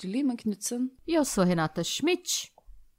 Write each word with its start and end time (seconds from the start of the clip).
de 0.00 0.06
Lima 0.06 0.34
Knudsen. 0.34 0.90
E 1.06 1.14
eu 1.14 1.24
sou 1.24 1.44
Renata 1.44 1.84
Schmidt. 1.84 2.50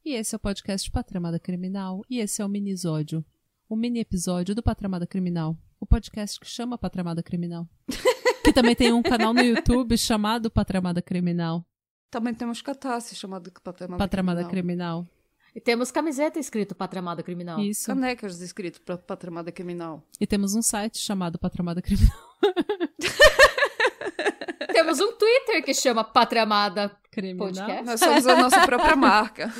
E 0.03 0.13
esse 0.15 0.33
é 0.33 0.37
o 0.37 0.39
podcast 0.39 0.89
Patramada 0.89 1.39
Criminal. 1.39 2.01
E 2.09 2.19
esse 2.19 2.41
é 2.41 2.45
o 2.45 2.49
minisódio. 2.49 3.23
O 3.69 3.75
mini 3.75 3.99
episódio 3.99 4.55
do 4.55 4.63
Patramada 4.63 5.05
Criminal. 5.05 5.55
O 5.79 5.85
podcast 5.85 6.39
que 6.39 6.47
chama 6.47 6.75
Patramada 6.75 7.21
Criminal. 7.21 7.69
que 8.43 8.51
também 8.51 8.75
tem 8.75 8.91
um 8.91 9.03
canal 9.03 9.31
no 9.31 9.41
YouTube 9.41 9.95
chamado 9.99 10.49
Patramada 10.49 11.03
Criminal. 11.03 11.63
Também 12.09 12.33
temos 12.33 12.63
catarse 12.63 13.15
chamado 13.15 13.51
Patramada, 13.63 14.03
Patramada 14.03 14.43
Criminal. 14.45 15.03
Criminal. 15.03 15.21
E 15.53 15.61
temos 15.61 15.91
camiseta 15.91 16.39
escrito 16.39 16.73
Patramada 16.73 17.21
Criminal. 17.21 17.59
Isso. 17.59 17.85
Canecas 17.85 18.41
escrito 18.41 18.81
para 18.81 18.97
Patramada 18.97 19.51
Criminal. 19.51 20.03
E 20.19 20.25
temos 20.25 20.55
um 20.55 20.63
site 20.63 20.97
chamado 20.97 21.37
Patramada 21.37 21.79
Criminal. 21.79 22.17
Temos 24.73 24.99
um 24.99 25.13
Twitter 25.13 25.63
que 25.63 25.73
chama 25.73 26.03
Patramada 26.03 26.89
Criminal. 27.11 27.47
Podcast. 27.47 27.83
Nós 27.83 27.99
somos 27.99 28.25
a 28.27 28.35
nossa 28.37 28.65
própria 28.65 28.95
marca. 28.95 29.53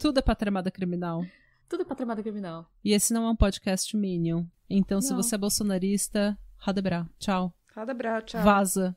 Tudo 0.00 0.18
é 0.18 0.22
Patramada 0.22 0.70
Criminal. 0.70 1.24
Tudo 1.68 1.84
Patramada 1.84 2.22
Criminal. 2.22 2.66
E 2.84 2.92
esse 2.92 3.12
não 3.12 3.26
é 3.26 3.30
um 3.30 3.36
podcast 3.36 3.94
Minion. 3.96 4.44
Então, 4.70 5.00
se 5.00 5.10
Não. 5.10 5.16
você 5.18 5.34
é 5.34 5.38
bolsonarista, 5.38 6.38
Radebra. 6.56 7.06
Tchau. 7.18 7.52
Cada 7.74 7.92
braço, 7.92 8.26
tchau. 8.26 8.42
Vaza. 8.42 8.96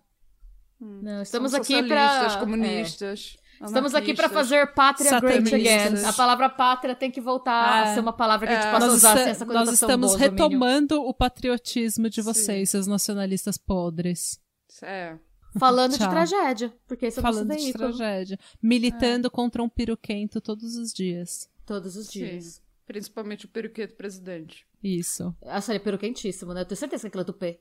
Não, 0.79 1.21
estamos 1.21 1.51
Somos 1.51 1.53
aqui 1.53 1.83
para 1.87 2.07
socialistas, 2.07 2.35
comunistas. 2.37 3.37
Estamos 3.63 3.93
aqui 3.93 4.13
para 4.15 4.27
fazer 4.29 4.73
pátria 4.73 5.19
great 5.19 5.53
again. 5.53 6.03
A 6.05 6.13
palavra 6.13 6.49
pátria 6.49 6.95
tem 6.95 7.11
que 7.11 7.21
voltar 7.21 7.51
Ah, 7.51 7.81
a 7.83 7.93
ser 7.93 7.99
uma 7.99 8.13
palavra 8.13 8.47
que 8.47 8.53
a 8.53 8.55
gente 8.55 8.67
é. 8.67 8.71
possa 8.71 8.87
Nós, 8.87 8.95
usar 8.95 9.17
sem 9.17 9.27
essa 9.29 9.45
nós 9.45 9.69
estamos 9.71 10.15
retomando 10.15 10.99
o 11.03 11.13
patriotismo 11.13 12.09
de 12.09 12.15
Sim. 12.15 12.21
vocês, 12.23 12.69
seus 12.71 12.87
nacionalistas 12.87 13.57
podres. 13.59 14.39
É. 14.81 15.15
Falando 15.57 15.91
de 15.91 15.97
tragédia, 15.99 16.73
porque 16.87 17.07
esse 17.07 17.19
é 17.19 17.21
o 17.21 17.23
nosso 17.23 17.39
Falando 17.39 17.57
de 17.57 17.63
veículo. 17.63 17.95
tragédia. 17.95 18.39
Militando 18.61 19.29
contra 19.29 19.61
um 19.61 19.69
piruquento 19.69 20.39
todos 20.39 20.75
os 20.75 20.93
dias. 20.93 21.49
Todos 21.65 21.95
os 21.95 22.07
Sim. 22.07 22.19
dias. 22.19 22.61
Principalmente 22.85 23.45
o 23.45 23.49
peruqueto 23.49 23.95
presidente. 23.95 24.65
Isso. 24.83 25.35
Acharia 25.45 25.79
peru 25.79 25.97
quentíssimo, 25.97 26.53
né? 26.53 26.61
Eu 26.61 26.65
tenho 26.65 26.77
certeza 26.77 27.01
que 27.01 27.07
aquilo 27.07 27.21
é 27.21 27.25
tupê. 27.25 27.59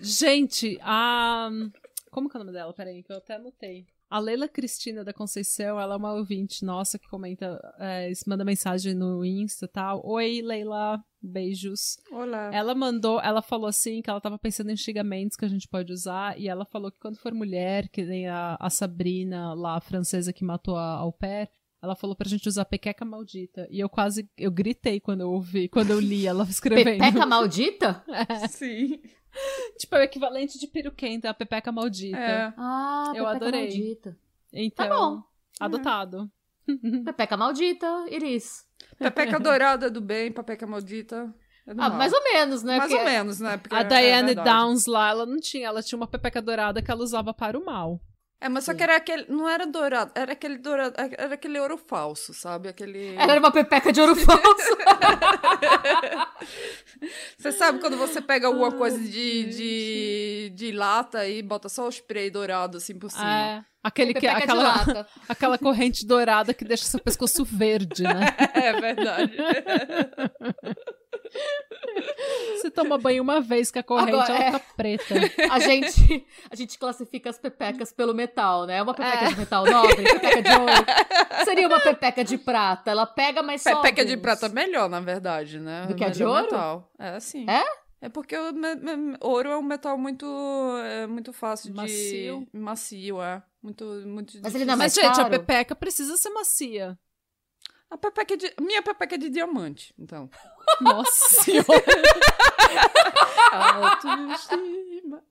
Gente, 0.00 0.78
a. 0.82 1.50
Como 2.10 2.28
que 2.28 2.36
é 2.36 2.40
o 2.40 2.44
nome 2.44 2.52
dela? 2.56 2.72
Peraí, 2.72 3.02
que 3.02 3.12
eu 3.12 3.16
até 3.16 3.34
anotei. 3.34 3.86
A 4.10 4.18
Leila 4.18 4.48
Cristina 4.48 5.04
da 5.04 5.12
Conceição, 5.12 5.78
ela 5.78 5.92
é 5.92 5.96
uma 5.96 6.14
ouvinte 6.14 6.64
nossa 6.64 6.98
que 6.98 7.06
comenta, 7.08 7.60
é, 7.78 8.10
manda 8.26 8.42
mensagem 8.42 8.94
no 8.94 9.22
Insta 9.22 9.66
e 9.66 9.68
tal. 9.68 10.00
Oi, 10.02 10.40
Leila, 10.40 10.98
beijos. 11.20 11.98
Olá. 12.10 12.50
Ela 12.50 12.74
mandou, 12.74 13.20
ela 13.20 13.42
falou 13.42 13.66
assim 13.66 14.00
que 14.00 14.08
ela 14.08 14.20
tava 14.20 14.38
pensando 14.38 14.70
em 14.70 14.76
xingamentos 14.76 15.36
que 15.36 15.44
a 15.44 15.48
gente 15.48 15.68
pode 15.68 15.92
usar, 15.92 16.40
e 16.40 16.48
ela 16.48 16.64
falou 16.64 16.90
que 16.90 16.98
quando 16.98 17.18
for 17.18 17.34
mulher, 17.34 17.86
que 17.90 18.02
nem 18.02 18.26
a, 18.26 18.56
a 18.58 18.70
Sabrina 18.70 19.52
lá, 19.52 19.76
a 19.76 19.80
francesa 19.80 20.32
que 20.32 20.42
matou 20.42 20.78
a 20.78 20.94
au 20.94 21.12
pair, 21.12 21.50
ela 21.82 21.94
falou 21.94 22.16
pra 22.16 22.28
gente 22.28 22.48
usar 22.48 22.64
pequeca 22.64 23.04
maldita. 23.04 23.66
E 23.70 23.78
eu 23.80 23.88
quase, 23.88 24.28
eu 24.36 24.50
gritei 24.50 24.98
quando 25.00 25.20
eu 25.22 25.30
ouvi, 25.30 25.68
quando 25.68 25.90
eu 25.90 26.00
li 26.00 26.26
ela 26.26 26.44
escrevendo. 26.50 26.98
Pepeca 26.98 27.26
maldita? 27.26 28.04
Sim. 28.50 29.00
tipo, 29.78 29.94
é 29.96 30.00
o 30.00 30.02
equivalente 30.02 30.58
de 30.58 30.66
peruquenta, 30.66 31.30
a 31.30 31.34
pepeca 31.34 31.70
maldita. 31.70 32.16
É. 32.18 32.52
Ah, 32.56 33.12
Eu 33.14 33.24
pepeca 33.24 33.30
adorei. 33.36 33.60
maldita. 33.62 34.18
Então, 34.52 34.88
Tá 34.88 34.94
bom. 34.96 35.22
adotado. 35.60 36.30
Pepeca 37.04 37.36
maldita, 37.36 37.86
Iris. 38.10 38.66
Pepeca 38.98 39.38
dourada 39.40 39.90
do 39.90 40.00
bem, 40.00 40.30
pepeca 40.32 40.66
maldita. 40.66 41.32
É 41.66 41.72
Ah, 41.76 41.90
mais 41.90 42.12
ou 42.12 42.22
menos, 42.24 42.62
né? 42.62 42.78
Mais 42.78 42.90
Porque- 42.90 43.04
ou 43.04 43.08
menos, 43.10 43.40
né? 43.40 43.56
Porque 43.58 43.74
A 43.74 43.80
é- 43.80 43.82
é 43.82 43.84
Diane 43.84 44.26
verdade. 44.34 44.50
Downs 44.50 44.86
lá, 44.86 45.10
ela 45.10 45.26
não 45.26 45.38
tinha, 45.38 45.66
ela 45.68 45.82
tinha 45.82 45.96
uma 45.98 46.06
pepeca 46.06 46.40
dourada 46.42 46.82
que 46.82 46.90
ela 46.90 47.02
usava 47.02 47.32
para 47.34 47.58
o 47.58 47.64
mal. 47.64 48.00
É, 48.40 48.48
mas 48.48 48.64
só 48.64 48.72
que 48.72 48.82
era 48.82 48.96
aquele. 48.96 49.26
Não 49.28 49.48
era 49.48 49.66
dourado, 49.66 50.12
era 50.14 50.32
aquele 50.32 50.58
dourado. 50.58 50.94
Era 50.96 51.34
aquele 51.34 51.58
ouro 51.58 51.76
falso, 51.76 52.32
sabe? 52.32 52.68
Aquele. 52.68 53.16
Ela 53.16 53.32
era 53.32 53.40
uma 53.40 53.50
pepeca 53.50 53.92
de 53.92 54.00
ouro 54.00 54.14
falso. 54.14 54.38
Você 57.36 57.52
sabe 57.52 57.80
quando 57.80 57.96
você 57.96 58.20
pega 58.20 58.46
alguma 58.46 58.72
coisa 58.72 58.98
de, 58.98 59.44
de, 59.44 60.52
de 60.54 60.72
lata 60.72 61.26
e 61.26 61.42
bota 61.42 61.68
só 61.68 61.86
o 61.86 61.88
spray 61.88 62.30
dourado 62.30 62.78
assim 62.78 62.98
por 62.98 63.10
cima? 63.10 63.24
É, 63.24 63.64
aquele 63.82 64.14
que, 64.14 64.20
de 64.20 64.26
aquela, 64.26 65.06
aquela 65.28 65.58
corrente 65.58 66.06
dourada 66.06 66.54
que 66.54 66.64
deixa 66.64 66.84
seu 66.84 67.00
pescoço 67.00 67.44
verde, 67.44 68.02
né? 68.02 68.36
É, 68.54 68.80
verdade. 68.80 69.36
Você 72.56 72.70
toma 72.70 72.98
banho 72.98 73.22
uma 73.22 73.40
vez 73.40 73.70
que 73.70 73.78
a 73.78 73.82
corrente 73.82 74.10
Agora, 74.10 74.32
ela 74.32 74.44
é. 74.44 74.52
fica 74.52 74.64
preta. 74.76 75.14
A 75.50 75.58
gente, 75.58 76.26
a 76.50 76.56
gente 76.56 76.78
classifica 76.78 77.30
as 77.30 77.38
pepecas 77.38 77.92
pelo 77.92 78.14
metal, 78.14 78.66
né? 78.66 78.82
Uma 78.82 78.94
pepeca 78.94 79.24
É. 79.24 79.28
de 79.28 79.36
metal 79.36 79.64
nobre, 79.64 79.96
pepeca 80.04 80.42
de 80.42 80.50
ouro. 80.50 81.44
Seria 81.44 81.66
uma 81.66 81.80
pepeca 81.80 82.24
de 82.24 82.38
prata. 82.38 82.90
Ela 82.90 83.06
pega, 83.06 83.42
mas 83.42 83.62
só 83.62 83.76
Pepeca 83.80 84.04
de 84.04 84.16
prata 84.16 84.46
é 84.46 84.48
melhor, 84.48 84.88
na 84.88 85.00
verdade, 85.00 85.58
né? 85.60 85.86
Do 85.86 85.94
que 85.94 86.04
a 86.04 86.08
de 86.08 86.24
ouro? 86.24 86.42
Metal. 86.42 86.90
É, 86.98 87.20
sim. 87.20 87.46
É? 87.48 87.64
É 88.00 88.08
porque 88.08 88.36
o 88.36 88.52
ouro 89.20 89.48
é 89.50 89.56
um 89.56 89.62
metal 89.62 89.98
muito, 89.98 90.26
é, 90.84 91.06
muito 91.06 91.32
fácil 91.32 91.74
Macio. 91.74 92.46
de... 92.52 92.58
Macio, 92.58 93.22
é. 93.22 93.42
Muito, 93.62 93.84
muito 94.06 94.38
Mas 94.42 94.54
ele 94.54 94.64
não 94.64 94.74
é 94.74 94.76
Mas, 94.76 94.96
mais 94.96 95.06
gente, 95.08 95.20
a 95.20 95.28
pepeca 95.28 95.74
precisa 95.74 96.16
ser 96.16 96.30
macia. 96.30 96.96
A 97.90 97.96
pepeca 97.96 98.36
de... 98.36 98.54
Minha 98.60 98.82
pepeca 98.82 99.14
é 99.16 99.18
de 99.18 99.28
diamante, 99.30 99.92
então. 99.98 100.30
Nossa 100.80 101.28
senhora. 101.42 101.84
Autoestima. 103.52 105.22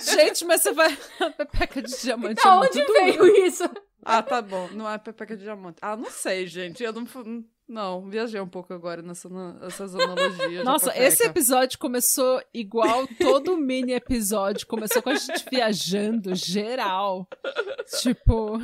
gente, 0.00 0.44
mas 0.44 0.62
você 0.62 0.72
vai... 0.72 0.96
Pepeca 1.36 1.82
de 1.82 2.00
diamante 2.00 2.42
Da 2.42 2.50
é 2.50 2.52
onde 2.54 2.84
veio 2.84 3.46
isso? 3.46 3.64
Ah, 4.04 4.22
tá 4.22 4.40
bom. 4.40 4.68
Não 4.72 4.88
é 4.90 4.98
pepeca 4.98 5.36
de 5.36 5.42
diamante. 5.44 5.78
Ah, 5.82 5.96
não 5.96 6.10
sei, 6.10 6.46
gente. 6.46 6.82
Eu 6.82 6.92
não... 6.92 7.06
Não, 7.68 8.10
viajei 8.10 8.40
um 8.40 8.48
pouco 8.48 8.74
agora 8.74 9.00
nessa, 9.00 9.28
nessas 9.28 9.94
analogias. 9.94 10.64
Nossa, 10.64 10.92
esse 10.98 11.22
episódio 11.24 11.78
começou 11.78 12.42
igual 12.52 13.06
todo 13.20 13.56
mini 13.56 13.92
episódio. 13.92 14.66
Começou 14.66 15.00
com 15.00 15.10
a 15.10 15.14
gente 15.14 15.44
viajando, 15.48 16.34
geral. 16.34 17.28
Tipo, 18.00 18.58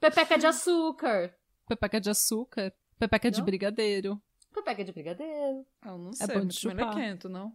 Pepeca 0.00 0.38
de 0.38 0.46
açúcar. 0.46 1.34
pepeca 1.68 2.00
de 2.00 2.08
açúcar, 2.08 2.72
pepeca 2.98 3.30
de 3.30 3.40
Não? 3.40 3.44
brigadeiro. 3.44 4.18
Pepeca 4.62 4.84
de 4.84 4.92
brigadeiro. 4.92 5.64
Ah, 5.82 5.88
Eu 5.90 5.98
não 5.98 6.10
É 6.10 6.14
sei, 6.14 6.26
bom 6.28 6.34
muito 6.34 6.50
de 6.52 6.56
chupar. 6.60 6.76
melequento, 6.76 7.28
não? 7.28 7.52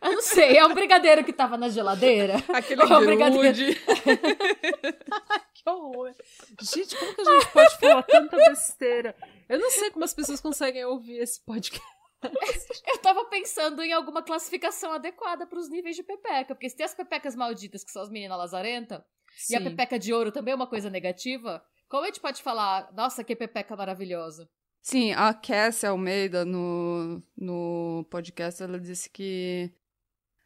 Eu 0.00 0.12
não 0.14 0.22
sei, 0.22 0.56
é 0.56 0.66
um 0.66 0.74
brigadeiro 0.74 1.24
que 1.24 1.32
tava 1.32 1.56
na 1.56 1.68
geladeira? 1.68 2.34
Aquele 2.52 2.82
Ô, 2.82 3.00
brigadeiro. 3.00 3.42
grude. 3.42 3.80
Que 5.54 5.70
horror. 5.70 6.12
Gente, 6.60 6.96
como 6.96 7.14
que 7.14 7.20
a 7.20 7.24
gente 7.24 7.52
pode 7.52 7.78
falar 7.78 8.02
tanta 8.02 8.36
besteira? 8.36 9.14
Eu 9.48 9.60
não 9.60 9.70
sei 9.70 9.92
como 9.92 10.04
as 10.04 10.12
pessoas 10.12 10.40
conseguem 10.40 10.84
ouvir 10.84 11.18
esse 11.18 11.40
podcast. 11.44 11.86
Eu 12.86 12.98
tava 12.98 13.24
pensando 13.26 13.80
em 13.82 13.92
alguma 13.92 14.22
classificação 14.24 14.92
adequada 14.92 15.46
pros 15.46 15.68
níveis 15.68 15.94
de 15.94 16.02
pepeca. 16.02 16.54
Porque 16.56 16.68
se 16.68 16.76
tem 16.76 16.84
as 16.84 16.94
pepecas 16.94 17.36
malditas, 17.36 17.84
que 17.84 17.92
são 17.92 18.02
as 18.02 18.10
meninas 18.10 18.38
lazarentas, 18.38 19.02
e 19.50 19.54
a 19.54 19.58
Sim. 19.58 19.64
pepeca 19.64 19.98
de 20.00 20.12
ouro 20.12 20.32
também 20.32 20.50
é 20.50 20.54
uma 20.56 20.66
coisa 20.66 20.90
negativa, 20.90 21.64
como 21.88 22.02
a 22.02 22.06
gente 22.06 22.20
pode 22.20 22.42
falar, 22.42 22.92
nossa, 22.92 23.22
que 23.22 23.36
pepeca 23.36 23.76
maravilhosa? 23.76 24.48
Sim, 24.82 25.12
a 25.12 25.32
Cassie 25.32 25.86
Almeida 25.88 26.44
no, 26.44 27.22
no 27.36 28.04
podcast, 28.10 28.62
ela 28.62 28.80
disse 28.80 29.08
que 29.08 29.70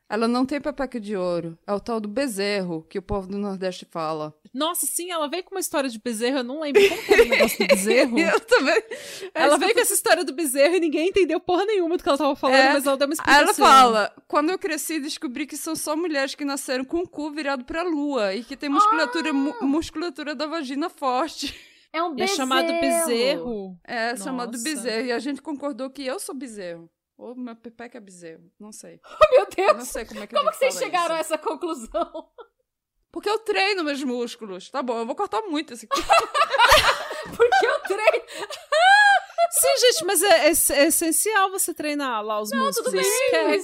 ela 0.09 0.29
não 0.29 0.45
tem 0.45 0.61
pepeca 0.61 1.01
de 1.01 1.17
ouro. 1.17 1.59
É 1.67 1.73
o 1.73 1.81
tal 1.81 1.99
do 1.99 2.07
bezerro 2.07 2.83
que 2.89 2.99
o 2.99 3.03
povo 3.03 3.27
do 3.27 3.39
Nordeste 3.39 3.87
fala. 3.91 4.33
Nossa, 4.53 4.85
sim, 4.87 5.11
ela 5.11 5.27
veio 5.27 5.43
com 5.43 5.55
uma 5.55 5.61
história 5.61 5.89
de 5.89 5.99
bezerro, 5.99 6.39
eu 6.39 6.45
não 6.45 6.61
lembro 6.61 6.81
como 6.87 7.01
era 7.09 7.23
o 7.23 7.29
negócio 7.29 7.59
do 7.59 7.67
bezerro. 7.67 8.19
Eu 8.21 8.41
também. 8.41 8.83
Ela 9.35 9.57
veio 9.59 9.73
com 9.75 9.81
essa 9.81 9.95
história 9.95 10.23
do 10.25 10.33
bezerro 10.35 10.77
e 10.77 10.81
ninguém 10.81 11.09
entendeu 11.09 11.41
porra 11.41 11.65
nenhuma 11.65 11.97
do 11.97 12.03
que 12.03 12.09
ela 12.09 12.19
tava 12.19 12.37
falando, 12.37 12.57
É. 12.57 12.73
mas 12.75 12.87
ela 12.87 12.97
deu 12.99 13.09
uma 13.09 13.15
Aí 13.21 13.35
ela 13.41 13.51
explicação. 13.51 13.67
fala: 13.67 14.15
quando 14.29 14.51
eu 14.51 14.59
cresci, 14.59 15.01
descobri 15.01 15.47
que 15.47 15.57
são 15.57 15.75
só 15.75 15.97
mulheres 15.97 16.35
que 16.35 16.45
nasceram 16.45 16.85
com 16.85 16.99
o 16.99 17.09
cu 17.09 17.31
virado 17.33 17.65
pra 17.65 17.83
lua 17.83 18.35
e 18.35 18.45
que 18.45 18.57
tem 18.57 18.69
musculatura, 18.69 19.33
mu- 19.33 19.57
musculatura 19.63 20.35
da 20.35 20.47
vagina 20.47 20.89
forte. 20.91 21.55
É 21.93 22.03
um 22.03 22.11
E 22.11 22.13
é 22.13 22.15
bezerro. 22.17 22.37
chamado 22.37 22.73
bezerro. 22.81 23.79
É 23.85 24.17
chamado 24.17 24.53
Nossa. 24.53 24.65
bezerro. 24.65 25.07
E 25.07 25.13
a 25.13 25.19
gente 25.19 25.41
concordou 25.43 25.89
que 25.91 26.05
eu 26.07 26.19
sou 26.19 26.35
bezerro. 26.35 26.91
Ou 27.19 27.35
meu 27.35 27.57
pepeca 27.57 27.97
é 27.97 28.01
bezerro. 28.01 28.51
Não 28.61 28.71
sei. 28.73 29.01
Meu 29.33 29.41
Eu 29.41 29.47
Deus! 29.47 29.79
não 29.79 29.85
sei 29.87 30.05
como 30.05 30.21
é 30.23 30.27
que 30.27 30.35
Como 30.37 30.49
a 30.49 30.53
que 30.53 30.59
vocês 30.59 30.77
chegaram 30.79 31.15
a 31.15 31.21
isso. 31.21 31.33
essa 31.33 31.39
conclusão? 31.43 32.29
Porque 33.11 33.31
eu 33.31 33.39
treino 33.39 33.83
meus 33.83 34.03
músculos. 34.05 34.69
Tá 34.69 34.83
bom, 34.83 34.99
eu 34.99 35.07
vou 35.07 35.15
cortar 35.17 35.41
muito 35.43 35.73
esse 35.73 35.89
aqui. 35.91 36.03
Porque 37.35 37.67
Não, 37.67 37.81
gente, 39.79 40.05
mas 40.05 40.23
é, 40.23 40.49
é- 40.49 40.79
é 40.83 40.87
essencial 40.87 41.51
você 41.51 41.73
treinar 41.73 42.23
lá 42.23 42.41
os 42.41 42.51
músculos. 42.51 42.77
tudo 42.77 42.91
bem. 42.93 43.61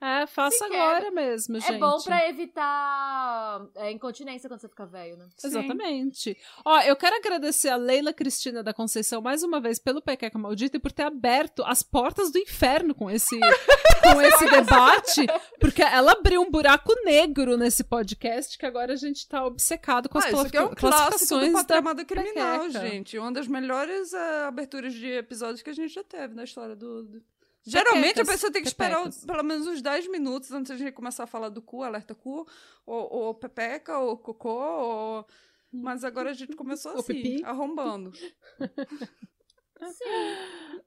É, 0.00 0.26
faça 0.26 0.64
agora 0.64 1.10
mesmo, 1.10 1.58
gente. 1.58 1.72
É 1.74 1.78
bom 1.78 1.98
pra 2.02 2.28
evitar 2.28 3.66
é, 3.74 3.90
incontinência 3.90 4.48
quando 4.48 4.60
você 4.60 4.68
fica 4.68 4.86
velho, 4.86 5.16
né? 5.16 5.26
Exatamente. 5.42 6.36
Ó, 6.64 6.80
eu 6.82 6.94
quero 6.94 7.16
agradecer 7.16 7.68
a 7.68 7.76
Leila 7.76 8.12
Cristina 8.12 8.62
da 8.62 8.72
Conceição 8.72 9.20
mais 9.20 9.42
uma 9.42 9.60
vez 9.60 9.78
pelo 9.78 10.00
Pequeca 10.00 10.38
Maldita 10.38 10.76
e 10.76 10.80
por 10.80 10.92
ter 10.92 11.02
aberto 11.02 11.64
as 11.64 11.82
portas 11.82 12.30
do 12.30 12.38
inferno 12.38 12.94
com 12.94 13.10
esse, 13.10 13.38
com 14.02 14.20
esse 14.22 14.48
debate, 14.48 15.26
porque 15.60 15.82
ela 15.82 16.12
abriu 16.12 16.42
um 16.42 16.50
buraco 16.50 16.94
negro 17.04 17.56
nesse 17.56 17.82
podcast 17.82 18.56
que 18.56 18.66
agora 18.66 18.92
a 18.92 18.96
gente 18.96 19.26
tá 19.28 19.44
obcecado 19.44 20.08
com 20.08 20.18
as 20.18 20.26
Ah, 20.26 20.30
isso 20.30 20.40
aqui 20.46 20.56
é 20.56 20.62
um 20.62 20.74
clássico 20.74 21.08
classificações 21.08 21.52
do 21.52 21.94
da 21.94 22.04
Criminal, 22.04 22.60
pequeca. 22.66 22.88
gente. 22.88 23.18
Uma 23.18 23.32
das 23.32 23.48
melhores 23.48 24.12
eh, 24.12 24.44
aberturas 24.46 24.94
de 24.94 25.06
episódios 25.10 25.60
que 25.62 25.70
a 25.70 25.74
gente 25.74 25.92
já 25.92 26.04
teve 26.04 26.34
na 26.34 26.44
história 26.44 26.76
do... 26.76 27.02
do- 27.02 27.37
Geralmente 27.70 28.20
a 28.20 28.24
pessoa 28.24 28.52
tem 28.52 28.62
que 28.62 28.68
esperar 28.68 28.98
pepecas. 28.98 29.24
pelo 29.24 29.42
menos 29.42 29.66
uns 29.66 29.82
10 29.82 30.08
minutos 30.08 30.50
antes 30.52 30.68
de 30.68 30.72
a 30.74 30.86
gente 30.86 30.94
começar 30.94 31.24
a 31.24 31.26
falar 31.26 31.48
do 31.48 31.62
cu, 31.62 31.82
alerta 31.82 32.14
cu, 32.14 32.46
ou, 32.86 33.12
ou 33.12 33.34
pepeca, 33.34 33.98
ou 33.98 34.16
cocô, 34.16 34.48
ou... 34.50 35.26
Mas 35.70 36.02
agora 36.02 36.30
a 36.30 36.34
gente 36.34 36.56
começou 36.56 36.92
Ou 36.92 37.00
assim, 37.00 37.14
pipi. 37.14 37.44
arrombando. 37.44 38.10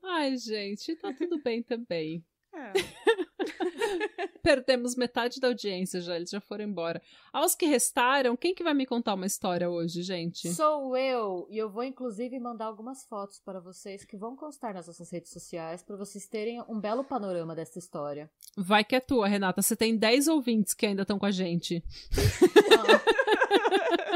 Ai, 0.03 0.35
gente, 0.37 0.95
tá 0.95 1.13
tudo 1.13 1.41
bem 1.41 1.61
também. 1.61 2.25
É. 2.53 2.73
Perdemos 4.43 4.95
metade 4.95 5.39
da 5.39 5.47
audiência 5.47 6.01
já, 6.01 6.15
eles 6.15 6.29
já 6.29 6.39
foram 6.39 6.65
embora. 6.65 7.01
Aos 7.31 7.55
que 7.55 7.65
restaram, 7.65 8.35
quem 8.35 8.53
que 8.53 8.63
vai 8.63 8.73
me 8.73 8.85
contar 8.85 9.13
uma 9.13 9.25
história 9.25 9.69
hoje, 9.69 10.01
gente? 10.01 10.53
Sou 10.53 10.97
eu, 10.97 11.47
e 11.49 11.57
eu 11.57 11.69
vou 11.69 11.83
inclusive 11.83 12.39
mandar 12.39 12.65
algumas 12.65 13.05
fotos 13.05 13.39
para 13.39 13.59
vocês 13.59 14.03
que 14.03 14.17
vão 14.17 14.35
constar 14.35 14.73
nas 14.73 14.87
nossas 14.87 15.09
redes 15.11 15.31
sociais 15.31 15.83
para 15.83 15.95
vocês 15.95 16.27
terem 16.27 16.61
um 16.67 16.79
belo 16.79 17.03
panorama 17.03 17.55
dessa 17.55 17.79
história. 17.79 18.29
Vai 18.57 18.83
que 18.83 18.95
é 18.95 18.99
tua, 18.99 19.27
Renata. 19.27 19.61
Você 19.61 19.75
tem 19.75 19.95
10 19.95 20.27
ouvintes 20.27 20.73
que 20.73 20.85
ainda 20.85 21.03
estão 21.03 21.19
com 21.19 21.25
a 21.25 21.31
gente. 21.31 21.83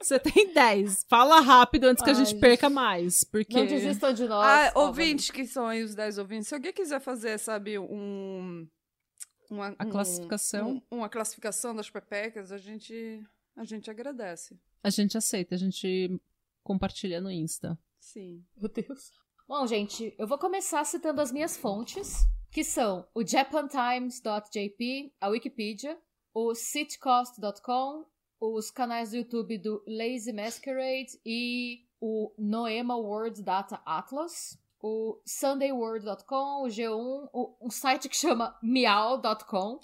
Você 0.00 0.18
tem 0.18 0.52
10. 0.52 1.04
Fala 1.08 1.40
rápido 1.40 1.84
antes 1.84 2.02
que 2.02 2.10
a 2.10 2.12
Ai, 2.14 2.24
gente 2.24 2.38
perca 2.40 2.68
mais. 2.70 3.24
Porque. 3.24 3.56
Não 3.56 3.66
desistam 3.66 4.12
de 4.12 4.26
nós. 4.26 4.46
Ah, 4.46 4.72
ouvintes 4.78 5.30
que 5.30 5.46
são 5.46 5.66
aí 5.66 5.82
os 5.82 5.94
10 5.94 6.18
ouvintes, 6.18 6.48
se 6.48 6.54
alguém 6.54 6.72
quiser 6.72 7.00
fazer, 7.00 7.38
sabe, 7.38 7.78
um... 7.78 8.66
Uma, 9.48 9.76
A 9.78 9.84
um- 9.86 9.90
classificação. 9.90 10.82
um- 10.90 10.96
uma 10.96 11.08
classificação 11.08 11.74
das 11.74 11.88
pepecas, 11.88 12.50
a 12.50 12.58
gente, 12.58 13.22
a 13.56 13.64
gente 13.64 13.88
agradece. 13.90 14.58
A 14.82 14.90
gente 14.90 15.16
aceita, 15.16 15.54
a 15.54 15.58
gente 15.58 16.20
compartilha 16.64 17.20
no 17.20 17.30
Insta. 17.30 17.78
Sim. 18.00 18.44
Meu 18.56 18.68
Deus. 18.68 19.12
Bom, 19.48 19.64
gente, 19.66 20.12
eu 20.18 20.26
vou 20.26 20.36
começar 20.38 20.84
citando 20.84 21.20
as 21.20 21.30
minhas 21.30 21.56
fontes, 21.56 22.26
que 22.50 22.64
são 22.64 23.06
o 23.14 23.24
japantimes.jp, 23.24 25.12
a 25.20 25.28
Wikipedia, 25.28 25.96
o 26.34 26.52
sitcost.com, 26.54 28.04
os 28.40 28.70
canais 28.70 29.10
do 29.10 29.16
YouTube 29.16 29.58
do 29.58 29.82
Lazy 29.86 30.32
Masquerade 30.32 31.18
e 31.24 31.80
o 32.00 32.32
Noema 32.38 32.96
World 32.96 33.42
Data 33.42 33.80
Atlas, 33.86 34.58
o 34.82 35.18
sundayworld.com, 35.26 36.62
o 36.64 36.66
G1, 36.68 37.28
o- 37.32 37.56
um 37.62 37.70
site 37.70 38.08
que 38.08 38.16
chama 38.16 38.56
meow.com 38.62 39.80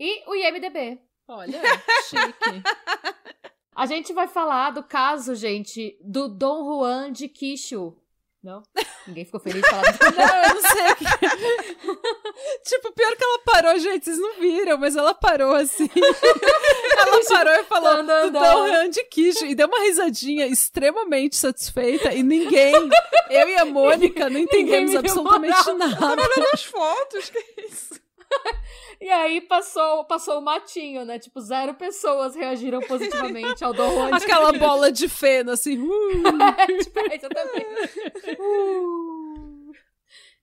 e 0.00 0.28
o 0.28 0.34
IMDB. 0.34 1.00
Olha, 1.28 1.60
chique. 2.08 2.62
A 3.74 3.84
gente 3.86 4.12
vai 4.12 4.26
falar 4.28 4.70
do 4.70 4.82
caso, 4.82 5.34
gente, 5.34 5.98
do 6.02 6.28
Dom 6.28 6.64
Juan 6.64 7.12
de 7.12 7.28
Quixo. 7.28 7.96
Não? 8.46 8.62
Ninguém 9.08 9.24
ficou 9.24 9.40
feliz 9.40 9.60
de 9.60 9.68
falar 9.68 9.82
Não, 10.16 10.36
eu 10.36 10.54
não 10.54 10.62
sei 10.62 10.94
que. 10.94 11.04
tipo, 12.62 12.92
pior 12.92 13.16
que 13.16 13.24
ela 13.24 13.38
parou, 13.40 13.78
gente, 13.78 14.04
vocês 14.04 14.18
não 14.18 14.34
viram, 14.38 14.78
mas 14.78 14.94
ela 14.94 15.12
parou 15.14 15.52
assim. 15.52 15.90
ela 15.96 17.24
parou 17.28 17.52
e 17.54 17.64
falou 17.64 17.96
Tan, 17.96 18.06
tan, 18.06 18.32
do 18.32 18.38
Juan 18.38 18.90
de 18.90 19.04
e 19.46 19.54
deu 19.56 19.66
uma 19.66 19.80
risadinha 19.80 20.46
extremamente 20.46 21.34
satisfeita 21.34 22.14
e 22.14 22.22
ninguém, 22.22 22.72
eu 23.30 23.48
e 23.48 23.56
a 23.56 23.64
Mônica, 23.64 24.30
não 24.30 24.38
entendemos 24.38 24.92
me 24.92 24.96
absolutamente 24.98 25.72
nada. 25.72 26.06
Olha 26.06 26.50
as 26.52 26.64
fotos, 26.64 27.30
que 27.30 27.44
isso? 27.62 28.05
E 29.00 29.10
aí 29.10 29.42
passou, 29.42 30.04
passou 30.04 30.38
o 30.38 30.42
matinho, 30.42 31.04
né? 31.04 31.18
Tipo, 31.18 31.38
zero 31.40 31.74
pessoas 31.74 32.34
reagiram 32.34 32.80
positivamente 32.80 33.62
ao 33.62 33.74
Dom 33.74 33.90
Juan 33.90 34.10
de 34.10 34.24
Aquela 34.24 34.52
bola 34.52 34.90
de 34.90 35.06
feno, 35.06 35.50
assim. 35.50 35.78
uh. 35.78 36.22
tipo, 36.82 36.98
é, 37.00 37.14
exatamente. 37.14 38.40
Uh. 38.40 39.72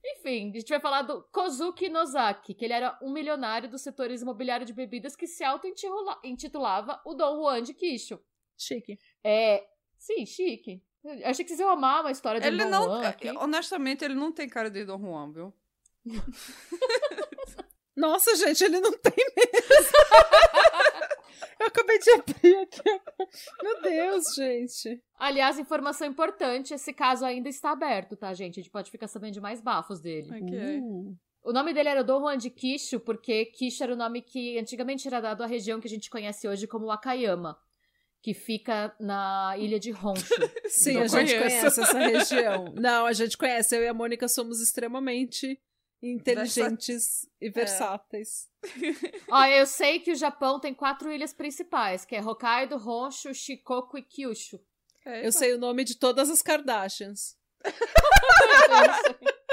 Enfim, 0.05 0.51
a 0.51 0.59
gente 0.59 0.69
vai 0.69 0.79
falar 0.79 1.01
do 1.01 1.23
Kozuki 1.31 1.89
Nozaki, 1.89 2.53
que 2.53 2.65
ele 2.65 2.73
era 2.73 2.97
um 3.01 3.11
milionário 3.11 3.69
do 3.69 3.77
setor 3.77 4.11
imobiliário 4.11 4.65
de 4.65 4.73
bebidas 4.73 5.15
que 5.15 5.25
se 5.25 5.43
auto-intitulava 5.43 7.01
o 7.05 7.13
Dom 7.13 7.37
Juan 7.37 7.63
de 7.63 7.73
Quixo. 7.73 8.19
Chique. 8.57 8.99
É. 9.23 9.65
Sim, 9.97 10.25
chique. 10.25 10.83
Eu 11.03 11.27
achei 11.27 11.43
que 11.43 11.49
vocês 11.49 11.59
iam 11.59 11.69
amar 11.69 12.01
uma 12.01 12.11
história 12.11 12.39
de 12.39 12.47
Ele 12.47 12.63
Dom 12.63 12.69
não, 12.69 12.83
Juan 12.83 13.07
aqui. 13.07 13.29
honestamente, 13.31 14.03
ele 14.03 14.15
não 14.15 14.31
tem 14.31 14.47
cara 14.47 14.69
de 14.69 14.85
Dom 14.85 14.99
Juan, 14.99 15.31
viu? 15.31 15.53
Nossa, 17.95 18.35
gente, 18.35 18.63
ele 18.63 18.79
não 18.79 18.91
tem 18.97 19.13
mesmo. 19.15 19.91
Eu 21.59 21.67
acabei 21.67 21.99
de 21.99 22.11
abrir 22.11 22.57
aqui. 22.57 23.01
Meu 23.61 23.81
Deus, 23.81 24.23
gente. 24.35 25.01
Aliás, 25.17 25.57
informação 25.57 26.07
importante: 26.07 26.73
esse 26.73 26.91
caso 26.93 27.23
ainda 27.23 27.47
está 27.47 27.71
aberto, 27.71 28.15
tá, 28.17 28.33
gente? 28.33 28.59
A 28.59 28.63
gente 28.63 28.71
pode 28.71 28.91
ficar 28.91 29.07
sabendo 29.07 29.33
de 29.33 29.41
mais 29.41 29.61
bafos 29.61 30.01
dele. 30.01 30.29
Ok. 30.29 30.79
Uh. 30.81 31.15
O 31.43 31.51
nome 31.51 31.73
dele 31.73 31.89
era 31.89 32.03
Dom 32.03 32.21
Juan 32.21 32.37
de 32.37 32.49
Quixo, 32.49 32.99
porque 33.01 33.45
Quixo 33.45 33.83
era 33.83 33.93
o 33.93 33.97
nome 33.97 34.21
que 34.21 34.57
antigamente 34.57 35.07
era 35.07 35.19
dado 35.19 35.43
à 35.43 35.45
região 35.45 35.79
que 35.79 35.87
a 35.87 35.89
gente 35.89 36.09
conhece 36.09 36.47
hoje 36.47 36.65
como 36.67 36.87
Wakayama, 36.87 37.57
que 38.21 38.33
fica 38.33 38.95
na 38.97 39.53
ilha 39.57 39.77
de 39.77 39.91
Honshu. 39.91 40.23
Sim, 40.67 40.93
Não 40.93 41.01
a 41.03 41.07
gente 41.07 41.37
conhece 41.37 41.81
essa 41.81 41.99
região. 41.99 42.73
Não, 42.75 43.05
a 43.05 43.11
gente 43.11 43.37
conhece. 43.37 43.75
Eu 43.75 43.83
e 43.83 43.87
a 43.87 43.93
Mônica 43.93 44.27
somos 44.29 44.61
extremamente 44.61 45.59
inteligentes 46.03 47.27
e 47.39 47.49
versáteis. 47.49 48.49
Ó, 49.31 49.45
eu 49.45 49.65
sei 49.65 49.99
que 49.99 50.11
o 50.11 50.15
Japão 50.15 50.59
tem 50.59 50.73
quatro 50.73 51.11
ilhas 51.11 51.33
principais, 51.33 52.03
que 52.05 52.15
é 52.15 52.21
Hokkaido, 52.21 52.75
Honshu, 52.75 53.33
Shikoku 53.33 53.97
e 53.97 54.01
Kyushu. 54.03 54.59
É, 55.05 55.25
Eu 55.25 55.31
sei 55.31 55.53
o 55.53 55.57
nome 55.57 55.83
de 55.83 55.97
todas 55.97 56.29
as 56.29 56.41
Kardashians. 56.41 57.37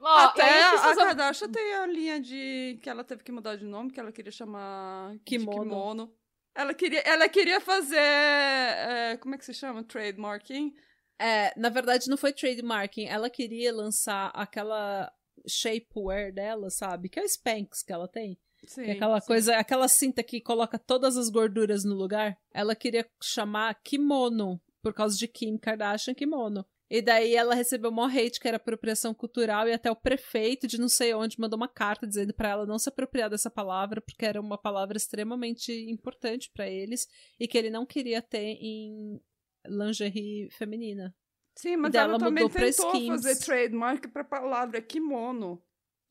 Ó, 0.00 0.18
Até 0.18 0.42
aí 0.42 0.62
a 0.62 0.94
Kardashian 0.94 1.50
tem 1.50 1.74
a 1.74 1.86
linha 1.86 2.20
de 2.20 2.78
que 2.82 2.88
ela 2.88 3.02
teve 3.02 3.24
que 3.24 3.32
mudar 3.32 3.56
de 3.56 3.64
nome, 3.64 3.90
que 3.90 3.98
ela 3.98 4.12
queria 4.12 4.30
chamar 4.30 5.16
Kimono. 5.24 5.62
kimono. 5.62 6.16
Ela 6.54 6.72
queria, 6.74 7.00
ela 7.00 7.28
queria 7.28 7.60
fazer. 7.60 7.98
é, 7.98 9.16
como 9.20 9.34
é 9.34 9.38
que 9.38 9.44
se 9.44 9.52
chama? 9.52 9.82
Trademarking. 9.82 10.74
É, 11.18 11.52
na 11.58 11.68
verdade, 11.70 12.08
não 12.08 12.16
foi 12.16 12.32
trademarking. 12.32 13.06
Ela 13.06 13.28
queria 13.30 13.74
lançar 13.74 14.30
aquela 14.34 15.10
shapewear 15.46 16.32
dela, 16.32 16.70
sabe? 16.70 17.08
Que 17.08 17.20
é 17.20 17.22
o 17.22 17.28
Spanx 17.28 17.82
que 17.82 17.92
ela 17.92 18.08
tem. 18.08 18.38
Sim. 18.66 18.84
Que 18.84 18.90
é 18.90 18.92
aquela 18.94 19.20
sim. 19.20 19.26
coisa, 19.26 19.56
aquela 19.56 19.88
cinta 19.88 20.22
que 20.22 20.40
coloca 20.40 20.78
todas 20.78 21.16
as 21.16 21.28
gorduras 21.28 21.84
no 21.84 21.94
lugar. 21.94 22.36
Ela 22.52 22.74
queria 22.74 23.08
chamar 23.22 23.74
kimono, 23.82 24.60
por 24.82 24.92
causa 24.92 25.16
de 25.16 25.28
Kim 25.28 25.56
Kardashian 25.56 26.14
kimono. 26.14 26.64
E 26.88 27.02
daí 27.02 27.34
ela 27.34 27.54
recebeu 27.54 27.90
mó 27.90 28.06
hate, 28.06 28.38
que 28.38 28.46
era 28.46 28.58
apropriação 28.58 29.12
cultural, 29.12 29.68
e 29.68 29.72
até 29.72 29.90
o 29.90 29.96
prefeito 29.96 30.68
de 30.68 30.78
não 30.78 30.88
sei 30.88 31.12
onde 31.14 31.40
mandou 31.40 31.56
uma 31.56 31.68
carta 31.68 32.06
dizendo 32.06 32.32
pra 32.32 32.50
ela 32.50 32.64
não 32.64 32.78
se 32.78 32.88
apropriar 32.88 33.28
dessa 33.28 33.50
palavra, 33.50 34.00
porque 34.00 34.24
era 34.24 34.40
uma 34.40 34.56
palavra 34.56 34.96
extremamente 34.96 35.72
importante 35.90 36.48
pra 36.54 36.68
eles, 36.68 37.08
e 37.40 37.48
que 37.48 37.58
ele 37.58 37.70
não 37.70 37.84
queria 37.84 38.22
ter 38.22 38.56
em 38.60 39.20
lingerie 39.66 40.48
feminina. 40.52 41.12
Sim, 41.56 41.76
mas 41.76 41.94
ela, 41.94 42.10
ela 42.10 42.18
também 42.18 42.48
tentou 42.48 42.92
skins. 42.94 43.08
fazer 43.08 43.36
trademark 43.44 44.08
pra 44.08 44.22
palavra 44.24 44.80
kimono. 44.80 45.62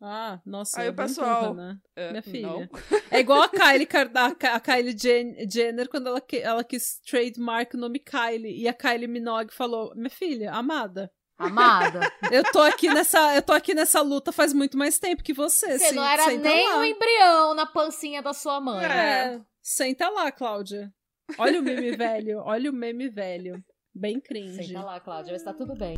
Ah, 0.01 0.41
nossa, 0.45 0.81
Aí 0.81 0.87
é 0.87 0.89
o 0.89 0.93
pessoal- 0.93 1.53
burra, 1.53 1.53
né? 1.53 1.77
É, 1.95 2.09
Minha 2.11 2.21
filha. 2.23 2.47
não. 2.47 2.69
É 3.11 3.19
igual 3.19 3.41
a 3.43 3.47
Kylie, 3.49 3.87
a 4.51 4.59
Kylie 4.59 4.93
Jen- 4.97 5.49
Jenner 5.49 5.87
quando 5.87 6.07
ela, 6.07 6.19
que- 6.19 6.39
ela 6.39 6.63
quis 6.63 6.99
trademark 6.99 7.73
o 7.73 7.77
nome 7.77 7.99
Kylie. 7.99 8.61
E 8.61 8.67
a 8.67 8.73
Kylie 8.73 9.07
Minogue 9.07 9.53
falou: 9.53 9.93
Minha 9.95 10.09
filha, 10.09 10.51
amada, 10.51 11.09
Amada, 11.37 11.99
eu 12.31 12.43
tô 12.51 12.61
aqui 12.61 12.87
nessa, 12.87 13.35
eu 13.35 13.41
tô 13.41 13.51
aqui 13.53 13.73
nessa 13.73 14.01
luta 14.01 14.31
faz 14.31 14.53
muito 14.53 14.77
mais 14.77 14.97
tempo 14.99 15.21
que 15.23 15.33
você. 15.33 15.77
você 15.77 15.89
se- 15.89 15.95
não 15.95 16.03
era 16.05 16.27
nem 16.37 16.67
lá. 16.67 16.77
um 16.79 16.83
embrião 16.83 17.53
na 17.53 17.65
pancinha 17.65 18.21
da 18.21 18.33
sua 18.33 18.59
mãe. 18.61 18.85
É, 18.85 19.41
senta 19.61 20.09
lá, 20.09 20.31
Cláudia. 20.31 20.91
Olha 21.37 21.59
o 21.59 21.63
meme 21.63 21.91
velho, 21.95 22.39
olha 22.39 22.69
o 22.69 22.73
meme 22.73 23.09
velho. 23.09 23.61
Bem 23.95 24.19
cringe. 24.19 24.65
Senta 24.65 24.83
lá, 24.83 24.99
Cláudia, 24.99 25.31
vai 25.31 25.37
estar 25.37 25.53
tudo 25.53 25.73
bem. 25.73 25.95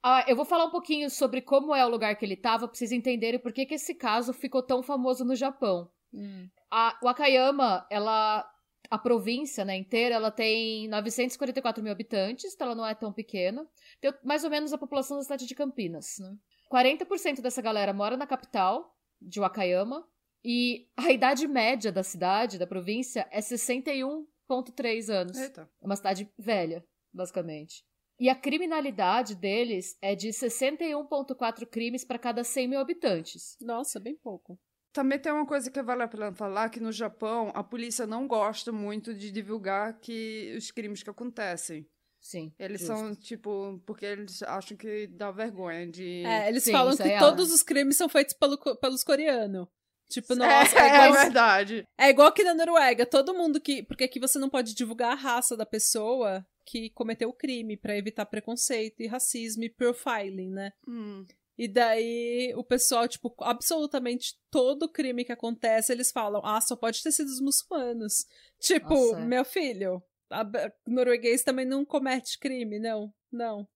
Ah, 0.00 0.24
eu 0.28 0.36
vou 0.36 0.44
falar 0.44 0.64
um 0.64 0.70
pouquinho 0.70 1.10
sobre 1.10 1.40
como 1.40 1.74
é 1.74 1.84
o 1.84 1.88
lugar 1.88 2.16
que 2.16 2.24
ele 2.24 2.36
tava, 2.36 2.68
pra 2.68 2.76
vocês 2.76 2.92
entenderem 2.92 3.40
por 3.40 3.52
que, 3.52 3.66
que 3.66 3.74
esse 3.74 3.94
caso 3.94 4.32
ficou 4.32 4.62
tão 4.62 4.82
famoso 4.82 5.24
no 5.24 5.34
Japão. 5.34 5.90
Hum. 6.14 6.48
A 6.70 6.98
Wakayama, 7.02 7.86
ela. 7.90 8.48
a 8.90 8.98
província 8.98 9.64
né, 9.64 9.76
inteira 9.76 10.14
ela 10.14 10.30
tem 10.30 10.88
944 10.88 11.82
mil 11.82 11.92
habitantes, 11.92 12.54
então 12.54 12.68
ela 12.68 12.76
não 12.76 12.86
é 12.86 12.94
tão 12.94 13.12
pequena. 13.12 13.66
Tem 14.00 14.12
mais 14.24 14.44
ou 14.44 14.50
menos 14.50 14.72
a 14.72 14.78
população 14.78 15.16
da 15.16 15.22
cidade 15.22 15.46
de 15.46 15.54
Campinas. 15.54 16.18
Né? 16.18 16.36
40% 16.72 17.40
dessa 17.40 17.62
galera 17.62 17.92
mora 17.92 18.16
na 18.16 18.26
capital, 18.26 18.96
de 19.20 19.40
Wakayama, 19.40 20.06
e 20.44 20.88
a 20.96 21.12
idade 21.12 21.46
média 21.46 21.92
da 21.92 22.02
cidade, 22.02 22.58
da 22.58 22.66
província, 22.66 23.28
é 23.30 23.40
61,3 23.40 25.08
anos. 25.08 25.38
Eita. 25.38 25.70
É 25.80 25.86
uma 25.86 25.96
cidade 25.96 26.28
velha, 26.36 26.84
basicamente. 27.12 27.84
E 28.20 28.28
a 28.28 28.34
criminalidade 28.34 29.34
deles 29.34 29.96
é 30.00 30.14
de 30.14 30.28
61,4 30.28 31.66
crimes 31.66 32.04
para 32.04 32.18
cada 32.18 32.44
100 32.44 32.68
mil 32.68 32.80
habitantes. 32.80 33.56
Nossa, 33.60 33.98
bem 33.98 34.14
pouco. 34.16 34.58
Também 34.92 35.18
tem 35.18 35.32
uma 35.32 35.46
coisa 35.46 35.70
que 35.70 35.82
vale 35.82 36.02
a 36.02 36.08
pena 36.08 36.32
falar, 36.32 36.68
que 36.68 36.78
no 36.78 36.92
Japão 36.92 37.50
a 37.54 37.64
polícia 37.64 38.06
não 38.06 38.28
gosta 38.28 38.70
muito 38.70 39.14
de 39.14 39.30
divulgar 39.30 39.98
que 39.98 40.54
os 40.56 40.70
crimes 40.70 41.02
que 41.02 41.10
acontecem. 41.10 41.88
Sim. 42.20 42.52
Eles 42.58 42.82
justo. 42.82 42.94
são, 42.94 43.14
tipo, 43.16 43.82
porque 43.84 44.06
eles 44.06 44.42
acham 44.44 44.76
que 44.76 45.08
dá 45.08 45.32
vergonha 45.32 45.90
de... 45.90 46.22
É, 46.24 46.48
eles 46.48 46.62
Sim, 46.62 46.72
falam 46.72 46.92
isso 46.92 47.02
que 47.02 47.08
é 47.08 47.18
todos 47.18 47.50
os 47.50 47.62
crimes 47.62 47.96
são 47.96 48.08
feitos 48.08 48.34
pelo, 48.34 48.56
pelos 48.76 49.02
coreanos. 49.02 49.66
Tipo, 50.08 50.34
É, 50.34 50.36
nossa, 50.36 50.78
é, 50.78 50.82
é, 50.82 50.94
igual, 50.94 51.12
verdade. 51.14 51.84
é 51.98 52.10
igual 52.10 52.28
aqui 52.28 52.44
na 52.44 52.54
Noruega. 52.54 53.06
Todo 53.06 53.34
mundo 53.34 53.60
que. 53.60 53.82
Porque 53.82 54.04
aqui 54.04 54.20
você 54.20 54.38
não 54.38 54.50
pode 54.50 54.74
divulgar 54.74 55.12
a 55.12 55.20
raça 55.20 55.56
da 55.56 55.64
pessoa 55.64 56.46
que 56.64 56.90
cometeu 56.90 57.28
o 57.28 57.34
crime 57.34 57.76
pra 57.76 57.96
evitar 57.96 58.26
preconceito 58.26 59.00
e 59.00 59.06
racismo 59.06 59.64
e 59.64 59.70
profiling, 59.70 60.50
né? 60.50 60.72
Hum. 60.86 61.26
E 61.58 61.68
daí 61.68 62.52
o 62.56 62.64
pessoal, 62.64 63.06
tipo, 63.06 63.34
absolutamente 63.40 64.34
todo 64.50 64.88
crime 64.90 65.24
que 65.24 65.32
acontece, 65.32 65.92
eles 65.92 66.10
falam: 66.10 66.40
ah, 66.44 66.60
só 66.60 66.74
pode 66.74 67.02
ter 67.02 67.12
sido 67.12 67.28
os 67.28 67.40
muçulmanos. 67.40 68.24
Tipo, 68.58 68.94
Nossa, 68.94 69.20
é. 69.20 69.24
meu 69.24 69.44
filho, 69.44 70.02
a, 70.30 70.44
norueguês 70.86 71.42
também 71.42 71.66
não 71.66 71.84
comete 71.84 72.38
crime, 72.38 72.78
não. 72.78 73.12
Não. 73.30 73.68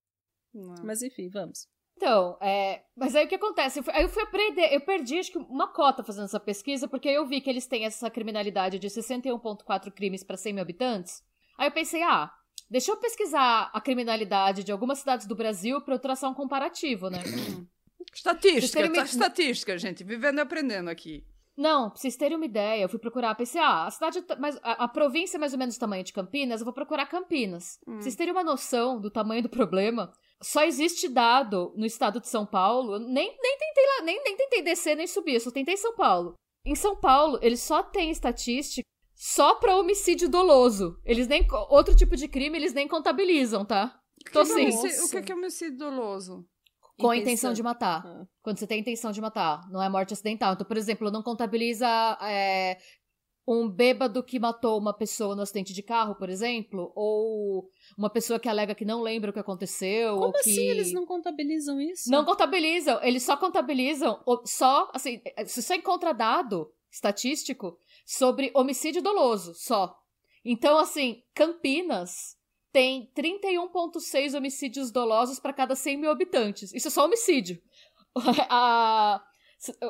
Não. 0.53 0.75
Mas 0.83 1.01
enfim, 1.01 1.29
vamos. 1.29 1.67
Então, 1.95 2.37
é, 2.41 2.83
mas 2.95 3.15
aí 3.15 3.25
o 3.25 3.27
que 3.27 3.35
acontece? 3.35 3.79
Eu 3.79 3.83
fui- 3.83 3.93
Aí 3.93 4.03
eu 4.03 4.09
fui 4.09 4.21
aprender, 4.21 4.71
eu 4.73 4.81
perdi 4.81 5.17
acho 5.17 5.31
que 5.31 5.37
uma 5.39 5.67
cota 5.73 6.03
fazendo 6.03 6.25
essa 6.25 6.39
pesquisa, 6.39 6.87
porque 6.87 7.09
aí 7.09 7.15
eu 7.15 7.25
vi 7.25 7.41
que 7.41 7.49
eles 7.49 7.65
têm 7.65 7.85
essa 7.85 8.09
criminalidade 8.09 8.77
de 8.77 8.87
61,4 8.87 9.91
crimes 9.91 10.23
para 10.23 10.37
100 10.37 10.53
mil 10.53 10.61
habitantes. 10.61 11.23
Aí 11.57 11.67
eu 11.67 11.71
pensei, 11.71 12.03
ah, 12.03 12.31
deixa 12.69 12.91
eu 12.91 12.97
pesquisar 12.97 13.69
a 13.73 13.81
criminalidade 13.81 14.63
de 14.63 14.71
algumas 14.71 14.99
cidades 14.99 15.25
do 15.25 15.35
Brasil 15.35 15.81
para 15.81 15.95
eu 15.95 15.99
traçar 15.99 16.29
um 16.29 16.33
comparativo, 16.33 17.09
né? 17.09 17.23
Estatística, 18.13 18.89
tá, 18.91 19.03
estatística, 19.03 19.77
gente. 19.77 20.03
Vivendo 20.03 20.37
e 20.37 20.41
aprendendo 20.41 20.89
aqui. 20.89 21.23
Não, 21.57 21.89
pra 21.89 21.99
vocês 21.99 22.15
terem 22.15 22.37
uma 22.37 22.45
ideia, 22.45 22.83
eu 22.83 22.89
fui 22.89 22.99
procurar, 22.99 23.33
pensei, 23.33 23.59
ah, 23.59 23.87
a 23.87 23.91
cidade, 23.91 24.21
tá- 24.21 24.35
mais, 24.35 24.57
a, 24.61 24.83
a 24.83 24.87
província 24.87 25.37
é 25.37 25.39
mais 25.39 25.53
ou 25.53 25.59
menos 25.59 25.75
do 25.75 25.79
tamanho 25.79 26.03
de 26.03 26.13
Campinas, 26.13 26.61
eu 26.61 26.65
vou 26.65 26.73
procurar 26.73 27.07
Campinas. 27.07 27.79
Hum. 27.87 27.93
Pra 27.93 28.01
vocês 28.01 28.15
terem 28.15 28.31
uma 28.31 28.43
noção 28.43 29.01
do 29.01 29.09
tamanho 29.09 29.41
do 29.41 29.49
problema, 29.49 30.11
só 30.41 30.63
existe 30.63 31.09
dado 31.09 31.73
no 31.75 31.85
estado 31.85 32.21
de 32.21 32.27
São 32.27 32.45
Paulo, 32.45 32.99
nem, 32.99 33.35
nem 33.41 33.57
tentei 33.57 33.85
lá, 33.97 34.05
nem, 34.05 34.23
nem 34.23 34.37
tentei 34.37 34.61
descer 34.61 34.95
nem 34.95 35.07
subir, 35.07 35.33
eu 35.33 35.39
só 35.39 35.49
tentei 35.49 35.75
São 35.75 35.95
Paulo. 35.95 36.35
Em 36.63 36.75
São 36.75 36.95
Paulo, 36.95 37.39
eles 37.41 37.61
só 37.61 37.81
têm 37.81 38.11
estatística 38.11 38.87
só 39.19 39.55
pra 39.55 39.75
homicídio 39.75 40.29
doloso. 40.29 40.99
Eles 41.03 41.27
nem, 41.27 41.45
outro 41.69 41.95
tipo 41.95 42.15
de 42.15 42.27
crime 42.27 42.55
eles 42.57 42.71
nem 42.73 42.87
contabilizam, 42.87 43.65
tá? 43.65 43.99
Tô 44.31 44.43
que 44.43 44.53
que 44.53 44.59
é 44.61 44.71
sim. 44.71 45.17
O 45.19 45.23
que 45.23 45.31
é 45.31 45.35
homicídio 45.35 45.77
doloso? 45.77 46.45
Com 46.99 47.09
a 47.09 47.15
Intenção. 47.15 47.51
intenção 47.51 47.53
de 47.53 47.63
matar. 47.63 48.03
Ah. 48.05 48.25
Quando 48.41 48.57
você 48.59 48.67
tem 48.67 48.79
intenção 48.79 49.11
de 49.11 49.19
matar, 49.21 49.61
não 49.71 49.81
é 49.81 49.89
morte 49.89 50.13
acidental. 50.13 50.53
Então, 50.53 50.65
por 50.67 50.77
exemplo, 50.77 51.11
não 51.11 51.21
contabiliza 51.23 51.87
é, 52.21 52.77
um 53.47 53.69
bêbado 53.69 54.23
que 54.23 54.39
matou 54.39 54.79
uma 54.79 54.93
pessoa 54.95 55.35
no 55.35 55.41
acidente 55.43 55.73
de 55.73 55.81
carro, 55.83 56.15
por 56.15 56.27
exemplo, 56.29 56.91
ou 56.95 57.69
uma 57.97 58.09
pessoa 58.09 58.39
que 58.39 58.49
alega 58.49 58.73
que 58.75 58.83
não 58.83 59.01
lembra 59.01 59.29
o 59.29 59.33
que 59.33 59.39
aconteceu, 59.39 60.15
ou 60.15 60.19
Como 60.21 60.33
que 60.33 60.39
assim 60.39 60.67
eles 60.67 60.91
não 60.91 61.05
contabilizam 61.05 61.79
isso? 61.79 62.09
não 62.11 62.25
contabilizam, 62.25 62.99
eles 63.03 63.23
só 63.23 63.37
contabilizam 63.37 64.21
o- 64.25 64.41
só, 64.45 64.89
assim, 64.93 65.21
é, 65.37 65.45
você 65.45 65.61
só 65.61 65.75
encontra 65.75 66.13
dado 66.13 66.67
estatístico 66.97 67.79
sobre 68.05 68.51
homicídio 68.53 69.01
doloso, 69.01 69.53
só. 69.55 69.95
Então, 70.43 70.77
assim, 70.77 71.23
Campinas 71.33 72.35
tem 72.71 73.11
31,6 73.15 74.37
homicídios 74.37 74.91
dolosos 74.91 75.39
para 75.39 75.53
cada 75.53 75.75
100 75.75 75.97
mil 75.97 76.11
habitantes. 76.11 76.73
Isso 76.73 76.87
é 76.87 76.91
só 76.91 77.05
homicídio. 77.05 77.59
A, 78.49 79.21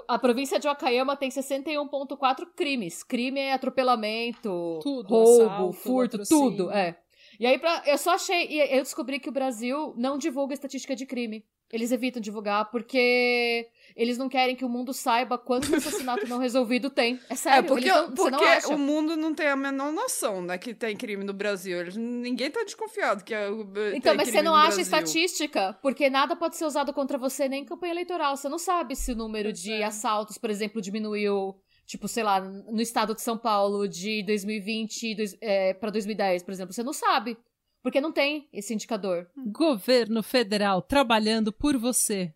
a 0.07 0.19
província 0.19 0.59
de 0.59 0.67
Wakayama 0.67 1.17
tem 1.17 1.29
61,4 1.29 2.45
crimes. 2.55 3.03
Crime 3.03 3.39
é 3.39 3.53
atropelamento, 3.53 4.79
Tudo, 4.81 5.07
roubo, 5.09 5.43
assalto, 5.43 5.73
furto, 5.73 6.23
tudo. 6.27 6.71
É. 6.71 6.97
E 7.39 7.45
aí, 7.45 7.59
pra, 7.59 7.83
eu 7.85 7.97
só 7.97 8.11
achei. 8.11 8.47
E 8.47 8.77
eu 8.77 8.81
descobri 8.81 9.19
que 9.19 9.29
o 9.29 9.33
Brasil 9.33 9.93
não 9.97 10.17
divulga 10.17 10.53
estatística 10.53 10.95
de 10.95 11.05
crime. 11.05 11.45
Eles 11.71 11.91
evitam 11.91 12.21
divulgar 12.21 12.71
porque 12.71 13.67
eles 13.95 14.17
não 14.17 14.29
querem 14.29 14.55
que 14.55 14.63
o 14.63 14.69
mundo 14.69 14.93
saiba 14.93 15.37
quanto 15.37 15.67
assassinato 15.75 16.25
não 16.27 16.37
resolvido 16.37 16.89
tem. 16.89 17.19
É 17.29 17.35
sério, 17.35 17.59
é, 17.59 17.61
porque, 17.67 17.87
não, 17.89 18.11
porque 18.11 18.45
o 18.73 18.77
mundo 18.77 19.17
não 19.17 19.33
tem 19.33 19.47
a 19.47 19.55
menor 19.55 19.91
noção, 19.91 20.41
né, 20.41 20.57
que 20.57 20.73
tem 20.73 20.95
crime 20.95 21.23
no 21.25 21.33
Brasil. 21.33 21.79
Eles, 21.79 21.97
ninguém 21.97 22.49
tá 22.49 22.63
desconfiado 22.63 23.23
que 23.23 23.33
é, 23.33 23.47
Então, 23.49 23.99
tem 24.01 24.15
mas 24.15 24.29
você 24.29 24.41
não 24.41 24.55
acha 24.55 24.75
Brasil. 24.77 24.83
estatística, 24.83 25.77
porque 25.81 26.09
nada 26.09 26.35
pode 26.35 26.55
ser 26.55 26.65
usado 26.65 26.93
contra 26.93 27.17
você 27.17 27.49
nem 27.49 27.63
em 27.63 27.65
campanha 27.65 27.93
eleitoral. 27.93 28.37
Você 28.37 28.47
não 28.47 28.59
sabe 28.59 28.95
se 28.95 29.11
o 29.11 29.15
número 29.15 29.51
de 29.51 29.73
é. 29.73 29.83
assaltos, 29.83 30.37
por 30.37 30.49
exemplo, 30.49 30.81
diminuiu, 30.81 31.55
tipo, 31.85 32.07
sei 32.07 32.23
lá, 32.23 32.39
no 32.39 32.79
estado 32.81 33.13
de 33.13 33.21
São 33.21 33.37
Paulo 33.37 33.87
de 33.89 34.23
2020 34.23 35.15
dois- 35.15 35.37
é, 35.41 35.73
para 35.73 35.89
2010, 35.89 36.43
por 36.43 36.51
exemplo. 36.51 36.73
Você 36.73 36.83
não 36.83 36.93
sabe. 36.93 37.37
Porque 37.81 38.01
não 38.01 38.11
tem 38.11 38.49
esse 38.51 38.73
indicador. 38.73 39.29
Governo 39.51 40.21
federal 40.21 40.81
trabalhando 40.81 41.53
por 41.53 41.77
você. 41.77 42.33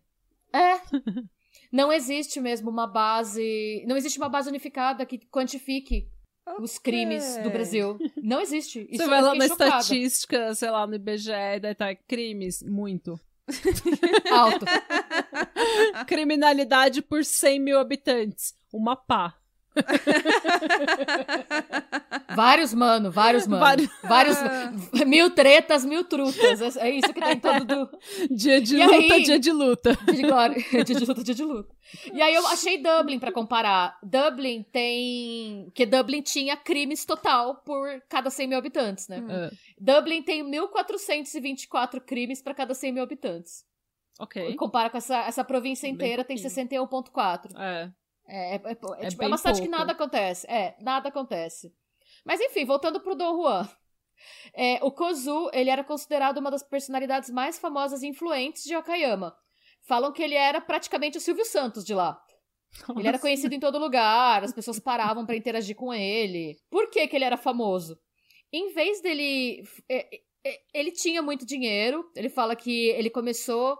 É. 0.52 0.80
Não 1.70 1.90
existe 1.90 2.38
mesmo 2.38 2.70
uma 2.70 2.86
base. 2.86 3.82
Não 3.86 3.96
existe 3.96 4.18
uma 4.18 4.28
base 4.28 4.48
unificada 4.48 5.06
que 5.06 5.18
quantifique 5.18 6.06
os 6.60 6.78
crimes 6.78 7.36
do. 7.38 7.50
Brasil. 7.50 7.98
Não 8.22 8.40
existe. 8.40 8.86
Isso 8.90 9.02
Você 9.02 9.08
vai 9.08 9.22
lá 9.22 9.34
na 9.34 9.48
chocada. 9.48 9.78
estatística, 9.78 10.54
sei 10.54 10.70
lá, 10.70 10.86
no 10.86 10.94
IBGE, 10.94 11.60
daí 11.60 11.74
tá 11.74 11.94
crimes, 11.94 12.62
muito. 12.62 13.18
Alto. 14.30 14.66
Criminalidade 16.06 17.00
por 17.00 17.24
100 17.24 17.60
mil 17.60 17.78
habitantes, 17.78 18.54
uma 18.72 18.94
pá. 18.94 19.34
Vários, 22.34 22.72
mano, 22.74 23.10
vários, 23.10 23.46
mano. 23.46 23.60
Vários- 23.62 23.90
Vários. 24.02 24.36
mil 25.06 25.30
tretas, 25.30 25.84
mil 25.84 26.04
trutas. 26.04 26.76
É 26.76 26.88
é 26.88 26.90
isso 26.90 27.12
que 27.12 27.20
tem 27.20 27.38
todo 27.38 27.64
do. 27.64 27.88
Dia 28.34 28.60
de 28.60 28.76
E 28.76 28.84
luta, 28.86 29.14
aí? 29.14 29.22
dia 29.22 29.38
de 29.38 29.52
luta. 29.52 29.98
Dia 30.04 30.14
de 30.14 30.22
glória. 30.22 30.56
Dia 30.84 30.94
de 30.96 31.04
luta, 31.04 31.22
dia 31.24 31.34
de 31.34 31.44
luta. 31.44 31.74
E 32.12 32.22
aí 32.22 32.34
eu 32.34 32.46
achei 32.46 32.82
Dublin 32.82 33.18
pra 33.18 33.32
comparar. 33.32 33.98
Dublin 34.02 34.62
tem. 34.72 35.70
Que 35.74 35.84
Dublin 35.86 36.22
tinha 36.22 36.56
crimes 36.56 37.04
total 37.04 37.56
por 37.56 37.88
cada 38.08 38.30
100 38.30 38.46
mil 38.48 38.58
habitantes, 38.58 39.08
né? 39.08 39.22
Ah, 39.28 39.50
Dublin 39.78 40.22
tem 40.22 40.42
1.424 40.44 42.00
crimes 42.00 42.40
pra 42.42 42.54
cada 42.54 42.74
100 42.74 42.92
mil 42.92 43.02
habitantes. 43.02 43.64
ok. 44.18 44.54
Compara 44.56 44.88
com 44.90 44.96
essa, 44.98 45.18
essa 45.24 45.44
província 45.44 45.86
Bem 45.86 45.94
inteira, 45.94 46.24
tem 46.24 46.36
pouquinho. 46.40 46.86
61,4. 46.86 47.50
É. 47.58 47.90
É, 48.26 48.54
é, 48.54 48.60
é, 48.64 48.72
é, 49.00 49.06
É 49.06 49.08
tipo, 49.08 49.22
é 49.22 49.26
uma 49.26 49.38
cidade 49.38 49.62
que 49.62 49.68
nada 49.68 49.92
acontece. 49.92 50.46
É, 50.50 50.76
nada 50.80 51.08
acontece. 51.08 51.74
Mas 52.24 52.40
enfim, 52.40 52.64
voltando 52.64 53.00
pro 53.00 53.14
Don 53.14 53.36
Juan. 53.36 53.68
É, 54.54 54.78
o 54.82 54.90
Kozu, 54.92 55.50
ele 55.52 55.70
era 55.70 55.82
considerado 55.82 56.38
uma 56.38 56.50
das 56.50 56.62
personalidades 56.62 57.30
mais 57.30 57.58
famosas 57.58 58.02
e 58.02 58.08
influentes 58.08 58.62
de 58.64 58.76
Okayama. 58.76 59.36
Falam 59.82 60.12
que 60.12 60.22
ele 60.22 60.36
era 60.36 60.60
praticamente 60.60 61.18
o 61.18 61.20
Silvio 61.20 61.44
Santos 61.44 61.84
de 61.84 61.94
lá. 61.94 62.20
Ele 62.90 63.00
era 63.00 63.12
Nossa. 63.12 63.22
conhecido 63.22 63.54
em 63.54 63.60
todo 63.60 63.78
lugar, 63.78 64.44
as 64.44 64.52
pessoas 64.52 64.78
paravam 64.78 65.26
pra 65.26 65.36
interagir 65.36 65.74
com 65.74 65.92
ele. 65.92 66.56
Por 66.70 66.88
que 66.88 67.06
que 67.08 67.16
ele 67.16 67.24
era 67.24 67.36
famoso? 67.36 67.98
Em 68.52 68.72
vez 68.72 69.02
dele... 69.02 69.64
Ele 70.72 70.90
tinha 70.90 71.20
muito 71.20 71.44
dinheiro, 71.44 72.08
ele 72.16 72.28
fala 72.28 72.56
que 72.56 72.88
ele 72.90 73.10
começou 73.10 73.78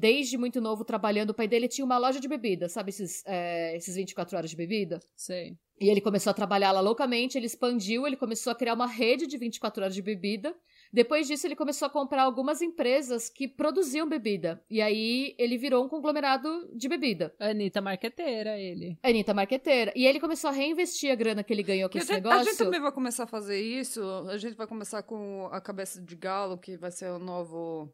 desde 0.00 0.38
muito 0.38 0.60
novo 0.60 0.82
trabalhando. 0.82 1.30
O 1.30 1.34
pai 1.34 1.46
dele 1.46 1.68
tinha 1.68 1.84
uma 1.84 1.98
loja 1.98 2.18
de 2.18 2.26
bebida, 2.26 2.68
sabe 2.68 2.88
esses, 2.88 3.22
é, 3.26 3.76
esses 3.76 3.94
24 3.94 4.36
horas 4.36 4.50
de 4.50 4.56
bebida? 4.56 4.98
Sei. 5.14 5.58
E 5.78 5.88
ele 5.88 6.00
começou 6.00 6.30
a 6.30 6.34
trabalhar 6.34 6.72
lá 6.72 6.80
loucamente, 6.80 7.38
ele 7.38 7.46
expandiu, 7.46 8.06
ele 8.06 8.16
começou 8.16 8.50
a 8.50 8.54
criar 8.54 8.74
uma 8.74 8.86
rede 8.86 9.26
de 9.26 9.38
24 9.38 9.82
horas 9.82 9.94
de 9.94 10.02
bebida. 10.02 10.54
Depois 10.92 11.26
disso, 11.26 11.46
ele 11.46 11.54
começou 11.56 11.86
a 11.86 11.90
comprar 11.90 12.24
algumas 12.24 12.60
empresas 12.60 13.30
que 13.30 13.46
produziam 13.46 14.08
bebida. 14.08 14.62
E 14.68 14.82
aí, 14.82 15.34
ele 15.38 15.56
virou 15.56 15.84
um 15.84 15.88
conglomerado 15.88 16.68
de 16.74 16.88
bebida. 16.88 17.32
Anitta 17.38 17.80
Marqueteira, 17.80 18.58
ele. 18.58 18.98
Anitta 19.02 19.32
Marqueteira. 19.32 19.92
E 19.94 20.04
ele 20.04 20.18
começou 20.18 20.50
a 20.50 20.52
reinvestir 20.52 21.10
a 21.12 21.14
grana 21.14 21.44
que 21.44 21.52
ele 21.52 21.62
ganhou 21.62 21.88
com 21.88 21.96
a, 21.96 22.00
esse 22.00 22.12
gente, 22.12 22.26
a 22.26 22.28
negócio. 22.28 22.50
gente 22.50 22.58
também 22.58 22.80
vai 22.80 22.92
começar 22.92 23.24
a 23.24 23.28
fazer 23.28 23.60
isso. 23.60 24.02
A 24.28 24.36
gente 24.36 24.56
vai 24.56 24.66
começar 24.66 25.02
com 25.02 25.48
a 25.52 25.60
cabeça 25.60 26.02
de 26.02 26.16
galo, 26.16 26.58
que 26.58 26.76
vai 26.76 26.90
ser 26.90 27.10
o 27.10 27.18
novo. 27.18 27.90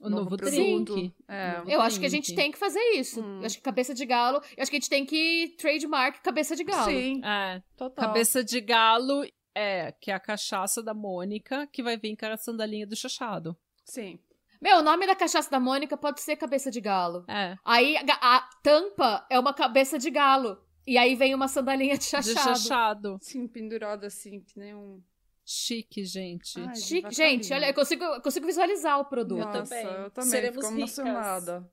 O 0.00 0.08
Novo 0.10 0.22
novo, 0.24 0.36
drink. 0.36 1.14
É. 1.28 1.58
Novo 1.58 1.70
Eu 1.70 1.80
acho 1.80 2.00
que 2.00 2.06
a 2.06 2.08
gente 2.08 2.34
tem 2.34 2.50
que 2.50 2.58
fazer 2.58 2.80
isso. 2.96 3.22
Hum. 3.22 3.40
Eu 3.40 3.46
acho 3.46 3.56
que 3.56 3.62
cabeça 3.62 3.94
de 3.94 4.04
galo. 4.04 4.42
Eu 4.56 4.62
acho 4.62 4.70
que 4.70 4.76
a 4.76 4.80
gente 4.80 4.88
tem 4.90 5.06
que 5.06 5.54
trademark 5.58 6.20
cabeça 6.22 6.56
de 6.56 6.64
galo. 6.64 6.90
Sim, 6.90 7.20
É. 7.24 7.62
total. 7.76 8.06
Cabeça 8.08 8.42
de 8.42 8.60
galo 8.60 9.24
É, 9.54 9.92
que 10.00 10.10
é 10.10 10.14
a 10.14 10.18
cachaça 10.20 10.82
da 10.82 10.94
Mônica, 10.94 11.66
que 11.70 11.82
vai 11.82 11.98
vir 11.98 12.16
com 12.16 12.24
a 12.24 12.36
sandalinha 12.38 12.86
do 12.86 12.96
chachado. 12.96 13.54
Sim. 13.84 14.18
Meu, 14.62 14.78
o 14.78 14.82
nome 14.82 15.06
da 15.06 15.14
cachaça 15.14 15.50
da 15.50 15.60
Mônica 15.60 15.94
pode 15.96 16.22
ser 16.22 16.36
cabeça 16.36 16.70
de 16.70 16.80
galo. 16.80 17.24
É. 17.28 17.56
Aí 17.62 17.96
a, 17.98 18.36
a 18.36 18.48
tampa 18.62 19.26
é 19.28 19.38
uma 19.38 19.52
cabeça 19.52 19.98
de 19.98 20.10
galo. 20.10 20.56
E 20.86 20.96
aí 20.96 21.14
vem 21.14 21.34
uma 21.34 21.48
sandalinha 21.48 21.94
de 21.98 22.04
De 22.04 22.06
chachado. 22.06 22.34
chachado. 22.58 23.18
Sim, 23.20 23.46
pendurado 23.46 24.04
assim, 24.04 24.40
que 24.40 24.58
nem 24.58 24.74
um. 24.74 25.02
Chique, 25.44 26.04
gente. 26.04 26.60
Ai, 26.60 26.76
Chique. 26.76 27.14
Gente, 27.14 27.52
olha, 27.52 27.66
eu 27.68 27.74
consigo, 27.74 28.04
eu 28.04 28.20
consigo 28.20 28.46
visualizar 28.46 29.00
o 29.00 29.04
produto. 29.04 29.40
Nossa, 29.44 29.62
também. 29.64 29.86
eu 29.86 30.10
também. 30.10 30.30
Seremos 30.30 30.66
Fico 30.66 30.76
ricas. 30.76 30.98
emocionada. 30.98 31.70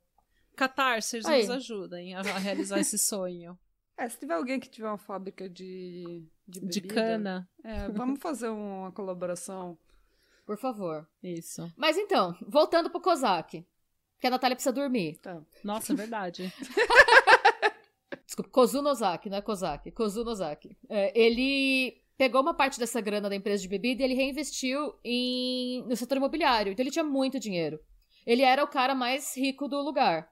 Catarse, 0.55 1.17
nos 1.17 1.49
ajudem 1.49 2.15
a, 2.15 2.19
a 2.19 2.38
realizar 2.38 2.79
esse 2.79 2.97
sonho. 2.97 3.57
É, 3.95 4.07
se 4.07 4.17
tiver 4.19 4.33
alguém 4.33 4.59
que 4.59 4.69
tiver 4.69 4.88
uma 4.88 4.97
fábrica 4.97 5.49
de. 5.49 6.25
De, 6.47 6.59
De 6.61 6.81
bebida, 6.81 6.95
cana. 6.95 7.49
É, 7.63 7.89
vamos 7.89 8.19
fazer 8.19 8.49
uma 8.49 8.91
colaboração. 8.91 9.77
Por 10.45 10.57
favor. 10.57 11.07
Isso. 11.21 11.71
Mas 11.77 11.95
então, 11.95 12.35
voltando 12.47 12.89
pro 12.89 12.99
Kozak. 12.99 13.63
Que 14.19 14.27
a 14.27 14.31
Natália 14.31 14.55
precisa 14.55 14.73
dormir. 14.73 15.17
Tá. 15.17 15.41
Nossa, 15.63 15.93
é 15.93 15.95
verdade. 15.95 16.51
Desculpa, 18.25 18.49
Kozu 18.51 18.81
Nozaki, 18.81 19.29
não 19.29 19.38
é 19.38 19.41
Kozak. 19.41 19.91
Kozu 19.91 20.23
Nozaki. 20.23 20.75
É, 20.89 21.17
ele 21.19 22.01
pegou 22.19 22.41
uma 22.41 22.53
parte 22.53 22.77
dessa 22.77 22.99
grana 22.99 23.29
da 23.29 23.35
empresa 23.38 23.61
de 23.61 23.69
bebida 23.69 24.01
e 24.01 24.05
ele 24.05 24.13
reinvestiu 24.13 24.93
em, 25.05 25.85
no 25.88 25.95
setor 25.95 26.17
imobiliário. 26.17 26.73
Então 26.73 26.83
ele 26.83 26.91
tinha 26.91 27.03
muito 27.03 27.39
dinheiro. 27.39 27.79
Ele 28.27 28.41
era 28.41 28.61
o 28.61 28.67
cara 28.67 28.93
mais 28.93 29.38
rico 29.38 29.69
do 29.69 29.81
lugar. 29.81 30.29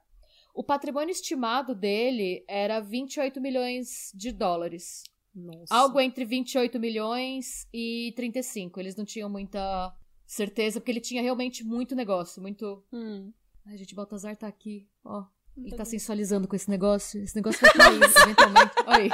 O 0.54 0.62
patrimônio 0.62 1.10
estimado 1.10 1.74
dele 1.74 2.44
era 2.46 2.78
28 2.78 3.40
milhões 3.40 4.12
de 4.14 4.30
dólares. 4.30 5.02
Nossa. 5.34 5.74
Algo 5.74 5.98
entre 5.98 6.26
28 6.26 6.78
milhões 6.78 7.66
e 7.72 8.12
35. 8.14 8.78
Eles 8.78 8.94
não 8.94 9.06
tinham 9.06 9.30
muita 9.30 9.96
certeza, 10.26 10.80
porque 10.80 10.92
ele 10.92 11.00
tinha 11.00 11.22
realmente 11.22 11.64
muito 11.64 11.96
negócio, 11.96 12.42
muito... 12.42 12.84
Hum. 12.92 13.32
Ai, 13.64 13.78
gente, 13.78 13.94
Baltazar 13.94 14.36
tá 14.36 14.46
aqui, 14.46 14.86
ó. 15.02 15.24
Ele 15.56 15.70
Tá 15.70 15.78
tá 15.78 15.84
sensualizando 15.86 16.46
com 16.46 16.54
esse 16.54 16.68
negócio. 16.68 17.22
Esse 17.22 17.34
negócio 17.34 17.60
vai 17.62 17.72
cair, 17.72 18.02
eventualmente. 18.02 18.74
Olha 18.86 19.04
aí. 19.04 19.10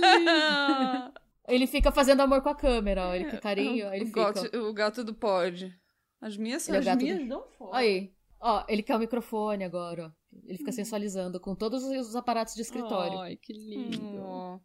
Ele 1.48 1.64
é 1.64 1.66
fica 1.66 1.90
fazendo 1.90 2.20
amor 2.20 2.42
com 2.42 2.48
a 2.48 2.54
câmera, 2.54 3.08
ó. 3.08 3.14
Ele 3.14 3.24
quer 3.30 3.40
carinho, 3.40 3.88
aí 3.88 3.96
ele 3.98 4.04
o, 4.04 4.08
fica. 4.08 4.32
gato, 4.32 4.56
o 4.58 4.72
gato 4.72 5.02
do 5.04 5.12
pod. 5.14 5.74
As 6.20 6.36
minhas 6.36 6.62
são 6.62 6.74
Ele 6.74 6.76
é 6.76 6.78
o 6.78 6.92
as 6.92 6.94
gato 6.96 7.02
minhas 7.02 7.18
do- 7.18 7.24
não 7.26 7.44
foram. 7.58 7.74
Aí. 7.74 8.12
Ó, 8.40 8.64
ele 8.68 8.82
quer 8.82 8.94
o 8.96 8.98
microfone 9.00 9.64
agora, 9.64 10.06
ó. 10.06 10.10
Ele 10.44 10.54
Hum. 10.54 10.58
fica 10.58 10.70
sensualizando 10.72 11.40
com 11.40 11.54
todos 11.56 11.82
os 11.82 12.14
aparatos 12.14 12.54
de 12.54 12.62
escritório. 12.62 13.18
Ai, 13.18 13.36
que 13.36 13.52
lindo. 13.52 14.00
Hum. 14.22 14.60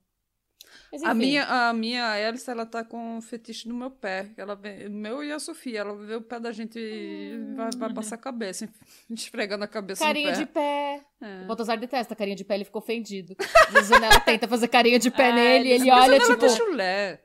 Mas, 0.91 1.03
A 1.03 1.13
minha, 1.13 1.43
a 1.45 1.73
minha 1.73 2.27
Alice, 2.27 2.49
ela 2.49 2.65
tá 2.65 2.83
com 2.83 3.17
um 3.17 3.21
fetiche 3.21 3.67
no 3.67 3.75
meu 3.75 3.91
pé. 3.91 4.31
Ela 4.37 4.55
vem, 4.55 4.87
meu 4.89 5.23
e 5.23 5.31
a 5.31 5.39
Sofia. 5.39 5.79
Ela 5.79 5.95
vê 5.95 6.15
o 6.15 6.21
pé 6.21 6.39
da 6.39 6.51
gente 6.51 6.79
e 6.79 7.37
vai, 7.55 7.69
vai 7.77 7.93
passar 7.93 8.15
a 8.15 8.17
cabeça, 8.17 8.67
esfregando 9.09 9.63
a 9.63 9.67
cabeça 9.67 10.03
Carinho 10.03 10.29
no 10.31 10.33
pé. 10.37 10.39
de 10.39 10.45
pé. 10.45 11.01
É. 11.21 11.43
O 11.43 11.47
Baltazar 11.47 11.77
detesta 11.77 12.15
carinha 12.15 12.35
de 12.35 12.43
pé, 12.43 12.55
ele 12.55 12.65
ficou 12.65 12.81
ofendido. 12.81 13.35
A 13.75 13.81
Zanella 13.81 14.19
tenta 14.19 14.47
fazer 14.47 14.67
carinha 14.67 14.99
de 14.99 15.09
pé 15.11 15.29
Ah, 15.31 15.35
nele 15.35 15.69
ele 15.69 15.83
ele 15.83 15.91
olha, 15.91 16.19
tipo. 16.19 16.49
chulé. 16.49 17.21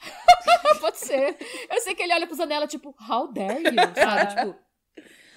Pode 0.80 0.98
ser. 0.98 1.36
Eu 1.70 1.80
sei 1.80 1.94
que 1.94 2.02
ele 2.02 2.12
olha 2.14 2.26
pro 2.26 2.34
Zanella, 2.36 2.66
tipo, 2.66 2.94
how 3.08 3.32
dare 3.32 3.62
you? 3.62 3.94
Sabe? 3.94 4.34
tipo. 4.34 4.56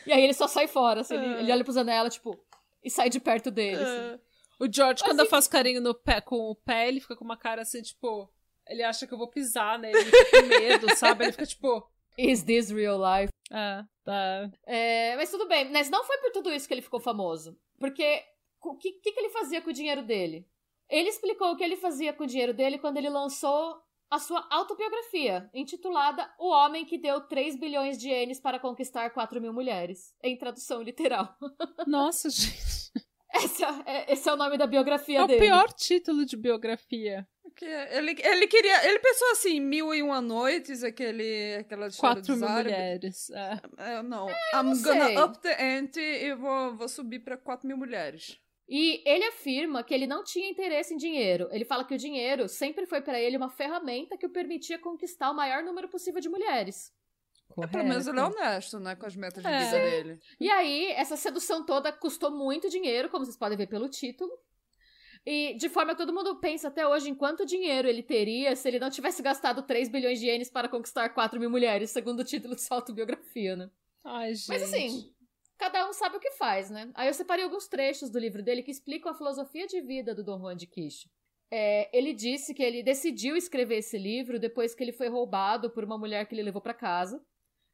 E 0.08 0.12
aí 0.12 0.24
ele 0.24 0.34
só 0.34 0.48
sai 0.48 0.68
fora, 0.68 1.02
assim, 1.02 1.16
ele, 1.16 1.40
ele 1.42 1.52
olha 1.52 1.64
pro 1.64 1.74
Zanella, 1.74 2.10
tipo, 2.10 2.40
e 2.84 2.90
sai 2.90 3.10
de 3.10 3.20
perto 3.20 3.50
dele. 3.52 3.82
assim. 3.82 4.20
O 4.60 4.72
George, 4.72 5.04
quando 5.04 5.18
Mas 5.18 5.26
eu 5.26 5.30
faço 5.30 5.50
carinho 5.50 5.82
no 5.82 5.94
pé, 5.94 6.22
com 6.22 6.50
o 6.50 6.56
pé, 6.56 6.88
ele 6.88 7.00
fica 7.00 7.16
com 7.16 7.26
uma 7.26 7.38
cara 7.38 7.62
assim, 7.62 7.82
tipo. 7.82 8.32
Ele 8.68 8.82
acha 8.82 9.06
que 9.06 9.14
eu 9.14 9.18
vou 9.18 9.30
pisar 9.30 9.78
nele, 9.78 9.98
ele 9.98 10.12
fica 10.12 10.42
com 10.42 10.48
medo, 10.48 10.88
sabe? 10.98 11.26
Ele 11.26 11.32
fica 11.32 11.46
tipo. 11.46 11.88
Is 12.18 12.44
this 12.44 12.72
real 12.72 12.98
life? 12.98 13.32
É, 13.52 13.84
tá. 14.04 14.52
É, 14.66 15.16
mas 15.18 15.30
tudo 15.30 15.48
bem, 15.48 15.72
mas 15.72 15.90
não 15.90 16.04
foi 16.04 16.18
por 16.20 16.32
tudo 16.32 16.52
isso 16.52 16.68
que 16.68 16.74
ele 16.74 16.82
ficou 16.82 17.00
famoso. 17.00 17.58
Porque 17.78 18.24
o 18.62 18.76
que, 18.76 18.94
que, 18.94 19.12
que 19.12 19.20
ele 19.20 19.30
fazia 19.30 19.62
com 19.62 19.70
o 19.70 19.74
dinheiro 19.74 20.02
dele? 20.02 20.48
Ele 20.90 21.10
explicou 21.10 21.52
o 21.52 21.58
que 21.58 21.64
ele 21.64 21.76
fazia 21.76 22.14
com 22.14 22.24
o 22.24 22.28
dinheiro 22.28 22.54
dele 22.54 22.78
quando 22.78 22.98
ele 22.98 23.10
lançou 23.10 23.82
a 24.10 24.20
sua 24.20 24.48
autobiografia, 24.50 25.50
intitulada 25.54 26.32
O 26.40 26.50
Homem 26.50 26.86
que 26.86 26.98
Deu 26.98 27.22
3 27.22 27.60
bilhões 27.60 27.98
de 27.98 28.10
ienes 28.10 28.40
para 28.40 28.60
conquistar 28.60 29.10
4 29.10 29.42
mil 29.42 29.52
mulheres, 29.52 30.16
em 30.24 30.38
tradução 30.38 30.82
literal. 30.82 31.36
Nossa, 31.88 32.30
gente. 32.30 32.92
Esse 33.36 33.64
é, 33.64 34.14
esse 34.14 34.30
é 34.30 34.34
o 34.34 34.38
nome 34.38 34.58
da 34.58 34.66
biografia 34.68 35.20
É 35.20 35.24
o 35.24 35.28
dele. 35.28 35.40
pior 35.42 35.72
título 35.74 36.26
de 36.26 36.38
biografia. 36.38 37.28
Que 37.56 37.66
ele, 37.66 38.16
ele 38.22 38.48
queria. 38.48 38.86
Ele 38.88 39.00
pensou 39.00 39.32
assim, 39.32 39.60
mil 39.60 39.94
e 39.94 40.02
uma 40.02 40.20
noites, 40.22 40.84
aquele, 40.84 41.56
aquela 41.60 41.88
história 41.88 42.16
Quatro 42.18 42.34
dos 42.34 42.42
mil 42.42 42.50
árabes. 42.50 42.72
mulheres. 42.74 43.30
É. 43.30 43.62
É, 43.78 44.04
não. 44.04 44.28
I'm 44.30 44.64
não 44.64 44.82
gonna 44.82 45.06
sei. 45.06 45.18
up 45.18 45.40
the 45.40 45.78
ante 45.78 46.00
e 46.02 46.34
vou, 46.36 46.76
vou 46.76 46.88
subir 46.90 47.20
pra 47.20 47.38
4 47.38 47.66
mil 47.68 47.78
mulheres. 47.78 48.38
E 48.68 49.02
ele 49.06 49.24
afirma 49.26 49.84
que 49.84 49.94
ele 49.94 50.08
não 50.08 50.24
tinha 50.24 50.50
interesse 50.50 50.94
em 50.94 50.98
dinheiro. 50.98 51.48
Ele 51.52 51.64
fala 51.64 51.86
que 51.86 51.94
o 51.94 51.98
dinheiro 51.98 52.50
sempre 52.50 52.86
foi 52.88 53.00
pra 53.00 53.20
ele 53.22 53.38
uma 53.38 53.50
ferramenta 53.50 54.18
que 54.18 54.26
o 54.26 54.30
permitia 54.32 54.80
conquistar 54.80 55.30
o 55.30 55.36
maior 55.36 55.62
número 55.64 55.88
possível 55.88 56.20
de 56.20 56.28
mulheres. 56.30 56.92
É, 57.58 57.68
pelo 57.68 57.84
menos 57.86 58.08
ele 58.08 58.20
é 58.20 58.24
honesto, 58.24 58.80
né? 58.80 58.96
Com 58.96 59.06
as 59.06 59.16
metas 59.16 59.44
de 59.44 59.50
É. 59.50 59.60
vida 59.60 59.80
dele. 59.80 60.20
E 60.40 60.50
aí, 60.50 60.88
essa 60.92 61.16
sedução 61.16 61.66
toda 61.66 61.92
custou 61.92 62.32
muito 62.32 62.70
dinheiro, 62.70 63.10
como 63.10 63.24
vocês 63.26 63.38
podem 63.38 63.58
ver 63.58 63.68
pelo 63.68 63.88
título. 63.88 64.32
E 65.26 65.56
de 65.56 65.70
forma 65.70 65.94
que 65.94 65.98
todo 65.98 66.14
mundo 66.14 66.36
pensa 66.40 66.68
até 66.68 66.88
hoje 66.88 67.10
em 67.10 67.16
quanto 67.16 67.46
dinheiro 67.46 67.88
ele 67.88 68.04
teria 68.04 68.56
se 68.56 68.68
ele 68.68 68.78
não 68.78 68.92
tivesse 68.92 69.24
gastado 69.24 69.64
3 69.64 69.90
bilhões 69.90 70.20
de 70.20 70.28
ienes 70.28 70.52
para 70.52 70.70
conquistar 70.70 71.10
4 71.10 71.40
mil 71.40 71.50
mulheres, 71.50 71.90
segundo 71.90 72.20
o 72.20 72.24
título 72.24 72.56
de 72.56 72.62
sua 72.62 72.78
autobiografia, 72.78 73.56
né? 73.56 73.72
Ai, 74.04 74.36
gente. 74.36 74.50
Mas 74.50 74.62
assim, 74.62 75.12
cada 75.58 75.90
um 75.90 75.94
sabe 75.94 76.18
o 76.18 76.20
que 76.20 76.32
faz, 76.32 76.70
né? 76.70 76.92
Aí 76.94 77.08
eu 77.08 77.14
separei 77.14 77.44
alguns 77.44 77.68
trechos 77.68 78.12
do 78.12 78.20
livro 78.20 78.44
dele 78.44 78.62
que 78.62 78.70
explicam 78.70 79.12
a 79.12 79.16
filosofia 79.16 79.66
de 79.66 79.82
vida 79.82 80.14
do 80.14 80.24
Dom 80.24 80.38
Juan 80.40 80.56
de 80.56 80.68
Quicho. 80.68 81.10
É, 81.50 81.90
ele 81.98 82.14
disse 82.14 82.54
que 82.54 82.62
ele 82.62 82.84
decidiu 82.84 83.36
escrever 83.36 83.78
esse 83.78 83.98
livro 83.98 84.40
depois 84.40 84.76
que 84.76 84.84
ele 84.84 84.92
foi 84.92 85.08
roubado 85.08 85.72
por 85.72 85.84
uma 85.84 85.98
mulher 85.98 86.28
que 86.28 86.36
ele 86.36 86.44
levou 86.44 86.62
pra 86.62 86.74
casa. 86.74 87.20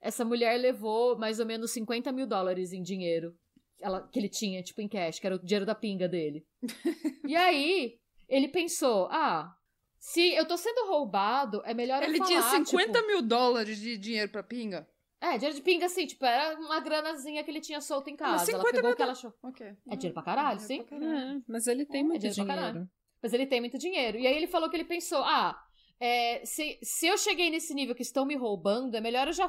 Essa 0.01 0.25
mulher 0.25 0.57
levou 0.59 1.17
mais 1.17 1.39
ou 1.39 1.45
menos 1.45 1.71
50 1.71 2.11
mil 2.11 2.25
dólares 2.25 2.73
em 2.73 2.81
dinheiro 2.81 3.35
ela- 3.79 4.07
que 4.11 4.19
ele 4.19 4.29
tinha, 4.29 4.61
tipo, 4.63 4.81
em 4.81 4.87
cash, 4.87 5.19
que 5.19 5.25
era 5.27 5.35
o 5.35 5.39
dinheiro 5.39 5.65
da 5.65 5.75
pinga 5.75 6.07
dele. 6.07 6.45
e 7.25 7.35
aí, 7.35 7.97
ele 8.29 8.47
pensou, 8.47 9.07
ah, 9.11 9.55
se 9.99 10.33
eu 10.33 10.47
tô 10.47 10.57
sendo 10.57 10.87
roubado, 10.87 11.61
é 11.65 11.73
melhor 11.73 12.01
eu 12.03 12.09
Ele 12.09 12.17
falar, 12.17 12.27
tinha 12.27 12.41
50 12.41 12.93
tipo, 12.99 13.07
mil 13.07 13.21
dólares 13.21 13.79
de 13.79 13.97
dinheiro 13.97 14.31
pra 14.31 14.41
pinga? 14.43 14.87
é, 15.19 15.33
dinheiro 15.37 15.55
de 15.55 15.61
pinga, 15.61 15.85
assim, 15.85 16.07
tipo, 16.07 16.25
era 16.25 16.59
uma 16.59 16.79
granazinha 16.79 17.43
que 17.43 17.51
ele 17.51 17.61
tinha 17.61 17.79
solto 17.81 18.09
em 18.09 18.15
casa. 18.15 18.51
Ela 18.51 18.59
50 18.63 18.65
pegou 18.71 18.81
mil 18.81 18.93
o 18.93 18.95
que 18.95 19.01
ela 19.03 19.11
achou. 19.11 19.31
Ok. 19.43 19.67
É 19.89 19.95
dinheiro 19.95 20.13
pra 20.15 20.23
caralho, 20.23 20.57
É 20.57 20.59
sim. 20.59 20.83
pra 20.83 20.97
caralho. 20.99 21.37
É, 21.37 21.41
mas 21.47 21.67
ele 21.67 21.85
tem 21.85 22.01
É, 22.01 22.03
muito 22.03 22.19
dinheiro 22.21 22.35
pra 22.35 22.43
dinheiro. 22.55 22.71
caralho. 22.73 22.89
Mas 23.21 23.33
ele 23.33 23.45
tem 23.45 23.59
muito 23.61 23.77
dinheiro. 23.77 24.17
E 24.17 24.25
aí 24.25 24.35
ele 24.35 24.47
falou 24.47 24.67
que 24.69 24.75
ele 24.75 24.83
pensou, 24.85 25.19
ah, 25.23 25.55
é, 26.03 26.43
se, 26.43 26.79
se 26.81 27.05
eu 27.05 27.15
cheguei 27.15 27.51
nesse 27.51 27.75
nível 27.75 27.93
que 27.93 28.01
estão 28.01 28.25
me 28.25 28.35
roubando, 28.35 28.97
é 28.97 28.99
melhor 28.99 29.27
eu 29.27 29.33
já 29.33 29.47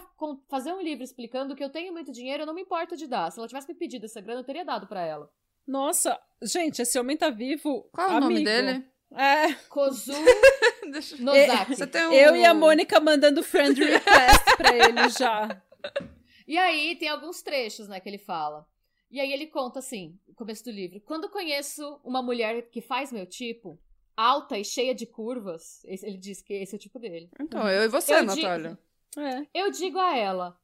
fazer 0.51 0.71
um 0.75 0.83
livro 0.83 1.03
explicando 1.03 1.57
que 1.57 1.65
eu 1.65 1.71
tenho 1.71 1.95
muito 1.95 2.13
dinheiro, 2.13 2.43
eu 2.43 2.47
não 2.47 2.53
me 2.53 2.61
importo 2.61 2.95
de 2.95 3.07
dar. 3.07 3.33
Se 3.33 3.39
ela 3.39 3.49
tivesse 3.49 3.69
me 3.69 3.75
pedido 3.75 4.05
essa 4.05 4.21
grana, 4.21 4.41
eu 4.41 4.45
teria 4.45 4.63
dado 4.63 4.87
pra 4.87 5.01
ela. 5.01 5.33
Nossa, 5.67 6.21
gente, 6.43 6.83
esse 6.83 6.99
homem 6.99 7.17
tá 7.17 7.31
vivo. 7.31 7.89
Qual 7.91 8.07
é 8.07 8.17
o 8.17 8.21
nome 8.21 8.45
dele? 8.45 8.85
É, 9.15 9.55
Kozu. 9.71 10.13
Nozaki. 11.21 11.73
Um... 11.97 12.13
eu 12.13 12.37
e 12.37 12.45
a 12.45 12.53
Mônica 12.53 13.01
mandando 13.01 13.43
friend 13.43 13.83
request 13.83 14.57
pra 14.59 14.77
ele 14.77 15.09
já. 15.09 15.63
E 16.47 16.59
aí 16.59 16.97
tem 16.97 17.09
alguns 17.09 17.41
trechos, 17.41 17.89
né, 17.89 17.99
que 17.99 18.11
ele 18.11 18.19
fala. 18.19 18.67
E 19.11 19.19
aí 19.19 19.33
ele 19.33 19.47
conta 19.47 19.79
assim, 19.79 20.19
no 20.29 20.35
começo 20.35 20.65
do 20.65 20.71
livro. 20.71 21.01
Quando 21.01 21.31
conheço 21.31 21.99
uma 22.05 22.21
mulher 22.21 22.69
que 22.69 22.83
faz 22.83 23.11
meu 23.11 23.25
tipo, 23.25 23.81
alta 24.17 24.59
e 24.59 24.65
cheia 24.65 24.95
de 24.95 25.07
curvas, 25.07 25.83
esse- 25.85 26.07
ele 26.07 26.19
diz 26.19 26.43
que 26.43 26.55
esse 26.55 26.75
é 26.75 26.77
o 26.77 26.81
tipo 26.81 26.99
dele. 26.99 27.29
Então, 27.41 27.69
eu 27.69 27.85
e 27.85 27.89
você, 27.89 28.15
Eu 28.15 28.25
Natália. 28.25 28.79
É. 29.17 29.47
Eu 29.55 29.71
digo 29.71 29.99
a 29.99 30.17
ela: 30.17 30.57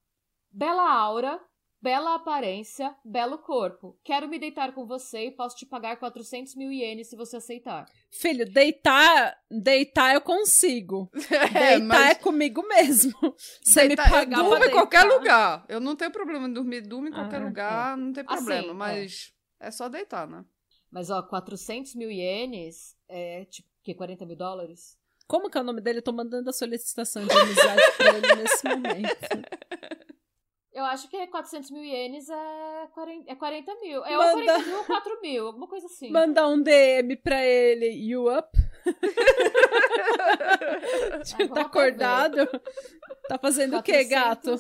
bela 0.51 0.91
aura, 0.91 1.41
bela 1.81 2.15
aparência, 2.15 2.95
belo 3.05 3.39
corpo. 3.39 3.97
Quero 4.03 4.27
me 4.29 4.39
deitar 4.39 4.73
com 4.73 4.87
você 4.87 5.27
e 5.27 5.31
posso 5.31 5.57
te 5.57 5.65
pagar 5.67 5.97
400 5.99 6.55
mil 6.57 6.73
ienes 6.73 7.09
se 7.09 7.17
você 7.17 7.37
aceitar. 7.37 7.87
Filho, 8.11 8.45
deitar, 8.51 9.37
deitar 9.51 10.15
eu 10.15 10.21
consigo. 10.21 11.11
É, 11.55 11.77
deitar 11.79 11.81
mas 11.85 12.11
é 12.11 12.15
comigo 12.17 12.67
mesmo. 12.67 13.13
Você 13.63 13.83
me 13.83 13.89
deitar- 13.89 14.07
eu 14.07 14.11
pagar 14.13 14.37
durmo 14.43 14.57
pra 14.57 14.67
em 14.67 14.71
qualquer 14.71 15.03
lugar. 15.05 15.65
Eu 15.69 15.79
não 15.81 15.95
tenho 15.95 16.11
problema 16.11 16.49
em 16.49 16.53
dormir, 16.53 16.81
durmo 16.83 17.09
em 17.09 17.13
qualquer 17.13 17.41
Ah, 17.41 17.45
lugar, 17.45 17.97
não 17.97 18.13
tem 18.13 18.25
Assim, 18.27 18.37
problema. 18.37 18.71
é. 18.71 18.75
mas 18.75 19.33
é. 19.61 19.71
só 19.71 19.89
deitar, 19.89 20.27
né? 20.27 20.45
Mas 20.91 21.11
ó, 21.11 21.23
400 21.23 21.95
mil 21.95 22.11
ienes 22.11 22.97
é 23.09 23.45
tipo, 23.47 23.69
que 23.83 23.95
40 23.95 24.25
mil 24.27 24.37
dólares? 24.37 24.97
Como 25.27 25.51
que 25.51 25.59
é 25.59 25.61
o 25.61 25.65
nome 25.65 25.81
dele? 25.83 25.99
Eu 25.99 26.03
tô 26.03 26.13
mandando 26.13 26.49
a 26.49 26.53
solicitação 26.53 27.27
de 27.27 27.33
amizade 27.37 27.83
pra 27.99 28.17
ele 28.17 28.35
nesse 28.37 28.67
momento. 28.67 29.19
Eu 30.73 30.85
acho 30.85 31.09
que 31.11 31.27
400 31.27 31.71
mil 31.71 31.85
ienes 31.85 32.31
é 32.31 32.87
40, 32.95 33.31
é 33.31 33.35
40 33.35 33.75
mil. 33.81 34.05
É 34.05 34.17
Manda- 34.17 34.29
ou 34.29 34.33
40 34.45 34.59
mil 34.67 34.79
ou 34.79 34.85
4 34.85 35.21
mil, 35.21 35.47
alguma 35.49 35.69
coisa 35.69 35.87
assim. 35.87 36.11
Mandar 36.11 36.49
um 36.49 36.63
DM 36.63 37.17
pra 37.17 37.45
ele. 37.45 37.89
You 37.89 38.33
up? 38.33 38.49
tá 41.55 41.61
acordado? 41.63 42.47
Tá 43.29 43.37
fazendo 43.39 43.77
o 43.77 43.83
que, 43.83 44.05
gato? 44.05 44.55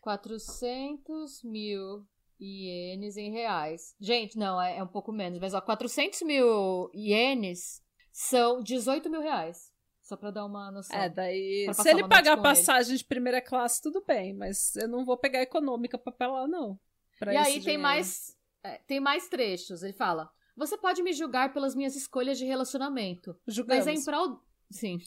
400 0.00 1.42
mil 1.42 2.06
ienes 2.40 3.16
em 3.16 3.30
reais. 3.30 3.94
Gente, 4.00 4.36
não, 4.38 4.60
é, 4.60 4.78
é 4.78 4.82
um 4.82 4.88
pouco 4.88 5.12
menos, 5.12 5.38
mas 5.38 5.54
ó, 5.54 5.60
400 5.60 6.22
mil 6.22 6.90
ienes 6.94 7.82
são 8.12 8.62
18 8.62 9.10
mil 9.10 9.20
reais. 9.20 9.70
Só 10.02 10.16
pra 10.16 10.30
dar 10.30 10.44
uma 10.46 10.70
noção. 10.70 10.96
É, 10.96 11.08
daí. 11.08 11.68
Se 11.74 11.90
ele 11.90 12.06
pagar 12.06 12.40
passagem 12.40 12.92
ele. 12.92 12.98
de 12.98 13.04
primeira 13.04 13.42
classe, 13.42 13.82
tudo 13.82 14.04
bem, 14.06 14.32
mas 14.34 14.76
eu 14.76 14.86
não 14.86 15.04
vou 15.04 15.16
pegar 15.16 15.42
econômica 15.42 15.98
pra 15.98 16.30
lá, 16.30 16.46
não. 16.46 16.78
e 17.22 17.36
aí 17.36 17.60
tem 17.60 17.76
mais, 17.76 18.36
é, 18.62 18.78
tem 18.86 19.00
mais 19.00 19.28
trechos. 19.28 19.82
Ele 19.82 19.92
fala: 19.92 20.30
Você 20.56 20.78
pode 20.78 21.02
me 21.02 21.12
julgar 21.12 21.52
pelas 21.52 21.74
minhas 21.74 21.96
escolhas 21.96 22.38
de 22.38 22.44
relacionamento. 22.44 23.36
Julgamos. 23.48 23.84
Mas 23.84 23.96
é 23.96 24.00
em 24.00 24.04
prol. 24.04 24.40
Sim. 24.70 24.98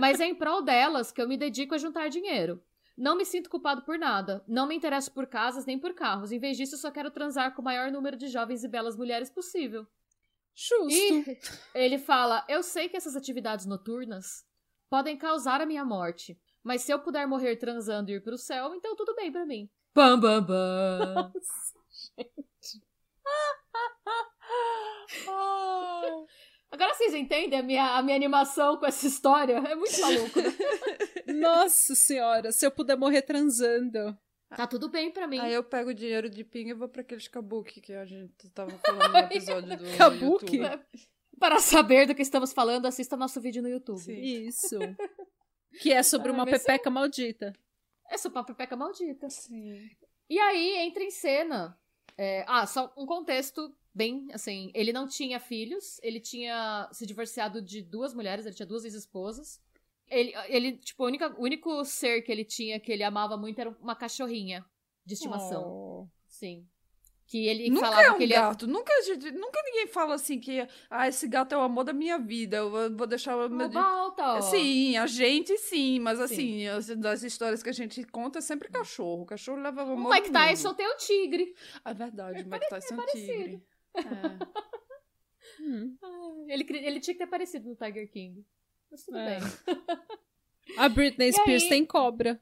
mas 0.00 0.20
é 0.20 0.26
em 0.26 0.34
prol 0.34 0.62
delas 0.62 1.12
que 1.12 1.20
eu 1.20 1.28
me 1.28 1.36
dedico 1.36 1.74
a 1.74 1.78
juntar 1.78 2.08
dinheiro. 2.08 2.62
Não 2.96 3.16
me 3.16 3.24
sinto 3.24 3.50
culpado 3.50 3.82
por 3.82 3.98
nada. 3.98 4.42
Não 4.48 4.66
me 4.66 4.74
interesso 4.74 5.12
por 5.12 5.26
casas 5.26 5.66
nem 5.66 5.78
por 5.78 5.94
carros. 5.94 6.32
Em 6.32 6.38
vez 6.38 6.56
disso, 6.56 6.78
só 6.78 6.90
quero 6.90 7.10
transar 7.10 7.54
com 7.54 7.60
o 7.60 7.64
maior 7.64 7.92
número 7.92 8.16
de 8.16 8.28
jovens 8.28 8.64
e 8.64 8.68
belas 8.68 8.96
mulheres 8.96 9.28
possível. 9.28 9.86
Justo. 10.54 10.88
E 10.88 11.38
ele 11.74 11.98
fala: 11.98 12.44
Eu 12.48 12.62
sei 12.62 12.88
que 12.88 12.96
essas 12.96 13.14
atividades 13.14 13.66
noturnas 13.66 14.46
podem 14.88 15.18
causar 15.18 15.60
a 15.60 15.66
minha 15.66 15.84
morte, 15.84 16.40
mas 16.62 16.82
se 16.82 16.92
eu 16.92 16.98
puder 16.98 17.26
morrer 17.26 17.56
transando 17.56 18.10
e 18.10 18.14
ir 18.14 18.22
pro 18.22 18.38
céu, 18.38 18.74
então 18.74 18.96
tudo 18.96 19.14
bem 19.14 19.30
para 19.30 19.44
mim. 19.44 19.68
Bam, 19.94 20.18
bam, 20.18 20.42
bam. 20.42 21.30
Nossa, 21.34 21.78
gente. 22.16 22.82
Agora 26.76 26.92
vocês 26.92 27.14
entendem 27.14 27.58
a 27.58 27.62
minha, 27.62 27.96
a 27.96 28.02
minha 28.02 28.14
animação 28.14 28.76
com 28.76 28.84
essa 28.84 29.06
história? 29.06 29.54
É 29.54 29.74
muito 29.74 29.98
maluco. 29.98 30.40
Né? 30.42 31.32
Nossa 31.32 31.94
senhora, 31.94 32.52
se 32.52 32.66
eu 32.66 32.70
puder 32.70 32.98
morrer 32.98 33.22
transando. 33.22 34.14
Tá 34.54 34.66
tudo 34.66 34.90
bem 34.90 35.10
pra 35.10 35.26
mim. 35.26 35.38
Aí 35.38 35.54
eu 35.54 35.64
pego 35.64 35.88
o 35.88 35.94
dinheiro 35.94 36.28
de 36.28 36.44
pinga 36.44 36.72
e 36.72 36.74
vou 36.74 36.86
pra 36.86 37.00
aqueles 37.00 37.28
kabuki 37.28 37.80
que 37.80 37.94
a 37.94 38.04
gente 38.04 38.50
tava 38.50 38.72
falando 38.84 39.10
no 39.10 39.18
episódio 39.18 39.74
do 39.74 39.96
kabuki? 39.96 40.60
Para 41.40 41.60
saber 41.60 42.06
do 42.06 42.14
que 42.14 42.20
estamos 42.20 42.52
falando, 42.52 42.84
assista 42.84 43.16
nosso 43.16 43.40
vídeo 43.40 43.62
no 43.62 43.70
YouTube. 43.70 43.98
Sim. 43.98 44.20
Isso. 44.20 44.78
que 45.80 45.94
é 45.94 46.02
sobre 46.02 46.30
uma 46.30 46.44
pepeca 46.44 46.90
maldita. 46.90 47.54
É 48.10 48.18
sobre 48.18 48.38
uma 48.38 48.44
pepeca 48.44 48.76
maldita. 48.76 49.30
Sim. 49.30 49.88
E 50.28 50.38
aí 50.38 50.76
entra 50.86 51.02
em 51.02 51.10
cena. 51.10 51.78
É... 52.18 52.44
Ah, 52.46 52.66
só 52.66 52.92
um 52.98 53.06
contexto 53.06 53.74
bem, 53.96 54.28
assim, 54.32 54.70
ele 54.74 54.92
não 54.92 55.08
tinha 55.08 55.40
filhos, 55.40 55.98
ele 56.02 56.20
tinha 56.20 56.86
se 56.92 57.06
divorciado 57.06 57.62
de 57.62 57.80
duas 57.80 58.12
mulheres, 58.12 58.44
ele 58.44 58.54
tinha 58.54 58.66
duas 58.66 58.84
ex-esposas. 58.84 59.58
Ele, 60.06 60.34
ele, 60.48 60.76
tipo, 60.76 61.02
o 61.02 61.06
único, 61.06 61.24
o 61.24 61.42
único 61.42 61.84
ser 61.84 62.20
que 62.20 62.30
ele 62.30 62.44
tinha 62.44 62.78
que 62.78 62.92
ele 62.92 63.02
amava 63.02 63.38
muito 63.38 63.58
era 63.58 63.70
uma 63.80 63.96
cachorrinha 63.96 64.64
de 65.04 65.14
estimação. 65.14 65.64
Oh. 65.66 66.08
Sim. 66.28 66.66
Que 67.26 67.48
ele 67.48 67.70
nunca 67.70 67.86
falava 67.86 68.02
é 68.02 68.10
um 68.12 68.16
que 68.18 68.22
ele 68.22 68.34
gato. 68.34 68.66
Nunca, 68.68 68.92
nunca 69.34 69.60
ninguém 69.64 69.88
fala 69.88 70.14
assim 70.14 70.38
que 70.38 70.64
ah, 70.88 71.08
esse 71.08 71.26
gato 71.26 71.54
é 71.54 71.58
o 71.58 71.62
amor 71.62 71.82
da 71.82 71.92
minha 71.92 72.18
vida. 72.18 72.58
Eu 72.58 72.94
vou 72.94 73.06
deixar 73.06 73.36
o 73.36 73.48
meu. 73.48 73.68
Volta, 73.68 74.42
sim, 74.42 74.96
a 74.96 75.08
gente 75.08 75.56
sim, 75.58 75.98
mas 75.98 76.20
assim, 76.20 76.68
as, 76.68 76.86
das 76.86 77.24
histórias 77.24 77.64
que 77.64 77.70
a 77.70 77.72
gente 77.72 78.04
conta 78.04 78.38
é 78.38 78.42
sempre 78.42 78.68
cachorro. 78.68 79.22
O 79.22 79.26
cachorro 79.26 79.60
leva 79.60 79.82
o 79.82 79.92
amor. 79.94 80.12
O 80.12 80.14
Mike 80.14 80.30
Tyson 80.30 80.72
tem 80.74 80.86
o 80.86 80.96
tigre. 80.98 81.52
É 81.84 81.92
verdade, 81.92 82.42
o 82.44 82.46
Mike 82.48 82.68
Tyson 82.68 82.94
é 82.94 83.00
um 83.00 83.06
tigre. 83.06 83.62
É. 83.96 85.62
hum. 85.62 85.96
ele, 86.48 86.66
ele 86.78 87.00
tinha 87.00 87.14
que 87.14 87.18
ter 87.18 87.24
aparecido 87.24 87.68
no 87.68 87.76
Tiger 87.76 88.10
King. 88.10 88.44
Mas 88.90 89.04
tudo 89.04 89.18
é. 89.18 89.38
bem. 89.38 89.48
A 90.76 90.88
Britney 90.88 91.32
Spears 91.34 91.64
aí... 91.64 91.68
tem 91.68 91.84
cobra. 91.84 92.40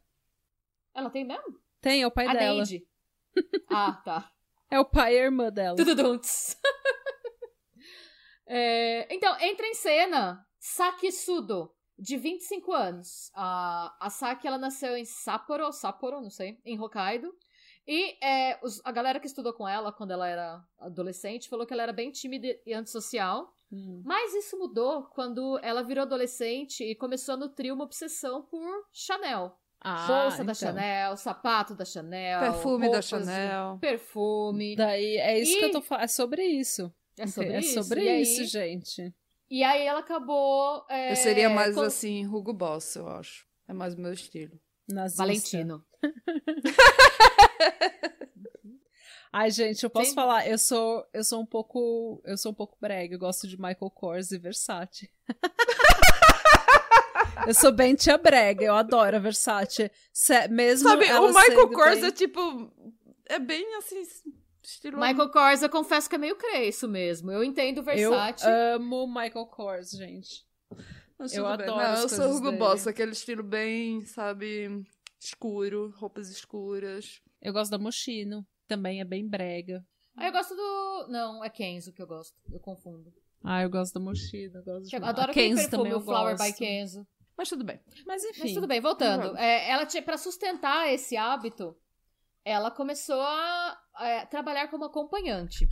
Ela 0.95 1.11
tem 1.11 1.25
mesmo? 1.25 1.59
Tem, 1.81 2.03
é 2.03 2.07
o 2.07 2.11
pai 2.11 2.27
a 2.27 2.33
dela. 2.33 2.57
Neide. 2.57 2.87
ah, 3.69 3.93
tá. 4.05 4.33
É 4.71 4.79
o 4.79 4.85
pai 4.85 5.15
e 5.15 5.19
a 5.19 5.25
irmã 5.25 5.51
dela. 5.51 5.77
Tudo 5.77 6.21
é, 8.47 9.15
então, 9.15 9.39
entra 9.41 9.67
em 9.67 9.75
cena 9.75 10.47
Saki 10.59 11.11
Sudo, 11.11 11.75
de 11.99 12.17
25 12.17 12.73
anos. 12.73 13.31
A, 13.35 13.97
a 14.01 14.11
Saki, 14.11 14.47
ela 14.47 14.59
nasceu 14.59 14.97
em 14.97 15.05
Sapporo, 15.05 15.73
Sapporo, 15.73 16.21
não 16.21 16.31
sei, 16.31 16.59
em 16.65 16.79
Hokkaido. 16.79 17.35
E 17.87 18.17
é, 18.25 18.59
os, 18.63 18.81
a 18.85 18.91
galera 18.91 19.21
que 19.21 19.27
estudou 19.27 19.53
com 19.53 19.69
ela 19.69 19.93
quando 19.93 20.13
ela 20.13 20.27
era 20.27 20.65
adolescente 20.79 21.49
falou 21.49 21.67
que 21.67 21.73
ela 21.73 21.83
era 21.83 21.93
bem 21.93 22.11
tímida 22.11 22.57
e 22.65 22.73
antissocial. 22.73 23.55
Hum. 23.71 24.03
Mas 24.05 24.35
isso 24.35 24.59
mudou 24.59 25.05
quando 25.15 25.59
ela 25.63 25.83
virou 25.83 26.03
adolescente 26.03 26.83
e 26.83 26.95
começou 26.95 27.35
a 27.35 27.37
nutrir 27.37 27.73
uma 27.73 27.85
obsessão 27.85 28.43
por 28.43 28.87
Chanel. 28.93 29.59
Ah, 29.81 30.07
Bolsa 30.07 30.37
então. 30.37 30.47
da 30.47 30.55
Chanel, 30.55 31.17
sapato 31.17 31.75
da 31.75 31.85
Chanel, 31.85 32.41
perfume 32.41 32.91
da 32.91 33.03
Chanel, 33.03 33.77
perfume. 33.79 34.77
Daí 34.77 35.19
é 35.19 35.39
isso 35.39 35.53
e... 35.53 35.59
que 35.59 35.65
eu 35.67 35.73
tô 35.73 35.83
falando, 35.83 36.05
é 36.05 36.09
sobre 36.09 36.43
isso. 36.43 36.91
É 37.19 37.27
sobre 37.27 37.53
é 37.53 37.59
isso. 37.59 37.83
sobre 37.83 38.21
isso, 38.21 38.41
aí... 38.41 38.47
gente. 38.47 39.15
E 39.51 39.63
aí 39.63 39.83
ela 39.83 40.01
acabou. 40.01 40.87
É... 40.89 41.13
Eu 41.13 41.17
seria 41.17 41.51
mais 41.51 41.75
com... 41.75 41.83
assim, 41.83 42.27
Hugo 42.27 42.55
Boss, 42.55 42.97
eu 42.97 43.07
acho. 43.09 43.47
É 43.69 43.75
mais 43.75 43.95
o 43.95 44.01
meu 44.01 44.13
estilo. 44.13 44.59
Nazista. 44.89 45.23
Valentino. 45.23 45.85
Ai, 49.37 49.51
gente, 49.51 49.83
eu 49.83 49.91
posso 49.91 50.11
Sim. 50.11 50.15
falar, 50.15 50.49
eu 50.49 50.57
sou, 50.57 51.05
eu 51.13 51.25
sou 51.25 51.41
um 51.41 51.47
pouco, 51.47 52.23
eu 52.25 52.39
sou 52.39 52.53
um 52.53 52.55
pouco 52.55 52.79
brega, 52.81 53.17
eu 53.17 53.19
gosto 53.19 53.49
de 53.49 53.57
Michael 53.57 53.91
Kors 53.91 54.31
e 54.31 54.39
Versace. 54.39 55.11
eu 57.45 57.53
sou 57.53 57.73
bem 57.73 57.97
tia 57.97 58.17
brega, 58.17 58.65
eu 58.65 58.77
adoro 58.77 59.17
a 59.17 59.19
Versace. 59.19 59.91
Se, 60.13 60.47
mesmo 60.47 60.89
Sabe, 60.89 61.13
o 61.13 61.35
Michael 61.35 61.69
Kors 61.69 62.01
bem... 62.01 62.11
é 62.11 62.13
tipo, 62.13 62.73
é 63.27 63.41
bem 63.41 63.75
assim, 63.75 64.05
estilo... 64.63 65.01
Michael 65.01 65.29
Kors, 65.29 65.63
eu 65.63 65.69
confesso 65.69 66.09
que 66.09 66.15
é 66.15 66.19
meio 66.19 66.37
cresço 66.37 66.87
mesmo, 66.87 67.33
eu 67.33 67.43
entendo 67.43 67.83
Versace. 67.83 68.47
Eu 68.47 68.77
amo 68.77 69.05
Michael 69.09 69.47
Kors, 69.47 69.91
gente. 69.91 70.47
eu 71.33 71.45
adoro 71.45 71.77
Não, 71.77 72.03
eu 72.03 72.09
sou 72.09 72.31
Hugo 72.31 72.51
dele. 72.51 72.59
Boss, 72.59 72.87
aquele 72.87 73.11
estilo 73.11 73.43
bem, 73.43 74.07
sabe, 74.07 74.87
escuro, 75.19 75.93
roupas 75.97 76.31
escuras. 76.31 77.21
Eu 77.45 77.53
gosto 77.53 77.71
da 77.71 77.79
Moschino 77.79 78.45
também 78.67 79.01
é 79.01 79.05
bem 79.05 79.29
brega. 79.29 79.87
Ah, 80.17 80.27
eu 80.27 80.33
gosto 80.33 80.55
do. 80.57 81.09
Não, 81.09 81.45
é 81.45 81.51
Kenzo 81.51 81.93
que 81.93 82.01
eu 82.01 82.07
gosto. 82.07 82.35
Eu 82.51 82.59
confundo. 82.59 83.13
Ah, 83.43 83.63
eu 83.63 83.69
gosto 83.69 83.93
da 83.93 84.01
Mochila. 84.01 84.63
Gosto 84.63 84.89
de... 84.89 84.97
Adoro 84.97 85.35
também. 85.71 85.93
O 85.93 86.01
Flower 86.01 86.35
gosto. 86.35 86.51
by 86.51 86.57
Kenzo. 86.57 87.07
Mas 87.37 87.49
tudo 87.49 87.63
bem. 87.63 87.79
Mas 88.07 88.25
enfim. 88.25 88.41
Mas 88.45 88.55
tudo 88.55 88.67
bem, 88.67 88.81
voltando. 88.81 89.37
É, 89.37 89.69
ela 89.69 89.85
tinha, 89.85 90.03
pra 90.03 90.17
sustentar 90.17 90.91
esse 90.91 91.17
hábito, 91.17 91.77
ela 92.43 92.71
começou 92.71 93.21
a, 93.21 93.79
a, 93.95 94.27
trabalhar 94.27 94.69
como 94.69 94.85
acompanhante. 94.85 95.69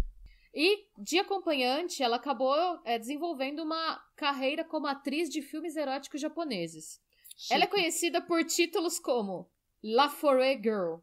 E 0.53 0.87
de 0.99 1.19
acompanhante, 1.19 2.03
ela 2.03 2.17
acabou 2.17 2.55
é, 2.85 2.99
desenvolvendo 2.99 3.61
uma 3.63 3.99
carreira 4.17 4.65
como 4.65 4.87
atriz 4.87 5.31
de 5.31 5.41
filmes 5.41 5.77
eróticos 5.77 6.21
japoneses. 6.21 7.01
Chique. 7.37 7.55
Ela 7.55 7.65
é 7.65 7.69
conhecida 7.69 8.21
por 8.21 8.45
títulos 8.45 8.99
como 8.99 9.49
La 9.83 10.11
Forêt 10.11 10.61
Girl. 10.63 10.97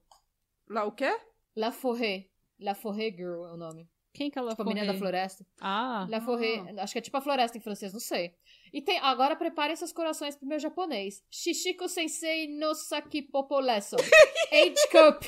Lá 0.70 0.86
o 0.86 0.92
quê? 0.92 1.20
La 1.56 1.72
Forêt. 1.72 2.30
La 2.60 2.76
Forêt 2.76 3.12
Girl 3.16 3.46
é 3.46 3.54
o 3.54 3.58
nome. 3.58 3.90
Quem 4.14 4.30
que 4.30 4.38
é 4.38 4.42
La 4.42 4.52
tipo, 4.52 4.62
a 4.62 4.66
menina 4.66 4.92
da 4.92 4.98
floresta. 4.98 5.46
Ah. 5.60 6.06
La 6.10 6.22
Forêt. 6.22 6.60
Ah. 6.78 6.84
Acho 6.84 6.94
que 6.94 7.00
é 7.00 7.02
tipo 7.02 7.18
a 7.18 7.22
floresta 7.22 7.58
em 7.58 7.62
francês, 7.62 7.92
não 7.92 8.00
sei. 8.00 8.36
E 8.72 8.82
tem. 8.82 9.00
Agora 9.00 9.36
preparem 9.36 9.76
seus 9.76 9.92
corações 9.92 10.36
pro 10.36 10.48
meu 10.48 10.60
japonês. 10.60 11.24
Shishiko 11.30 11.88
Sensei 11.88 12.48
no 12.48 12.76
Saki 12.76 13.24
Popolesso. 13.24 13.96
Age 14.52 14.88
Cup. 14.92 15.24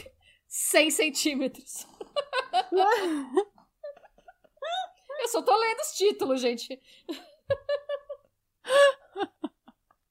100 0.47 0.91
centímetros. 0.91 1.87
Eu 5.21 5.27
só 5.29 5.41
tô 5.41 5.57
lendo 5.57 5.79
os 5.79 5.93
títulos, 5.93 6.41
gente. 6.41 6.79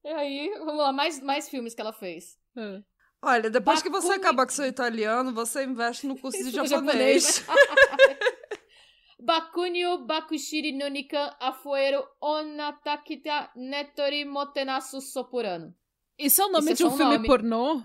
E 0.02 0.08
aí, 0.08 0.50
vamos 0.58 0.78
lá, 0.78 0.92
mais, 0.92 1.20
mais 1.20 1.48
filmes 1.48 1.74
que 1.74 1.80
ela 1.80 1.92
fez. 1.92 2.38
Hum. 2.56 2.82
Olha, 3.22 3.50
depois 3.50 3.82
que 3.82 3.90
você 3.90 4.12
acabar 4.12 4.46
com 4.46 4.52
seu 4.52 4.66
italiano, 4.66 5.32
você 5.32 5.64
investe 5.64 6.06
no 6.06 6.18
curso 6.18 6.38
de 6.42 6.50
japonês. 6.50 7.44
Bakunio 9.22 10.06
Bakushiri 10.06 10.72
no 10.72 10.88
Nikan 10.88 11.30
Afuero 11.38 12.02
Onatakita 12.20 13.50
Netori 13.54 14.24
Motenasu 14.24 15.00
Sopurano. 15.00 15.74
Isso 16.18 16.40
é 16.40 16.46
o 16.46 16.52
nome 16.52 16.72
Isso 16.72 16.76
de 16.76 16.82
é 16.84 16.86
um 16.86 16.96
filme 16.96 17.14
nome. 17.16 17.26
pornô? 17.26 17.82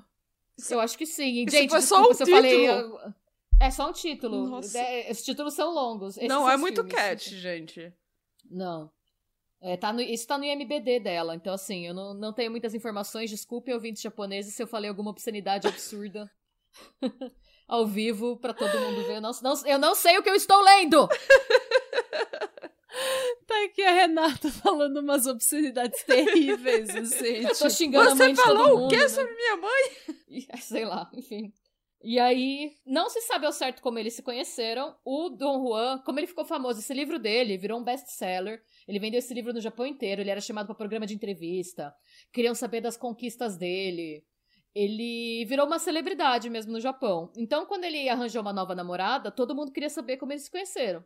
Eu 0.70 0.80
acho 0.80 0.98
que 0.98 1.06
sim. 1.06 1.44
Isso 1.44 1.52
Gente, 1.56 1.70
foi 1.70 1.80
desculpa, 1.80 2.04
só 2.06 2.10
um 2.12 2.14
se 2.14 2.24
eu 2.24 2.28
título. 2.28 2.98
falei. 2.98 3.14
É 3.62 3.72
só 3.72 3.90
um 3.90 3.94
título. 3.94 4.48
Nossa. 4.48 4.80
É, 4.80 5.12
os 5.12 5.22
títulos 5.24 5.54
são 5.54 5.74
longos. 5.74 6.16
Esses 6.18 6.30
Não 6.30 6.42
são 6.44 6.50
é 6.52 6.58
muito 6.58 6.76
filmes. 6.84 6.94
cat, 6.96 7.36
gente. 7.38 7.94
Não. 8.50 8.90
É, 9.66 9.76
tá 9.76 9.92
no, 9.92 10.00
isso 10.00 10.28
tá 10.28 10.38
no 10.38 10.46
IMBD 10.46 11.00
dela, 11.00 11.34
então 11.34 11.52
assim, 11.52 11.88
eu 11.88 11.94
não, 11.96 12.14
não 12.14 12.32
tenho 12.32 12.52
muitas 12.52 12.76
informações, 12.76 13.32
desculpe 13.32 13.74
ouvintes 13.74 14.04
japoneses 14.04 14.54
se 14.54 14.62
eu 14.62 14.68
falei 14.68 14.88
alguma 14.88 15.10
obscenidade 15.10 15.68
absurda 15.68 16.30
ao 17.68 17.88
vivo 17.88 18.38
pra 18.38 18.54
todo 18.54 18.80
mundo 18.80 19.08
ver. 19.08 19.16
Eu 19.16 19.22
não, 19.22 19.32
não, 19.42 19.66
eu 19.66 19.80
não 19.80 19.96
sei 19.96 20.20
o 20.20 20.22
que 20.22 20.30
eu 20.30 20.36
estou 20.36 20.62
lendo! 20.62 21.08
tá 23.48 23.64
aqui 23.66 23.82
a 23.82 23.92
Renata 23.92 24.52
falando 24.52 24.98
umas 24.98 25.26
obscenidades 25.26 26.04
terríveis, 26.04 26.96
assim. 26.96 27.38
Eu 27.50 27.58
tô 27.58 27.68
xingando 27.68 28.12
a 28.12 28.16
mãe 28.16 28.36
Você 28.36 28.42
de 28.42 28.48
todo 28.48 28.58
falou 28.58 28.78
mundo. 28.78 28.86
o 28.86 28.90
quê 28.90 28.98
né? 28.98 29.10
sobre 29.10 29.34
minha 29.34 29.58
mãe? 29.58 29.92
Sei 30.62 30.86
lá, 30.86 31.10
enfim. 31.12 31.52
E 32.08 32.20
aí, 32.20 32.78
não 32.86 33.10
se 33.10 33.20
sabe 33.22 33.48
ao 33.48 33.52
certo 33.52 33.82
como 33.82 33.98
eles 33.98 34.14
se 34.14 34.22
conheceram. 34.22 34.96
O 35.04 35.28
Dom 35.28 35.66
Juan, 35.66 35.98
como 36.06 36.20
ele 36.20 36.28
ficou 36.28 36.46
famoso, 36.46 36.80
esse 36.80 36.94
livro 36.94 37.18
dele 37.18 37.58
virou 37.58 37.80
um 37.80 37.84
best-seller. 37.84 38.62
Ele 38.88 39.00
vendeu 39.00 39.18
esse 39.18 39.34
livro 39.34 39.52
no 39.52 39.60
Japão 39.60 39.88
inteiro. 39.88 40.22
Ele 40.22 40.30
era 40.30 40.40
chamado 40.40 40.68
para 40.68 40.76
programa 40.76 41.08
de 41.08 41.16
entrevista. 41.16 41.92
Queriam 42.32 42.54
saber 42.54 42.80
das 42.80 42.96
conquistas 42.96 43.58
dele. 43.58 44.24
Ele 44.76 45.46
virou 45.46 45.66
uma 45.66 45.80
celebridade 45.80 46.48
mesmo 46.48 46.74
no 46.74 46.80
Japão. 46.80 47.32
Então, 47.36 47.66
quando 47.66 47.86
ele 47.86 48.08
arranjou 48.08 48.44
uma 48.44 48.54
nova 48.54 48.76
namorada, 48.76 49.32
todo 49.32 49.56
mundo 49.56 49.72
queria 49.72 49.90
saber 49.90 50.18
como 50.18 50.32
eles 50.32 50.44
se 50.44 50.52
conheceram. 50.52 51.04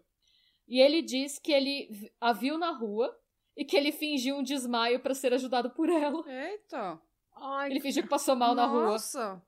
E 0.68 0.82
ele 0.82 1.02
diz 1.02 1.40
que 1.40 1.54
ele 1.54 2.12
a 2.20 2.34
viu 2.34 2.58
na 2.58 2.72
rua 2.72 3.18
e 3.56 3.64
que 3.64 3.78
ele 3.78 3.94
fingiu 3.94 4.36
um 4.36 4.44
desmaio 4.44 5.00
para 5.00 5.14
ser 5.14 5.34
ajudado 5.34 5.70
por 5.70 5.88
ela. 5.88 6.30
Eita. 6.30 7.00
Ai, 7.42 7.72
Ele 7.72 7.80
fingiu 7.80 8.04
que 8.04 8.10
passou 8.10 8.36
mal 8.36 8.54
na 8.54 8.66
rua. 8.66 8.88
Nossa. 8.88 9.42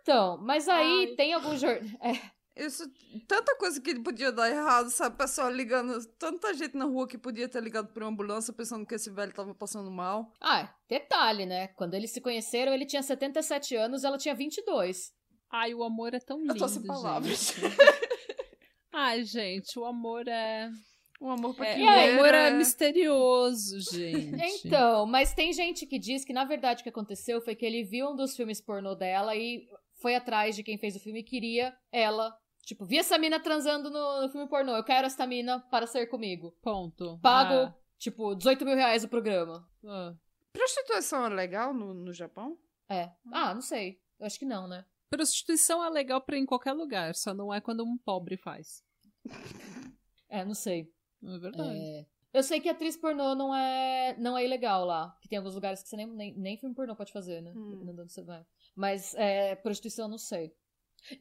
Então, 0.00 0.38
mas 0.38 0.68
aí 0.68 1.08
Ai. 1.08 1.14
tem 1.14 1.32
alguns 1.32 1.60
jor... 1.60 1.80
é, 2.02 2.64
Isso, 2.64 2.84
tanta 3.26 3.56
coisa 3.56 3.80
que 3.80 3.98
podia 4.00 4.32
dar 4.32 4.50
errado, 4.50 4.90
sabe? 4.90 5.16
Pessoal 5.16 5.50
ligando, 5.50 6.04
tanta 6.18 6.52
gente 6.54 6.76
na 6.76 6.84
rua 6.84 7.06
que 7.06 7.16
podia 7.16 7.48
ter 7.48 7.62
ligado 7.62 7.88
por 7.88 8.02
uma 8.02 8.10
ambulância 8.10 8.52
pensando 8.52 8.86
que 8.86 8.94
esse 8.94 9.10
velho 9.10 9.32
tava 9.32 9.54
passando 9.54 9.90
mal. 9.90 10.32
Ah, 10.40 10.74
detalhe, 10.88 11.46
né? 11.46 11.68
Quando 11.68 11.94
eles 11.94 12.10
se 12.10 12.20
conheceram, 12.20 12.72
ele 12.72 12.86
tinha 12.86 13.02
77 13.02 13.76
anos, 13.76 14.04
ela 14.04 14.18
tinha 14.18 14.34
22. 14.34 15.12
Ai, 15.50 15.72
o 15.72 15.82
amor 15.82 16.14
é 16.14 16.20
tão 16.20 16.38
lindo, 16.40 16.52
Eu 16.54 16.58
tô 16.58 16.68
sem 16.68 16.82
palavras. 16.82 17.54
gente. 17.54 17.60
Ai, 18.92 19.22
gente, 19.24 19.78
o 19.78 19.84
amor 19.84 20.26
é... 20.26 20.68
O 21.20 21.28
amor 21.28 21.54
pra 21.54 21.66
é 21.66 21.74
quem 21.74 21.84
o 21.84 22.20
amor 22.20 22.32
é 22.32 22.50
misterioso, 22.52 23.80
gente. 23.80 24.66
Então, 24.66 25.04
mas 25.04 25.34
tem 25.34 25.52
gente 25.52 25.84
que 25.84 25.98
diz 25.98 26.24
que 26.24 26.32
na 26.32 26.44
verdade 26.44 26.80
o 26.80 26.82
que 26.84 26.88
aconteceu 26.88 27.40
foi 27.40 27.56
que 27.56 27.66
ele 27.66 27.82
viu 27.82 28.10
um 28.10 28.16
dos 28.16 28.36
filmes 28.36 28.60
pornô 28.60 28.94
dela 28.94 29.34
e 29.34 29.66
foi 30.00 30.14
atrás 30.14 30.54
de 30.54 30.62
quem 30.62 30.78
fez 30.78 30.94
o 30.94 31.00
filme 31.00 31.20
e 31.20 31.24
queria 31.24 31.76
ela. 31.90 32.36
Tipo, 32.62 32.84
vi 32.84 32.98
essa 32.98 33.18
mina 33.18 33.40
transando 33.40 33.90
no, 33.90 34.22
no 34.22 34.28
filme 34.28 34.48
pornô, 34.48 34.76
eu 34.76 34.84
quero 34.84 35.06
esta 35.06 35.26
mina 35.26 35.58
para 35.70 35.86
ser 35.86 36.06
comigo. 36.06 36.56
Ponto. 36.62 37.18
Pago, 37.20 37.74
tipo, 37.98 38.34
18 38.36 38.64
mil 38.64 38.76
reais 38.76 39.02
o 39.02 39.08
programa. 39.08 39.66
Ah, 39.84 40.12
ah. 40.12 40.16
Prostituição 40.52 41.26
é 41.26 41.28
legal 41.28 41.74
no, 41.74 41.94
no 41.94 42.12
Japão? 42.12 42.58
É. 42.88 43.10
Ah, 43.32 43.54
não 43.54 43.62
sei. 43.62 44.00
Eu 44.20 44.26
acho 44.26 44.38
que 44.38 44.44
não, 44.44 44.68
né? 44.68 44.84
Prostituição 45.10 45.84
é 45.84 45.88
legal 45.88 46.20
pra 46.20 46.36
ir 46.36 46.40
em 46.40 46.46
qualquer 46.46 46.72
lugar, 46.72 47.14
só 47.14 47.32
não 47.32 47.52
é 47.52 47.60
quando 47.60 47.82
um 47.82 47.96
pobre 47.96 48.36
faz. 48.36 48.84
É, 50.28 50.44
não 50.44 50.54
sei. 50.54 50.92
É 51.22 51.38
verdade? 51.38 51.78
É, 51.78 52.06
Eu 52.32 52.42
sei 52.42 52.60
que 52.60 52.68
atriz 52.68 52.96
pornô 52.96 53.34
não 53.34 53.54
é, 53.54 54.16
não 54.18 54.36
é 54.36 54.44
ilegal 54.44 54.84
lá. 54.84 55.16
Que 55.20 55.28
tem 55.28 55.38
alguns 55.38 55.54
lugares 55.54 55.82
que 55.82 55.88
você 55.88 55.96
nem, 55.96 56.06
nem, 56.06 56.34
nem 56.34 56.56
filme 56.56 56.74
pornô 56.74 56.94
pode 56.94 57.12
fazer, 57.12 57.40
né? 57.40 57.52
Hum. 57.56 57.70
Dependendo 57.70 57.96
de 57.96 58.02
onde 58.02 58.12
você 58.12 58.22
vai. 58.22 58.44
Mas 58.76 59.14
é, 59.14 59.54
prostituição 59.56 60.06
eu 60.06 60.10
não 60.10 60.18
sei. 60.18 60.52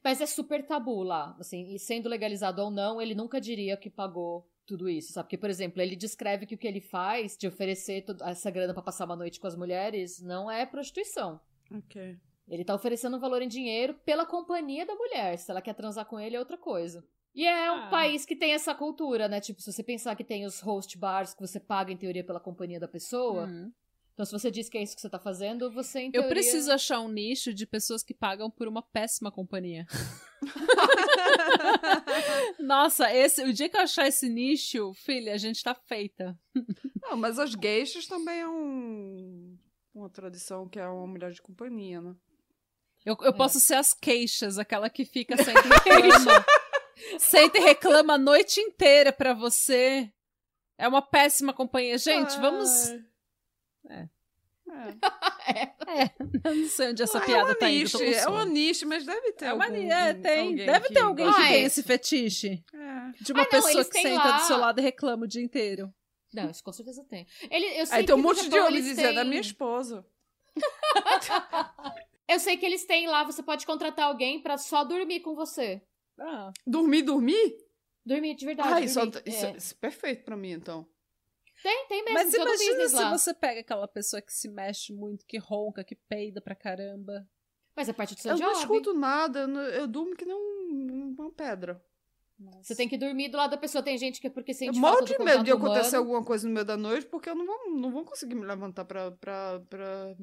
Mas 0.03 0.21
é 0.21 0.25
super 0.25 0.65
tabu 0.65 1.03
lá. 1.03 1.35
Assim, 1.39 1.73
e 1.73 1.79
sendo 1.79 2.09
legalizado 2.09 2.61
ou 2.61 2.71
não, 2.71 3.01
ele 3.01 3.15
nunca 3.15 3.39
diria 3.39 3.77
que 3.77 3.89
pagou 3.89 4.47
tudo 4.65 4.89
isso, 4.89 5.13
sabe? 5.13 5.25
Porque, 5.27 5.37
por 5.37 5.49
exemplo, 5.49 5.81
ele 5.81 5.95
descreve 5.95 6.45
que 6.45 6.55
o 6.55 6.57
que 6.57 6.67
ele 6.67 6.81
faz 6.81 7.37
de 7.37 7.47
oferecer 7.47 8.03
essa 8.23 8.51
grana 8.51 8.73
pra 8.73 8.83
passar 8.83 9.05
uma 9.05 9.15
noite 9.15 9.39
com 9.39 9.47
as 9.47 9.55
mulheres 9.55 10.21
não 10.21 10.51
é 10.51 10.65
prostituição. 10.65 11.39
Ok. 11.71 12.17
Ele 12.49 12.65
tá 12.65 12.75
oferecendo 12.75 13.17
um 13.17 13.19
valor 13.19 13.41
em 13.41 13.47
dinheiro 13.47 13.93
pela 14.05 14.25
companhia 14.25 14.85
da 14.85 14.95
mulher. 14.95 15.37
Se 15.37 15.51
ela 15.51 15.61
quer 15.61 15.73
transar 15.73 16.05
com 16.05 16.19
ele, 16.19 16.35
é 16.35 16.39
outra 16.39 16.57
coisa. 16.57 17.03
E 17.37 17.45
é 17.45 17.71
um 17.71 17.83
Ah. 17.83 17.87
país 17.89 18.25
que 18.25 18.35
tem 18.35 18.53
essa 18.53 18.73
cultura, 18.73 19.27
né? 19.27 19.39
Tipo, 19.39 19.61
se 19.61 19.71
você 19.71 19.83
pensar 19.83 20.15
que 20.15 20.23
tem 20.23 20.43
os 20.43 20.59
host 20.59 20.97
bars 20.97 21.35
que 21.35 21.39
você 21.39 21.59
paga, 21.59 21.91
em 21.91 21.97
teoria, 21.97 22.23
pela 22.23 22.39
companhia 22.39 22.79
da 22.79 22.87
pessoa. 22.87 23.45
Hum. 23.45 23.71
Então, 24.13 24.25
se 24.25 24.31
você 24.31 24.49
diz 24.49 24.67
que 24.67 24.79
é 24.79 24.81
isso 24.81 24.95
que 24.95 25.01
você 25.01 25.09
tá 25.11 25.19
fazendo, 25.19 25.69
você, 25.71 25.99
em 25.99 26.05
Eu 26.07 26.11
teoria... 26.13 26.29
preciso 26.29 26.71
achar 26.71 26.99
um 26.99 27.07
nicho 27.07 27.53
de 27.53 27.67
pessoas 27.67 28.01
que 28.01 28.15
pagam 28.15 28.49
por 28.49 28.67
uma 28.67 28.81
péssima 28.81 29.31
companhia. 29.31 29.85
Nossa, 32.59 33.13
esse, 33.13 33.43
o 33.43 33.53
dia 33.53 33.69
que 33.69 33.77
eu 33.77 33.81
achar 33.81 34.07
esse 34.07 34.27
nicho, 34.27 34.91
filha, 34.95 35.33
a 35.33 35.37
gente 35.37 35.61
tá 35.63 35.75
feita. 35.75 36.37
Não, 37.01 37.15
mas 37.15 37.37
as 37.37 37.51
geixas 37.51 38.07
também 38.07 38.39
é 38.39 38.47
um, 38.47 39.55
uma 39.93 40.09
tradição 40.09 40.67
que 40.67 40.79
é 40.79 40.87
uma 40.87 41.05
mulher 41.05 41.31
de 41.31 41.41
companhia, 41.41 42.01
né? 42.01 42.15
Eu, 43.05 43.15
eu 43.21 43.33
posso 43.33 43.59
ser 43.59 43.75
as 43.75 43.93
queixas, 43.93 44.57
aquela 44.57 44.89
que 44.89 45.05
fica 45.05 45.37
senta 45.37 45.61
e 45.61 45.69
reclama. 45.69 46.45
Senta 47.19 47.57
e 47.57 47.61
reclama 47.61 48.13
a 48.13 48.17
noite 48.17 48.59
inteira 48.59 49.11
pra 49.13 49.33
você. 49.33 50.11
É 50.77 50.87
uma 50.87 51.01
péssima 51.01 51.53
companhia. 51.53 51.97
Gente, 51.97 52.37
vamos. 52.39 52.69
É. 53.89 54.07
É, 55.47 56.11
eu 56.43 56.55
não 56.55 56.67
sei 56.67 56.89
onde 56.89 57.01
essa 57.01 57.19
Ah, 57.19 57.21
é 57.21 57.25
piada 57.25 57.45
uma 57.51 57.55
tá 57.55 57.69
indo. 57.69 57.79
niche, 57.79 58.13
é 58.13 58.27
uma 58.27 58.43
niche, 58.45 58.85
mas 58.85 59.05
deve 59.05 59.31
ter 59.31 59.45
É 59.45 59.53
uma 59.53 59.63
algum, 59.65 59.91
é, 59.91 60.13
tem. 60.13 60.39
alguém 60.49 60.65
Deve 60.65 60.87
que 60.89 60.93
ter 60.93 60.99
alguém 60.99 61.25
que 61.25 61.31
gosta. 61.31 61.47
tem 61.47 61.63
Ah, 61.63 61.65
esse 61.65 61.83
fetiche. 61.83 62.63
É. 62.73 63.23
De 63.23 63.31
uma 63.31 63.43
Ah, 63.43 63.45
pessoa 63.45 63.85
que 63.85 64.01
senta 64.01 64.23
lá- 64.23 64.37
do 64.37 64.43
seu 64.43 64.57
lado 64.57 64.79
e 64.79 64.83
reclama 64.83 65.23
o 65.23 65.27
dia 65.27 65.41
inteiro. 65.41 65.89
Não, 66.33 66.49
isso 66.49 66.61
com 66.61 66.73
certeza 66.73 67.01
tem. 67.09 67.25
Ele, 67.49 67.65
eu 67.79 67.85
sei 67.85 67.95
Aí 67.95 68.03
que 68.03 68.07
tem 68.07 68.15
um 68.15 68.21
monte 68.21 68.47
de 68.49 68.59
homens 68.59 68.83
dizendo, 68.83 69.07
é 69.07 69.13
da 69.13 69.21
têm- 69.21 69.29
minha 69.29 69.41
esposa. 69.41 70.05
Eu 72.27 72.39
sei 72.39 72.57
que 72.57 72.65
eles 72.65 72.85
têm 72.85 73.07
lá, 73.07 73.23
você 73.23 73.41
pode 73.41 73.65
contratar 73.65 74.05
alguém 74.07 74.41
pra 74.41 74.57
só 74.57 74.83
dormir 74.83 75.21
com 75.21 75.33
você. 75.33 75.81
Ah, 76.19 76.51
Dormir, 76.65 77.03
dormir? 77.03 77.57
Dormir 78.05 78.35
de 78.35 78.45
verdade. 78.45 78.69
Ah, 78.73 78.81
isso, 78.81 78.99
isso, 79.25 79.45
É. 79.45 79.57
isso 79.57 79.73
é 79.73 79.77
perfeito 79.79 80.23
pra 80.23 80.37
mim, 80.37 80.51
então. 80.51 80.87
Tem, 81.61 81.87
tem 81.87 82.03
mesmo. 82.03 82.13
Mas 82.19 82.33
imagina 82.33 82.87
se 82.89 82.95
lá. 82.95 83.17
você 83.17 83.33
pega 83.33 83.61
aquela 83.61 83.87
pessoa 83.87 84.21
que 84.21 84.31
se 84.33 84.47
mexe 84.47 84.93
muito, 84.93 85.25
que 85.25 85.37
ronca, 85.37 85.83
que 85.83 85.95
peida 85.95 86.39
pra 86.39 86.55
caramba. 86.55 87.27
Mas 87.75 87.89
é 87.89 87.93
parte 87.93 88.15
do 88.15 88.21
seu 88.21 88.31
Eu 88.31 88.37
job. 88.37 88.51
não 88.53 88.59
escuto 88.59 88.93
nada, 88.93 89.41
eu, 89.41 89.49
eu 89.49 89.87
durmo 89.87 90.15
que 90.15 90.25
nem 90.25 90.35
um- 90.35 91.15
uma 91.17 91.31
pedra. 91.31 91.83
Você 92.61 92.75
tem 92.75 92.87
que 92.87 92.97
dormir 92.99 93.29
do 93.29 93.37
lado 93.37 93.49
da 93.51 93.57
pessoa. 93.57 93.83
Tem 93.83 93.97
gente 93.97 94.21
que 94.21 94.27
é 94.27 94.29
porque 94.29 94.51
Eu 94.51 94.55
sente 94.55 94.79
morro 94.79 94.93
falta 94.97 95.07
de 95.11 95.17
do 95.17 95.23
medo 95.23 95.43
de 95.43 95.51
acontecer 95.51 95.97
humano. 95.97 96.03
alguma 96.03 96.23
coisa 96.23 96.47
no 96.47 96.53
meio 96.53 96.65
da 96.65 96.77
noite, 96.77 97.07
porque 97.07 97.29
eu 97.29 97.35
não 97.35 97.45
vou, 97.47 97.71
não 97.71 97.91
vou 97.91 98.05
conseguir 98.05 98.35
me 98.35 98.45
levantar 98.45 98.85
pra, 98.85 99.09
pra, 99.11 99.59
pra 99.67 100.15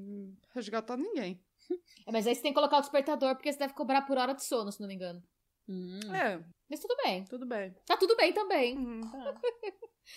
resgatar 0.54 0.96
ninguém. 0.96 1.40
É, 2.06 2.12
Mas 2.12 2.26
aí 2.26 2.34
você 2.34 2.42
tem 2.42 2.52
que 2.52 2.54
colocar 2.56 2.76
o 2.76 2.80
despertador, 2.82 3.34
porque 3.34 3.50
você 3.52 3.58
deve 3.58 3.72
cobrar 3.74 4.02
por 4.02 4.16
hora 4.18 4.32
de 4.34 4.44
sono, 4.44 4.70
se 4.70 4.80
não 4.80 4.86
me 4.86 4.94
engano. 4.94 5.20
Hum, 5.68 5.98
É, 6.14 6.42
Mas 6.68 6.80
tudo 6.80 6.94
bem. 7.02 7.24
tudo 7.24 7.46
bem. 7.46 7.74
Tá 7.86 7.96
tudo 7.96 8.16
bem 8.16 8.32
também. 8.32 8.76
Hum. 8.78 9.00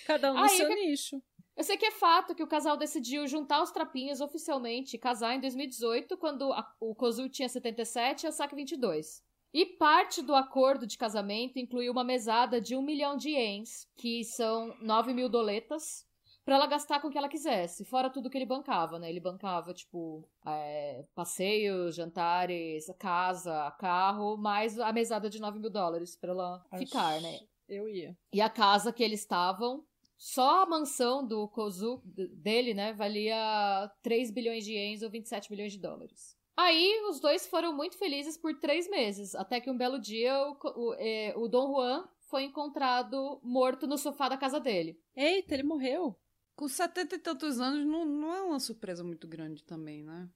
Cada 0.05 0.31
um 0.31 0.35
no 0.37 0.43
Aí, 0.43 0.49
seu 0.57 0.67
que- 0.67 0.75
nicho. 0.75 1.21
Eu 1.55 1.63
sei 1.63 1.75
que 1.75 1.85
é 1.87 1.91
fato 1.91 2.35
que 2.35 2.43
o 2.43 2.47
casal 2.47 2.77
decidiu 2.77 3.25
juntar 3.27 3.63
os 3.63 3.71
trapinhos 3.71 4.21
oficialmente 4.21 4.95
e 4.95 4.99
casar 4.99 5.33
em 5.35 5.39
2018, 5.39 6.15
quando 6.17 6.53
a- 6.53 6.71
o 6.79 6.93
Kozu 6.93 7.27
tinha 7.29 7.49
77 7.49 8.23
e 8.23 8.27
a 8.27 8.31
Saki 8.31 8.55
22. 8.55 9.23
E 9.53 9.65
parte 9.65 10.21
do 10.21 10.35
acordo 10.35 10.85
de 10.85 10.97
casamento 10.97 11.57
incluiu 11.57 11.91
uma 11.91 12.03
mesada 12.03 12.61
de 12.61 12.75
um 12.75 12.81
milhão 12.83 13.17
de 13.17 13.29
ienes, 13.29 13.87
que 13.97 14.23
são 14.23 14.75
9 14.81 15.13
mil 15.13 15.27
doletas, 15.29 16.05
pra 16.47 16.55
ela 16.55 16.65
gastar 16.65 17.01
com 17.01 17.09
o 17.09 17.11
que 17.11 17.17
ela 17.17 17.27
quisesse, 17.27 17.83
fora 17.83 18.09
tudo 18.09 18.29
que 18.29 18.37
ele 18.37 18.45
bancava, 18.45 18.97
né? 18.97 19.09
Ele 19.09 19.19
bancava, 19.19 19.73
tipo, 19.73 20.25
é, 20.45 21.03
passeios, 21.13 21.93
jantares, 21.93 22.85
casa, 22.97 23.69
carro, 23.77 24.37
mais 24.37 24.79
a 24.79 24.93
mesada 24.93 25.29
de 25.29 25.41
9 25.41 25.59
mil 25.59 25.69
dólares 25.69 26.15
pra 26.15 26.31
ela 26.31 26.63
ficar, 26.77 27.15
Acho- 27.15 27.23
né? 27.23 27.39
Eu 27.67 27.89
ia. 27.89 28.17
E 28.31 28.39
a 28.39 28.49
casa 28.49 28.93
que 28.93 29.03
eles 29.03 29.19
estavam, 29.19 29.83
só 30.17 30.63
a 30.63 30.65
mansão 30.65 31.27
do 31.27 31.49
Kozu, 31.49 32.01
dele, 32.05 32.73
né, 32.73 32.93
valia 32.93 33.91
3 34.01 34.31
bilhões 34.31 34.63
de 34.63 34.71
ienes 34.71 35.01
ou 35.01 35.09
27 35.09 35.51
milhões 35.51 35.73
de 35.73 35.79
dólares. 35.79 36.37
Aí 36.55 37.01
os 37.09 37.19
dois 37.19 37.45
foram 37.45 37.75
muito 37.75 37.97
felizes 37.97 38.37
por 38.37 38.57
três 38.57 38.89
meses, 38.89 39.35
até 39.35 39.59
que 39.59 39.69
um 39.69 39.77
belo 39.77 39.99
dia 39.99 40.33
o, 40.47 40.57
o, 40.63 40.93
eh, 40.97 41.33
o 41.35 41.49
Dom 41.49 41.73
Juan 41.73 42.07
foi 42.21 42.43
encontrado 42.45 43.37
morto 43.43 43.85
no 43.85 43.97
sofá 43.97 44.29
da 44.29 44.37
casa 44.37 44.61
dele. 44.61 44.97
Eita, 45.13 45.53
ele 45.53 45.63
morreu. 45.63 46.17
Com 46.57 46.67
70 46.67 47.15
e 47.15 47.19
tantos 47.19 47.59
anos 47.59 47.85
não, 47.85 48.03
não 48.03 48.33
é 48.33 48.41
uma 48.41 48.59
surpresa 48.59 49.03
muito 49.03 49.27
grande 49.27 49.63
também, 49.63 50.03
né? 50.03 50.27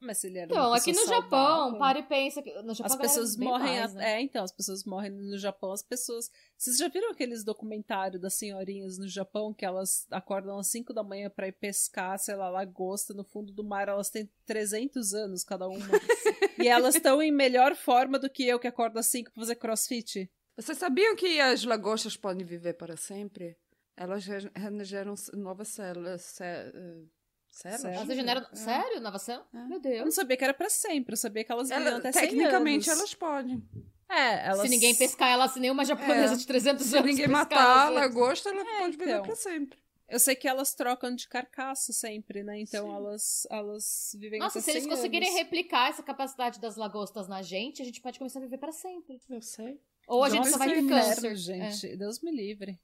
Mas 0.00 0.18
se 0.18 0.28
ele 0.28 0.38
era 0.38 0.46
Então, 0.46 0.72
aqui 0.72 0.92
no 0.92 1.00
pessoa 1.00 1.16
Japão, 1.16 1.38
saudável, 1.38 1.78
para 1.78 1.98
e 1.98 2.02
pensa 2.04 2.40
que 2.40 2.52
no 2.62 2.72
Japão 2.72 2.86
As 2.86 2.92
galera 2.92 2.98
pessoas 3.00 3.36
morrem. 3.36 3.80
mais, 3.80 3.94
né? 3.94 4.12
É, 4.12 4.20
então, 4.20 4.44
as 4.44 4.52
pessoas 4.52 4.84
morrem 4.84 5.10
no 5.10 5.36
Japão. 5.36 5.72
As 5.72 5.82
pessoas. 5.82 6.30
Vocês 6.56 6.76
já 6.76 6.86
viram 6.86 7.10
aqueles 7.10 7.42
documentários 7.42 8.22
das 8.22 8.34
senhorinhas 8.34 8.96
no 8.96 9.08
Japão 9.08 9.52
que 9.52 9.64
elas 9.64 10.06
acordam 10.12 10.56
às 10.56 10.68
5 10.68 10.94
da 10.94 11.02
manhã 11.02 11.28
pra 11.28 11.48
ir 11.48 11.52
pescar, 11.52 12.16
sei 12.20 12.36
lá, 12.36 12.48
lagosta 12.48 13.12
no 13.12 13.24
fundo 13.24 13.52
do 13.52 13.64
mar? 13.64 13.88
Elas 13.88 14.08
têm 14.08 14.30
300 14.44 15.14
anos 15.14 15.42
cada 15.42 15.66
uma. 15.66 15.78
e 16.62 16.68
elas 16.68 16.94
estão 16.94 17.20
em 17.20 17.32
melhor 17.32 17.74
forma 17.74 18.20
do 18.20 18.30
que 18.30 18.46
eu 18.46 18.60
que 18.60 18.68
acordo 18.68 18.98
às 19.00 19.06
5 19.06 19.32
pra 19.32 19.42
fazer 19.42 19.56
crossfit. 19.56 20.30
Vocês 20.56 20.78
sabiam 20.78 21.16
que 21.16 21.40
as 21.40 21.64
lagostas 21.64 22.16
podem 22.16 22.46
viver 22.46 22.74
para 22.74 22.96
sempre? 22.96 23.56
Elas 23.96 24.26
re- 24.26 24.50
regeneram 24.54 25.14
novas 25.34 25.68
células. 25.68 26.22
cé- 26.22 26.70
eh, 26.74 27.02
células? 27.50 27.80
Sério? 27.80 27.96
Elas 27.96 28.08
regeneram... 28.08 28.46
É. 28.52 28.56
Sério? 28.56 29.00
Nova 29.00 29.18
célula? 29.18 29.46
É. 29.54 29.58
Meu 29.64 29.76
Eu 29.76 29.80
Deus. 29.80 30.04
não 30.04 30.10
sabia 30.12 30.36
que 30.36 30.44
era 30.44 30.54
pra 30.54 30.68
sempre. 30.68 31.14
Eu 31.14 31.16
sabia 31.16 31.44
que 31.44 31.50
elas 31.52 31.68
viviam 31.70 31.86
Ela- 31.88 31.98
até 31.98 32.12
100 32.12 32.22
tecnicamente 32.22 32.88
anos. 32.90 33.00
elas 33.00 33.14
podem. 33.14 33.62
É, 34.08 34.46
elas... 34.48 34.60
Se 34.60 34.68
ninguém 34.68 34.94
pescar 34.94 35.30
ela, 35.30 35.48
se 35.48 35.58
nenhuma 35.58 35.84
japonesa 35.84 36.34
É. 36.34 36.36
de 36.36 36.46
300 36.46 36.86
Se 36.86 36.94
anos 36.96 37.06
ninguém 37.10 37.26
pescar 37.26 37.42
matar 37.42 37.86
a 37.86 37.86
ela, 37.90 38.00
lagosta, 38.00 38.50
ela 38.50 38.60
É, 38.60 38.78
pode 38.80 38.96
viver 38.96 39.10
então. 39.10 39.22
para 39.22 39.34
sempre. 39.36 39.78
Eu 40.08 40.20
sei 40.20 40.36
que 40.36 40.46
elas 40.46 40.72
trocam 40.74 41.12
de 41.12 41.26
carcaça 41.28 41.92
sempre, 41.92 42.44
né? 42.44 42.60
Então 42.60 42.94
elas, 42.94 43.44
elas 43.50 44.14
vivem 44.16 44.38
Nossa, 44.38 44.60
até 44.60 44.64
se 44.66 44.70
eles 44.70 44.82
100 44.84 44.92
conseguirem 44.92 45.28
anos. 45.28 45.40
replicar 45.40 45.88
essa 45.90 46.00
capacidade 46.04 46.60
das 46.60 46.76
lagostas 46.76 47.26
na 47.26 47.42
gente, 47.42 47.82
a 47.82 47.84
gente 47.84 48.00
pode 48.00 48.16
começar 48.16 48.38
a 48.38 48.42
viver 48.42 48.58
para 48.58 48.70
sempre. 48.70 49.20
Eu 49.28 49.42
sei. 49.42 49.80
Ou 50.06 50.22
a 50.22 50.28
gente 50.28 50.38
Nossa, 50.44 50.50
só 50.52 50.58
vai 50.58 50.68
ter 50.68 50.86
câncer. 50.86 51.32
É. 51.32 51.34
gente. 51.34 51.96
Deus 51.96 52.20
me 52.20 52.30
livre. 52.30 52.78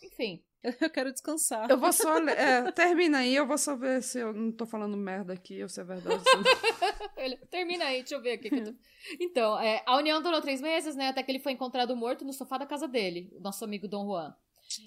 Enfim. 0.00 0.40
Eu 0.80 0.90
quero 0.90 1.12
descansar. 1.12 1.70
Eu 1.70 1.78
vou 1.78 1.92
só. 1.92 2.18
É, 2.18 2.70
termina 2.72 3.18
aí, 3.18 3.34
eu 3.34 3.46
vou 3.46 3.56
só 3.56 3.76
ver 3.76 4.02
se 4.02 4.18
eu 4.18 4.32
não 4.32 4.50
tô 4.50 4.66
falando 4.66 4.96
merda 4.96 5.32
aqui 5.32 5.62
ou 5.62 5.68
se 5.68 5.80
é 5.80 5.84
verdade. 5.84 6.22
Ele- 7.16 7.36
Termina 7.50 7.84
aí, 7.84 7.98
deixa 8.00 8.14
eu 8.16 8.20
ver 8.22 8.32
aqui. 8.32 8.48
que 8.50 8.56
eu 8.56 8.64
tô- 8.72 8.78
Então, 9.20 9.58
é, 9.60 9.82
a 9.86 9.96
união 9.96 10.20
durou 10.20 10.40
três 10.40 10.60
meses, 10.60 10.96
né? 10.96 11.08
Até 11.08 11.22
que 11.22 11.30
ele 11.30 11.38
foi 11.38 11.52
encontrado 11.52 11.94
morto 11.96 12.24
no 12.24 12.32
sofá 12.32 12.58
da 12.58 12.66
casa 12.66 12.88
dele, 12.88 13.30
o 13.36 13.40
nosso 13.40 13.64
amigo 13.64 13.86
Dom 13.88 14.04
Juan. 14.06 14.34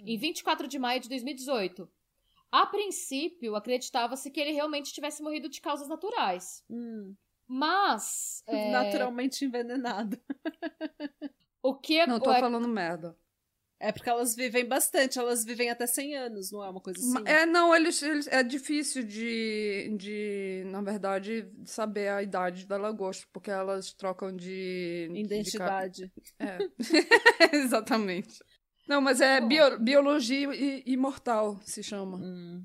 Em 0.05 0.17
24 0.17 0.67
de 0.67 0.77
maio 0.77 0.99
de 0.99 1.07
2018. 1.09 1.89
A 2.51 2.65
princípio, 2.65 3.55
acreditava-se 3.55 4.29
que 4.29 4.39
ele 4.39 4.51
realmente 4.51 4.91
tivesse 4.93 5.23
morrido 5.23 5.47
de 5.47 5.61
causas 5.61 5.87
naturais. 5.87 6.63
Hum, 6.69 7.15
Mas. 7.47 8.43
é, 8.45 8.71
Naturalmente 8.71 9.45
envenenado. 9.45 10.19
O 11.63 11.75
que 11.75 12.05
não, 12.05 12.19
tô 12.19 12.31
é- 12.31 12.39
falando 12.39 12.67
merda. 12.67 13.15
É 13.83 13.91
porque 13.91 14.09
elas 14.09 14.35
vivem 14.35 14.63
bastante, 14.65 15.17
elas 15.17 15.43
vivem 15.43 15.71
até 15.71 15.87
100 15.87 16.15
anos, 16.15 16.51
não 16.51 16.63
é 16.63 16.69
uma 16.69 16.79
coisa 16.79 16.99
assim? 16.99 17.27
É, 17.27 17.47
não, 17.47 17.73
eles, 17.75 17.99
eles- 18.03 18.27
é 18.27 18.43
difícil 18.43 19.03
de, 19.03 19.95
de, 19.97 20.63
na 20.67 20.81
verdade, 20.83 21.49
saber 21.65 22.09
a 22.09 22.21
idade 22.21 22.67
da 22.67 22.77
lagosta, 22.77 23.25
porque 23.33 23.49
elas 23.49 23.91
trocam 23.93 24.35
de... 24.35 25.09
de 25.11 25.19
Identidade. 25.19 26.11
cap- 26.37 26.51
É. 26.51 26.59
Exatamente. 27.57 28.37
Não, 28.87 29.01
mas 29.01 29.19
é 29.19 29.41
bio- 29.41 29.79
biologia 29.79 30.47
imortal, 30.85 31.59
se 31.63 31.81
chama. 31.81 32.17
Hum. 32.17 32.63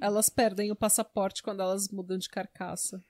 Elas 0.00 0.28
perdem 0.28 0.70
o 0.70 0.76
passaporte 0.76 1.42
quando 1.42 1.60
elas 1.60 1.88
mudam 1.90 2.16
de 2.18 2.28
carcaça. 2.28 3.02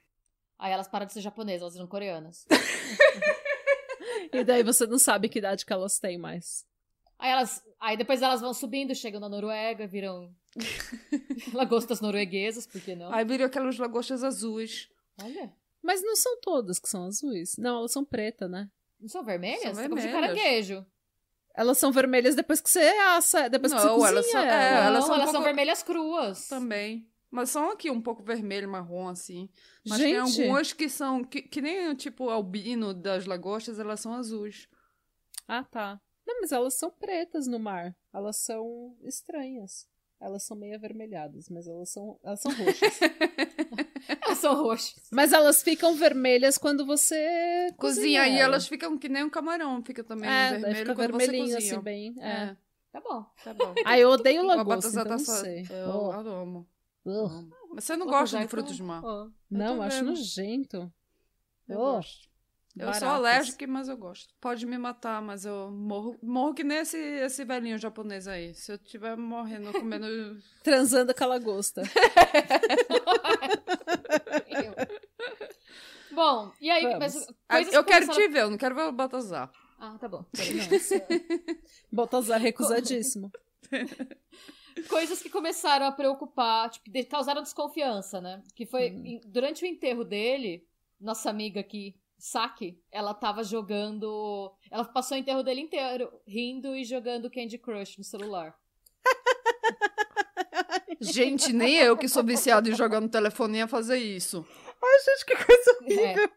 Aí 0.59 0.73
elas 0.73 0.89
param 0.89 1.05
de 1.07 1.13
ser 1.13 1.21
japonesas, 1.21 1.61
elas 1.63 1.75
viram 1.75 1.87
coreanas. 1.87 2.47
E 4.33 4.45
daí 4.45 4.63
você 4.63 4.87
não 4.87 4.99
sabe 4.99 5.29
que 5.29 5.39
idade 5.39 5.67
que 5.67 5.73
elas 5.73 5.99
têm 5.99 6.17
mais. 6.17 6.65
Aí 7.21 7.31
elas. 7.31 7.63
Aí 7.79 7.97
depois 7.97 8.21
elas 8.23 8.41
vão 8.41 8.53
subindo, 8.53 8.95
chegam 8.95 9.21
na 9.21 9.29
Noruega, 9.29 9.87
viram 9.87 10.35
lagostas 11.55 12.01
norueguesas, 12.01 12.67
por 12.67 12.81
que 12.81 12.95
não? 12.95 13.13
Aí 13.13 13.25
viram 13.25 13.47
aquelas 13.47 13.79
lagostas 13.79 14.23
azuis. 14.25 14.89
Olha. 15.23 15.53
Mas 15.83 16.03
não 16.03 16.15
são 16.17 16.39
todas 16.41 16.79
que 16.79 16.89
são 16.89 17.05
azuis. 17.05 17.57
Não, 17.57 17.79
elas 17.79 17.93
são 17.93 18.05
pretas, 18.05 18.51
né? 18.51 18.69
Não 19.01 19.09
são 19.09 19.25
vermelhas? 19.25 19.63
São 19.63 19.75
Tá 19.75 19.83
como 19.85 19.97
de 19.97 20.03
vermelhas. 20.03 20.35
caranguejo. 20.37 20.87
Elas 21.55 21.79
são 21.79 21.91
vermelhas 21.91 22.35
depois 22.35 22.61
que 22.61 22.71
você 22.71 22.81
assa, 22.81 23.49
depois 23.49 23.73
que 23.73 23.79
Não, 23.81 23.99
você 23.99 24.09
elas 24.09 24.25
cozinha 24.27 24.43
são- 24.43 24.51
é, 24.51 24.71
não, 24.75 24.87
elas 24.87 25.05
são 25.05 25.13
um 25.13 25.15
elas 25.17 25.25
são 25.27 25.33
pouco- 25.35 25.45
vermelhas 25.47 25.83
cruas. 25.83 26.49
Também. 26.49 27.07
Mas 27.31 27.49
são 27.51 27.71
aqui 27.71 27.91
um 27.91 28.01
pouco 28.01 28.23
vermelho, 28.23 28.69
marrom, 28.69 29.09
assim. 29.09 29.49
Mas 29.89 29.99
tem 29.99 30.15
Gente, 30.15 30.43
algumas 30.43 30.73
que 30.73 30.89
são, 30.89 31.25
que, 31.25 31.43
que 31.43 31.61
nem 31.63 31.95
tipo 31.95 32.29
albino 32.29 32.93
das 32.93 33.25
lagostas, 33.25 33.79
elas 33.79 34.01
são 34.01 34.13
azuis. 34.15 34.69
Ah, 35.49 35.65
tá. 35.65 36.01
Não, 36.33 36.40
mas 36.43 36.53
elas 36.53 36.75
são 36.75 36.90
pretas 36.90 37.47
no 37.47 37.59
mar. 37.59 37.95
Elas 38.12 38.37
são 38.37 38.95
estranhas. 39.03 39.88
Elas 40.21 40.43
são 40.43 40.57
meio 40.57 40.75
avermelhadas, 40.77 41.49
mas 41.49 41.66
elas 41.66 41.88
são, 41.90 42.19
elas 42.23 42.40
são 42.40 42.53
roxas. 42.53 43.01
Elas 44.23 44.38
são 44.38 44.62
roxas. 44.62 45.09
mas 45.11 45.33
elas 45.33 45.62
ficam 45.62 45.95
vermelhas 45.95 46.57
quando 46.59 46.85
você 46.87 47.73
Cozinha, 47.77 48.27
e 48.27 48.33
ela. 48.35 48.45
elas 48.55 48.66
ficam 48.66 48.97
que 48.99 49.09
nem 49.09 49.25
um 49.25 49.31
camarão, 49.31 49.83
fica 49.85 50.03
também 50.03 50.29
é, 50.29 50.51
vermelho 50.53 50.77
fica 50.77 50.95
quando 50.95 51.12
você 51.12 51.19
vermelhinho 51.19 51.55
cozinha. 51.55 51.73
assim, 51.75 51.83
bem. 51.83 52.14
É. 52.19 52.29
É, 52.29 52.57
Tá 52.93 53.01
bom. 53.01 53.25
tá 53.45 53.55
bom. 53.55 53.75
Ah, 53.85 53.99
eu 53.99 54.09
odeio 54.11 54.43
lagosta, 54.45 54.88
então 54.90 55.05
tá 55.05 55.11
não 55.11 55.19
só- 55.19 55.37
sei. 55.37 55.64
Eu 55.71 55.88
Oh. 55.90 56.11
amo. 56.12 56.69
Mas 57.71 57.85
você 57.85 57.97
não 57.97 58.07
Vou 58.07 58.14
gosta 58.19 58.38
de 58.40 58.49
frutos 58.49 58.79
do 58.79 58.85
mar? 58.85 59.03
Ó. 59.05 59.29
Não, 59.51 59.81
acho 59.83 59.99
vendo. 59.99 60.09
nojento. 60.11 60.93
Eu 61.69 61.79
Oh, 61.79 61.93
gosto. 61.95 62.29
Eu 62.79 62.87
sou 62.95 63.01
baratas. 63.01 63.03
alérgica, 63.03 63.67
mas 63.67 63.89
eu 63.89 63.97
gosto. 63.97 64.33
Pode 64.41 64.65
me 64.65 64.79
matar, 64.79 65.21
mas 65.21 65.45
eu 65.45 65.71
morro, 65.71 66.17
morro 66.23 66.55
que 66.55 66.63
nem 66.65 66.79
esse, 66.79 66.97
esse 66.97 67.45
velhinho 67.45 67.77
japonês 67.79 68.29
aí. 68.29 68.55
Se 68.55 68.73
eu 68.73 68.79
tiver 68.79 69.17
morrendo 69.17 69.73
comendo. 69.73 70.07
Transando 70.63 71.13
com 71.15 71.25
a 71.25 71.27
lagosta. 71.27 71.83
Bom, 76.13 76.53
e 76.61 76.71
aí, 76.71 76.85
Ah, 76.87 76.99
coisas 76.99 77.27
eu 77.73 77.85
que 77.85 77.91
quero 77.93 78.07
começaram- 78.07 78.15
te 78.15 78.29
ver, 78.29 78.41
eu 78.43 78.51
não 78.51 78.59
quero 78.59 78.75
ver 78.75 78.83
o 78.83 78.93
Baltazar. 78.93 79.51
Ah, 79.79 79.97
tá 79.99 80.09
bom. 80.09 80.25
Baltazar 81.91 82.41
recusadíssimo. 82.41 83.31
Coisas 84.89 85.23
que 85.23 85.31
começaram 85.31 85.87
a 85.87 85.93
preocupar, 85.93 86.69
tipo, 86.71 86.91
causaram 87.09 87.43
desconfiança, 87.43 88.21
né? 88.21 88.43
Que 88.55 88.67
foi 88.67 88.91
Hum. 88.91 89.21
durante 89.27 89.63
o 89.65 89.67
enterro 89.67 90.05
dele, 90.05 90.67
nossa 91.01 91.31
amiga 91.31 91.61
aqui, 91.61 91.95
Saki, 92.21 92.79
ela 92.93 93.15
tava 93.15 93.43
jogando. 93.43 94.53
Ela 94.71 94.85
passou 94.85 95.17
o 95.17 95.21
enterro 95.21 95.43
dele 95.43 95.63
inteiro 95.63 96.11
rindo 96.27 96.77
e 96.77 96.85
jogando 96.85 97.31
Candy 97.31 97.59
Crush 97.59 97.99
no 97.99 98.05
celular. 98.05 98.55
Gente, 101.01 101.53
nem 101.53 101.77
eu 101.77 101.97
que 101.97 102.09
sou 102.09 102.23
viciado 102.23 102.69
em 102.69 102.75
jogar 102.75 103.01
no 103.01 103.09
telefone 103.09 103.59
ia 103.59 103.67
fazer 103.67 103.97
isso. 103.97 104.47
Ai, 104.83 104.99
gente, 105.01 105.25
que 105.27 105.45
coisa 105.45 105.79
É. 106.03 106.29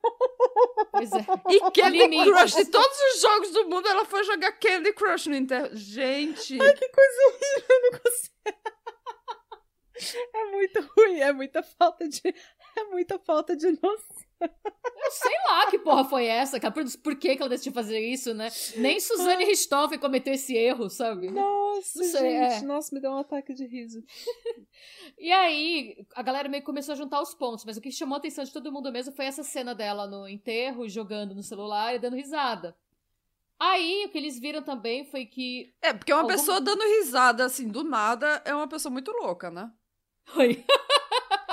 Pois 0.92 1.12
é. 1.12 1.26
E 1.50 1.60
Candy 1.72 1.98
Limites. 1.98 2.34
Crush, 2.34 2.56
de 2.56 2.66
todos 2.66 2.98
os 3.14 3.22
jogos 3.22 3.52
do 3.52 3.70
mundo, 3.70 3.88
ela 3.88 4.06
foi 4.06 4.24
jogar 4.24 4.52
Candy 4.54 4.94
Crush 4.94 5.28
no 5.28 5.36
enterro. 5.36 5.70
Gente, 5.74 6.58
Que 6.58 6.90
coisa 6.90 7.28
horrível, 7.28 7.66
eu 7.70 7.82
não 7.82 8.00
consigo. 8.00 8.34
É 10.34 10.46
muito 10.52 10.82
ruim, 10.98 11.20
é 11.20 11.32
muita 11.32 11.64
falta 11.64 12.08
de. 12.10 12.22
É 12.78 12.84
muita 12.86 13.20
falta 13.20 13.56
de 13.56 13.68
noção. 13.72 14.18
Eu 14.42 15.12
sei 15.12 15.36
lá 15.48 15.70
que 15.70 15.80
porra 15.80 16.04
foi 16.04 16.26
essa, 16.26 16.60
cara. 16.60 16.74
Por, 16.74 16.84
por 17.00 17.16
que, 17.16 17.36
que 17.36 17.42
ela 17.42 17.50
decidiu 17.50 17.72
fazer 17.72 18.00
isso, 18.00 18.34
né? 18.34 18.50
Nem 18.78 19.00
Suzane 19.00 19.46
Richthofen 19.46 20.00
cometeu 20.00 20.34
esse 20.34 20.56
erro, 20.56 20.90
sabe? 20.90 21.30
Nossa, 21.32 22.00
Não 22.00 22.06
sei, 22.06 22.32
gente. 22.32 22.54
é. 22.56 22.62
Nossa, 22.64 22.94
me 22.94 23.00
deu 23.02 23.12
um 23.12 23.18
ataque 23.18 23.54
de 23.54 23.66
riso. 23.66 24.04
E 25.18 25.32
aí, 25.32 25.96
a 26.16 26.22
galera 26.22 26.50
meio 26.50 26.62
que 26.62 26.66
começou 26.66 26.94
a 26.94 26.96
juntar 26.98 27.22
os 27.22 27.34
pontos, 27.34 27.64
mas 27.64 27.78
o 27.78 27.82
que 27.82 27.92
chamou 27.92 28.16
a 28.16 28.18
atenção 28.18 28.44
de 28.44 28.52
todo 28.52 28.72
mundo 28.72 28.92
mesmo 28.92 29.14
foi 29.14 29.26
essa 29.26 29.44
cena 29.44 29.74
dela 29.74 30.08
no 30.08 30.28
enterro, 30.28 30.90
jogando 30.90 31.34
no 31.36 31.44
celular 31.44 31.96
e 31.96 32.00
dando 32.00 32.16
risada. 32.16 32.76
Aí, 33.60 34.04
o 34.06 34.10
que 34.10 34.18
eles 34.18 34.40
viram 34.40 34.62
também 34.64 35.06
foi 35.06 35.26
que. 35.26 35.74
é 35.82 35.94
porque 35.94 36.12
uma 36.12 36.22
Algum- 36.24 36.34
pessoa 36.34 36.60
dando 36.60 36.82
risada 36.84 37.46
assim 37.46 37.68
do 37.70 37.84
nada 37.84 38.42
é 38.44 38.54
uma 38.54 38.68
pessoa 38.68 38.92
muito 38.92 39.12
louca, 39.12 39.50
né? 39.50 39.72
Oi. 40.36 40.64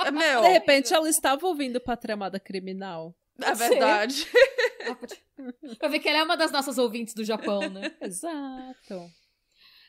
Meu, 0.11 0.41
De 0.41 0.47
repente, 0.47 0.93
ela 0.93 1.09
estava 1.09 1.45
ouvindo 1.45 1.79
Patramada 1.79 2.39
Criminal. 2.39 3.15
é 3.41 3.53
verdade. 3.53 4.27
pra 5.77 5.89
ver 5.89 5.99
que 5.99 6.09
ela 6.09 6.19
é 6.19 6.23
uma 6.23 6.37
das 6.37 6.51
nossas 6.51 6.77
ouvintes 6.77 7.13
do 7.13 7.23
Japão, 7.23 7.69
né? 7.69 7.95
Exato. 8.01 9.11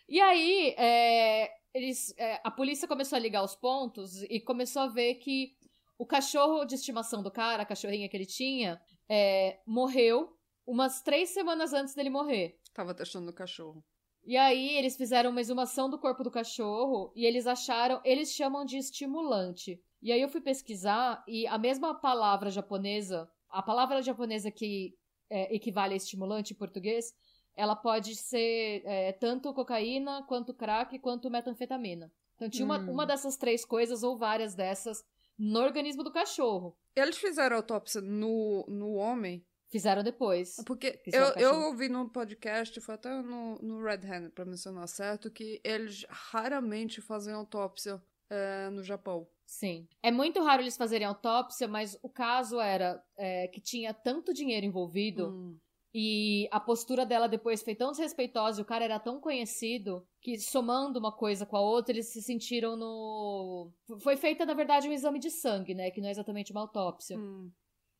E 0.09 0.20
aí, 0.20 0.75
é, 0.77 1.51
eles, 1.75 2.14
é, 2.18 2.40
a 2.44 2.51
polícia 2.51 2.87
começou 2.87 3.16
a 3.16 3.20
ligar 3.20 3.42
os 3.42 3.55
pontos 3.55 4.22
e 4.25 4.40
começou 4.40 4.83
a 4.83 4.88
ver 4.88 5.14
que 5.14 5.57
o 5.98 6.07
cachorro 6.07 6.64
de 6.64 6.75
estimação 6.75 7.22
do 7.22 7.31
cara, 7.31 7.62
a 7.62 7.66
cachorrinha 7.66 8.09
que 8.09 8.16
ele 8.16 8.27
tinha, 8.27 8.81
é, 9.09 9.61
morreu 9.66 10.37
umas 10.66 11.01
três 11.03 11.31
semanas 11.31 11.72
antes 11.72 11.94
dele 11.94 12.11
morrer. 12.11 12.59
Tava 12.75 12.94
testando 12.94 13.31
o 13.31 13.35
cachorro. 13.35 13.85
E 14.25 14.37
aí 14.37 14.77
eles 14.77 14.96
fizeram 14.96 15.31
uma 15.31 15.40
exumação 15.40 15.90
do 15.90 15.98
corpo 15.98 16.22
do 16.22 16.31
cachorro 16.31 17.12
e 17.16 17.25
eles 17.25 17.46
acharam, 17.46 18.01
eles 18.05 18.33
chamam 18.33 18.64
de 18.64 18.77
estimulante. 18.77 19.81
E 20.03 20.11
aí 20.11 20.21
eu 20.21 20.29
fui 20.29 20.41
pesquisar 20.41 21.23
e 21.29 21.47
a 21.47 21.57
mesma 21.57 21.95
palavra 21.95 22.51
japonesa, 22.51 23.31
a 23.49 23.62
palavra 23.62 24.03
japonesa 24.03 24.51
que 24.51 24.95
é, 25.31 25.55
equivale 25.55 25.95
a 25.95 25.97
estimulante 25.97 26.53
em 26.53 26.57
português, 26.57 27.15
ela 27.55 27.77
pode 27.77 28.17
ser 28.17 28.83
é, 28.85 29.12
tanto 29.12 29.53
cocaína, 29.55 30.23
quanto 30.25 30.53
crack, 30.53 30.99
quanto 30.99 31.31
metanfetamina. 31.31 32.11
Então 32.35 32.48
tinha 32.50 32.65
uma, 32.65 32.79
Hum. 32.79 32.90
uma 32.90 33.07
dessas 33.07 33.37
três 33.37 33.65
coisas 33.65 34.03
ou 34.03 34.17
várias 34.19 34.55
dessas 34.55 35.05
no 35.38 35.61
organismo 35.61 36.03
do 36.03 36.11
cachorro. 36.13 36.77
Eles 36.96 37.17
fizeram 37.17 37.57
autópsia 37.57 38.00
no, 38.00 38.65
no 38.69 38.94
homem, 38.94 39.44
Fizeram 39.71 40.03
depois. 40.03 40.57
porque 40.67 41.00
Fizeram 41.03 41.29
eu, 41.37 41.55
eu 41.55 41.61
ouvi 41.69 41.88
no 41.88 42.07
podcast, 42.11 42.79
foi 42.81 42.94
até 42.94 43.09
no, 43.23 43.55
no 43.63 43.83
Red 43.83 44.00
Hand, 44.07 44.31
pra 44.35 44.44
mencionar 44.44 44.87
certo, 44.87 45.31
que 45.31 45.61
eles 45.65 46.05
raramente 46.11 47.00
fazem 47.00 47.33
autópsia 47.33 48.03
é, 48.33 48.71
no 48.71 48.83
Japão. 48.83 49.27
Sim. 49.45 49.87
É 50.03 50.11
muito 50.11 50.43
raro 50.43 50.63
eles 50.63 50.77
fazerem 50.77 51.07
autópsia, 51.07 51.69
mas 51.69 51.99
o 52.03 52.09
caso 52.09 52.59
era 52.59 53.03
é, 53.19 53.49
que 53.49 53.61
tinha 53.61 53.93
tanto 53.93 54.33
dinheiro 54.33 54.65
envolvido 54.65 55.29
Hum. 55.29 55.59
e 55.95 56.49
a 56.51 56.59
postura 56.59 57.05
dela 57.05 57.29
depois 57.29 57.63
foi 57.63 57.75
tão 57.75 57.91
desrespeitosa 57.91 58.61
e 58.61 58.63
o 58.63 58.67
cara 58.67 58.85
era 58.87 58.99
tão 58.99 59.21
conhecido 59.21 60.07
que, 60.23 60.39
somando 60.39 60.99
uma 60.99 61.13
coisa 61.13 61.45
com 61.45 61.57
a 61.57 61.61
outra, 61.61 61.93
eles 61.93 62.11
se 62.13 62.23
sentiram 62.23 62.77
no. 62.77 63.71
Foi 64.01 64.17
feita, 64.17 64.47
na 64.47 64.55
verdade, 64.55 64.89
um 64.89 64.93
exame 64.93 65.19
de 65.19 65.31
sangue, 65.31 65.75
né? 65.75 65.91
Que 65.91 66.01
não 66.01 66.09
é 66.09 66.13
exatamente 66.13 66.51
uma 66.53 66.63
autópsia. 66.63 67.19
Hum. 67.19 67.51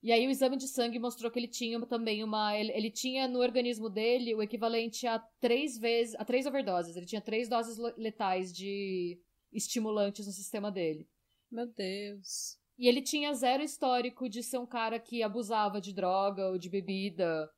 E 0.03 0.11
aí 0.11 0.26
o 0.26 0.30
exame 0.30 0.57
de 0.57 0.66
sangue 0.68 0.99
mostrou 0.99 1.30
que 1.30 1.39
ele 1.39 1.47
tinha 1.49 1.78
também 1.87 2.24
uma. 2.24 2.57
Ele, 2.59 2.72
ele 2.72 2.91
tinha 2.91 3.28
no 3.28 3.39
organismo 3.41 3.89
dele 3.91 4.35
o 4.35 4.43
equivalente 4.43 5.07
a 5.07 5.18
três 5.41 5.76
vezes. 5.78 6.14
a 6.16 6.24
três 6.24 6.47
overdoses. 6.47 6.97
Ele 6.97 7.07
tinha 7.07 7.20
três 7.20 7.49
doses 7.49 7.76
le- 7.78 7.95
letais 7.99 8.53
de, 8.53 9.20
estimulantes 9.53 10.26
no 10.26 10.32
sistema 10.32 10.70
dele. 10.70 11.09
Meu 11.50 11.66
Deus. 11.66 12.59
E 12.78 12.88
ele 12.88 13.03
tinha 13.03 13.34
zero 13.34 13.62
histórico 13.62 14.28
de 14.28 14.42
ser 14.42 14.59
um 14.59 14.66
cara 14.66 14.98
que 14.98 15.22
abusava 15.22 15.80
de 15.80 15.92
droga 15.92 16.48
ou 16.48 16.59
de 16.59 16.68
bebida. 16.68 17.50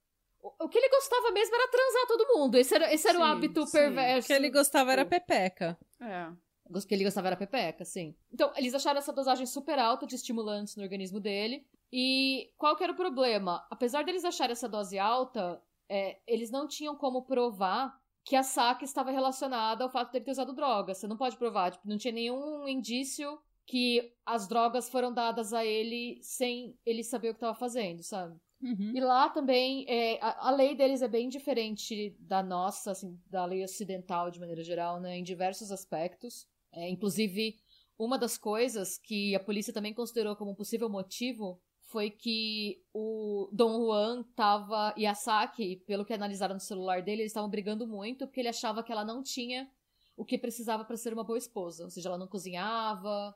O, 0.43 0.65
o 0.65 0.69
que 0.69 0.77
ele 0.77 0.89
gostava 0.89 1.31
mesmo 1.31 1.55
era 1.55 1.69
transar 1.71 2.07
todo 2.07 2.37
mundo. 2.37 2.57
Esse 2.57 2.75
era, 2.75 2.93
esse 2.93 3.09
era 3.09 3.19
o 3.19 3.23
Sim, 3.23 3.29
hábito 3.29 3.67
sim. 3.67 3.73
perverso. 3.73 4.27
O 4.27 4.27
que 4.27 4.33
ele 4.33 4.51
gostava 4.51 4.93
era 4.93 5.05
pepeca. 5.07 5.79
É. 6.01 6.31
O 6.67 6.81
que 6.81 6.95
ele 6.95 7.05
gostava 7.05 7.29
era 7.29 7.37
pepeca, 7.37 7.85
sim. 7.85 8.15
Então, 8.33 8.53
eles 8.57 8.75
acharam 8.75 8.99
essa 8.99 9.13
dosagem 9.13 9.47
super 9.47 9.79
alta 9.79 10.07
de 10.07 10.15
estimulantes 10.15 10.77
no 10.77 10.83
organismo 10.83 11.21
dele. 11.21 11.67
E 11.93 12.51
qual 12.57 12.77
que 12.77 12.83
era 12.83 12.93
o 12.93 12.97
problema? 12.97 13.65
Apesar 13.71 14.03
deles 14.03 14.25
acharem 14.25 14.53
essa 14.53 14.69
dose 14.69 14.99
alta, 14.99 15.63
é, 15.89 16.19
eles 16.27 16.51
não 16.51 16.67
tinham 16.67 16.97
como 16.97 17.23
provar 17.23 17.97
que 18.25 18.35
a 18.35 18.43
saque 18.43 18.85
estava 18.85 19.11
relacionada 19.11 19.85
ao 19.85 19.91
fato 19.91 20.11
dele 20.11 20.25
ter 20.25 20.31
usado 20.31 20.55
droga. 20.55 20.95
Você 20.95 21.07
não 21.07 21.17
pode 21.17 21.37
provar. 21.37 21.73
Tipo, 21.73 21.87
não 21.87 21.99
tinha 21.99 22.13
nenhum 22.13 22.67
indício 22.67 23.39
que 23.67 24.13
as 24.25 24.49
drogas 24.49 24.89
foram 24.89 25.13
dadas 25.13 25.53
a 25.53 25.65
ele 25.65 26.19
sem 26.23 26.77
ele 26.85 27.05
saber 27.05 27.29
o 27.29 27.33
que 27.33 27.37
estava 27.37 27.55
fazendo, 27.55 28.03
sabe? 28.03 28.39
Uhum. 28.63 28.93
E 28.95 29.01
lá 29.01 29.29
também, 29.29 29.85
é, 29.89 30.19
a, 30.23 30.49
a 30.49 30.51
lei 30.51 30.75
deles 30.75 31.03
é 31.03 31.09
bem 31.09 31.29
diferente 31.29 32.17
da 32.19 32.43
nossa, 32.43 32.93
assim, 32.93 33.21
da 33.27 33.45
lei 33.45 33.63
ocidental 33.63 34.31
de 34.31 34.41
maneira 34.41 34.63
geral, 34.63 34.99
né? 35.01 35.19
Em 35.19 35.23
diversos 35.23 35.71
aspectos. 35.71 36.47
É, 36.73 36.89
inclusive, 36.89 37.57
uma 37.99 38.19
das 38.19 38.39
coisas 38.39 38.97
que 38.97 39.35
a 39.35 39.41
polícia 39.41 39.73
também 39.73 39.93
considerou 39.93 40.35
como 40.35 40.53
um 40.53 40.55
possível 40.55 40.89
motivo 40.89 41.61
foi 41.95 42.11
que 42.11 42.83
o 42.93 43.49
Dom 43.53 43.85
Juan 43.87 44.25
tava, 44.35 44.93
e 44.97 45.07
a 45.07 45.15
Saki, 45.15 45.77
pelo 45.87 46.05
que 46.05 46.13
analisaram 46.13 46.55
no 46.55 46.61
celular 46.61 47.01
dele, 47.03 47.23
eles 47.23 47.31
estavam 47.31 47.49
brigando 47.49 47.87
muito 47.87 48.27
porque 48.27 48.41
ele 48.41 48.49
achava 48.49 48.83
que 48.83 48.91
ela 48.91 49.05
não 49.05 49.23
tinha 49.23 49.71
o 50.17 50.25
que 50.25 50.37
precisava 50.37 50.85
para 50.85 50.97
ser 50.97 51.13
uma 51.13 51.23
boa 51.23 51.39
esposa. 51.39 51.85
Ou 51.85 51.91
seja, 51.91 52.09
ela 52.09 52.19
não 52.19 52.27
cozinhava, 52.27 53.33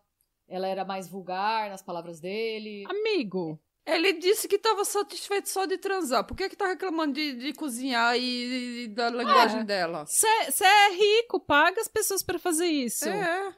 ela 0.48 0.66
era 0.66 0.84
mais 0.84 1.08
vulgar 1.08 1.70
nas 1.70 1.82
palavras 1.82 2.18
dele. 2.18 2.84
Amigo, 2.88 3.60
Ele 3.86 4.12
disse 4.14 4.48
que 4.48 4.58
tava 4.58 4.84
satisfeito 4.84 5.48
só 5.48 5.64
de 5.64 5.78
transar. 5.78 6.24
Por 6.24 6.36
que 6.36 6.48
que 6.48 6.56
tá 6.56 6.66
reclamando 6.66 7.12
de, 7.12 7.34
de 7.34 7.52
cozinhar 7.52 8.16
e, 8.18 8.82
e 8.84 8.88
da 8.88 9.08
linguagem 9.08 9.60
É. 9.60 9.64
dela? 9.64 10.04
você 10.04 10.64
é 10.64 10.90
rico, 10.94 11.38
paga 11.38 11.80
as 11.80 11.86
pessoas 11.88 12.24
pra 12.24 12.40
fazer 12.40 12.66
isso. 12.66 13.08
É. 13.08 13.54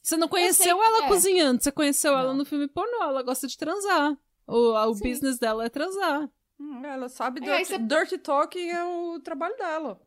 Você 0.00 0.16
não 0.16 0.28
conheceu 0.28 0.76
sei- 0.78 0.86
ela 0.86 1.06
é. 1.06 1.08
cozinhando, 1.08 1.60
você 1.62 1.72
conheceu 1.72 2.12
ela 2.12 2.28
Não. 2.28 2.36
no 2.36 2.44
filme 2.44 2.68
pornô, 2.68 3.02
ela 3.02 3.22
gosta 3.22 3.46
de 3.48 3.56
transar. 3.56 4.16
O, 4.46 4.72
o 4.74 4.94
Sim. 4.94 5.08
business 5.08 5.38
dela 5.38 5.64
é 5.64 5.68
transar. 5.68 6.28
Hum, 6.58 6.84
Ela 6.84 7.08
sabe 7.08 7.40
É, 7.46 7.50
aí 7.50 7.58
dirty, 7.64 7.72
você- 7.72 7.78
dirty 7.78 8.18
talking 8.18 8.68
é 8.70 8.84
o 8.84 9.20
trabalho 9.20 9.56
dela. 9.56 10.00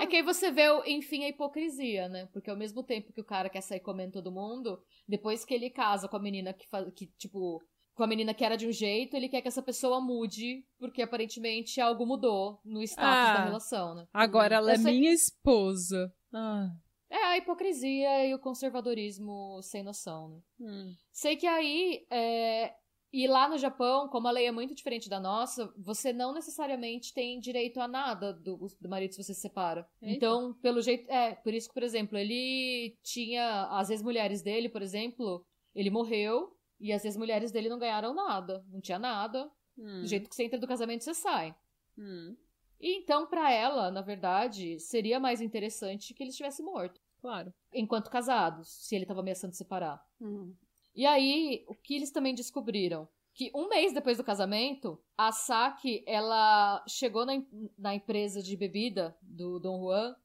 É 0.00 0.06
que 0.06 0.16
aí 0.16 0.22
você 0.22 0.50
vê, 0.50 0.64
enfim, 0.86 1.22
a 1.24 1.28
hipocrisia, 1.28 2.08
né? 2.08 2.26
Porque 2.32 2.50
ao 2.50 2.56
mesmo 2.56 2.82
tempo 2.82 3.12
que 3.12 3.20
o 3.20 3.24
cara 3.24 3.48
quer 3.48 3.60
sair 3.60 3.78
comendo 3.78 4.12
todo 4.14 4.32
mundo, 4.32 4.82
depois 5.06 5.44
que 5.44 5.54
ele 5.54 5.70
casa 5.70 6.08
com 6.08 6.16
a 6.16 6.20
menina 6.20 6.52
que, 6.52 6.66
fa- 6.68 6.90
que 6.90 7.06
tipo, 7.16 7.62
com 7.94 8.02
a 8.02 8.06
menina 8.08 8.34
que 8.34 8.44
era 8.44 8.56
de 8.56 8.66
um 8.66 8.72
jeito, 8.72 9.14
ele 9.16 9.28
quer 9.28 9.40
que 9.40 9.46
essa 9.46 9.62
pessoa 9.62 10.00
mude, 10.00 10.64
porque 10.80 11.00
aparentemente 11.00 11.80
algo 11.80 12.04
mudou 12.04 12.60
no 12.64 12.82
status 12.82 13.08
Ah. 13.30 13.34
da 13.34 13.44
relação, 13.44 13.94
né? 13.94 14.06
Agora 14.12 14.56
ela 14.56 14.70
Eu 14.70 14.74
é 14.74 14.78
sei- 14.78 14.98
minha 14.98 15.12
esposa. 15.12 16.12
Ah. 16.34 16.70
É 17.08 17.24
a 17.24 17.38
hipocrisia 17.38 18.26
e 18.26 18.34
o 18.34 18.38
conservadorismo 18.40 19.60
sem 19.62 19.84
noção, 19.84 20.28
né? 20.28 20.40
Hum. 20.60 20.92
Sei 21.12 21.36
que 21.36 21.46
aí, 21.46 22.04
é, 22.10 22.74
e 23.12 23.26
lá 23.26 23.48
no 23.48 23.56
Japão, 23.56 24.08
como 24.08 24.28
a 24.28 24.30
lei 24.30 24.46
é 24.46 24.50
muito 24.50 24.74
diferente 24.74 25.08
da 25.08 25.18
nossa, 25.18 25.72
você 25.78 26.12
não 26.12 26.34
necessariamente 26.34 27.14
tem 27.14 27.40
direito 27.40 27.80
a 27.80 27.88
nada 27.88 28.34
do, 28.34 28.66
do 28.80 28.88
marido 28.88 29.12
se 29.12 29.22
você 29.22 29.32
se 29.32 29.40
separa. 29.40 29.88
Eita. 30.02 30.14
Então, 30.14 30.52
pelo 30.54 30.82
jeito. 30.82 31.10
É, 31.10 31.34
por 31.36 31.54
isso 31.54 31.68
que, 31.68 31.74
por 31.74 31.82
exemplo, 31.82 32.18
ele 32.18 32.98
tinha. 33.02 33.66
As 33.70 33.88
ex-mulheres 33.88 34.42
dele, 34.42 34.68
por 34.68 34.82
exemplo, 34.82 35.44
ele 35.74 35.88
morreu 35.88 36.54
e 36.78 36.92
as 36.92 37.04
ex-mulheres 37.04 37.50
dele 37.50 37.70
não 37.70 37.78
ganharam 37.78 38.14
nada. 38.14 38.62
Não 38.68 38.80
tinha 38.80 38.98
nada. 38.98 39.50
Hum. 39.78 40.02
Do 40.02 40.06
jeito 40.06 40.28
que 40.28 40.34
você 40.34 40.44
entra 40.44 40.58
do 40.58 40.68
casamento, 40.68 41.02
você 41.02 41.14
sai. 41.14 41.54
Hum. 41.96 42.36
E 42.78 42.94
então, 42.98 43.26
pra 43.26 43.50
ela, 43.50 43.90
na 43.90 44.02
verdade, 44.02 44.78
seria 44.78 45.18
mais 45.18 45.40
interessante 45.40 46.12
que 46.12 46.22
ele 46.22 46.30
estivesse 46.30 46.62
morto. 46.62 47.00
Claro. 47.20 47.52
Enquanto 47.72 48.10
casados, 48.10 48.68
se 48.68 48.94
ele 48.94 49.06
tava 49.06 49.20
ameaçando 49.20 49.54
separar. 49.54 50.04
Hum. 50.20 50.54
E 50.98 51.06
aí, 51.06 51.64
o 51.68 51.76
que 51.76 51.94
eles 51.94 52.10
também 52.10 52.34
descobriram? 52.34 53.08
Que 53.32 53.52
um 53.54 53.68
mês 53.68 53.92
depois 53.92 54.18
do 54.18 54.24
casamento, 54.24 55.00
a 55.16 55.30
Saki, 55.30 56.02
ela 56.04 56.84
chegou 56.88 57.24
na, 57.24 57.40
na 57.78 57.94
empresa 57.94 58.42
de 58.42 58.56
bebida 58.56 59.16
do 59.22 59.60
Dom 59.60 59.80
Juan, 59.80 60.16